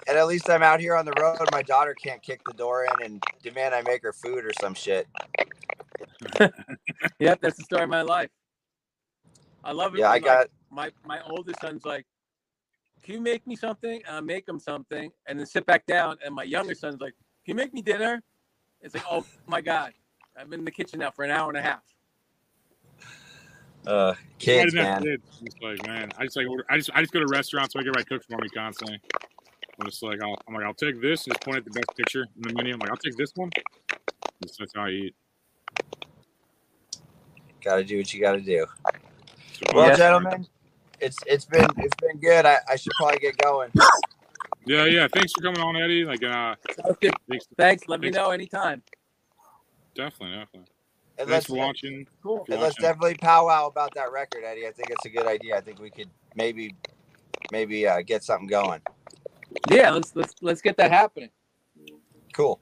[0.08, 1.38] And at least I'm out here on the road.
[1.52, 4.74] My daughter can't kick the door in and demand I make her food or some
[4.74, 5.06] shit.
[7.18, 8.30] Yep, that's the story of my life.
[9.64, 10.00] I love it.
[10.00, 10.48] Yeah, I when, like, got.
[10.70, 12.06] my my oldest son's like,
[13.02, 16.18] "Can you make me something?" And I make him something, and then sit back down.
[16.24, 17.14] And my younger son's like,
[17.44, 18.22] "Can you make me dinner?"
[18.80, 19.92] It's like, "Oh my god,
[20.38, 21.82] I've been in the kitchen now for an hour and a half."
[23.86, 24.14] Uh,
[24.54, 25.02] I kids, man.
[25.02, 25.24] kids.
[25.42, 27.80] It's like, man, I just like order, I just I just go to restaurants, so
[27.80, 29.00] I get everybody cook for me constantly.
[29.80, 31.96] I'm just like, I'll, I'm like, I'll take this and just point at the best
[31.96, 32.74] picture in the menu.
[32.74, 33.50] I'm like, I'll take this one.
[34.44, 35.14] Just, that's how I eat.
[37.64, 38.66] Got to do what you got to do.
[39.54, 39.96] So, Well, Yeah.
[39.96, 40.46] gentlemen,
[41.00, 42.46] it's it's been it's been good.
[42.46, 43.72] I, I should probably get going.
[44.66, 45.08] Yeah, yeah.
[45.12, 46.04] Thanks for coming on, Eddie.
[46.04, 47.16] Like, uh, Sounds good.
[47.28, 47.88] thanks, Thanks.
[47.88, 48.82] Let me know anytime.
[49.96, 50.68] Definitely, definitely.
[51.18, 52.06] And Thanks let's for watching.
[52.22, 52.44] Cool.
[52.50, 54.66] and let's definitely powwow about that record, Eddie.
[54.66, 55.56] I think it's a good idea.
[55.56, 56.74] I think we could maybe
[57.50, 58.82] maybe uh, get something going.
[59.70, 61.30] Yeah, let's let's let's get that happening.
[62.34, 62.60] Cool.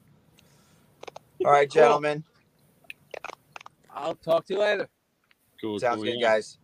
[1.44, 1.82] All right, Cool.
[1.82, 2.24] gentlemen.
[3.92, 4.88] I'll talk to you later.
[5.60, 6.34] Cool, Sounds cool, good, yeah.
[6.34, 6.58] guys.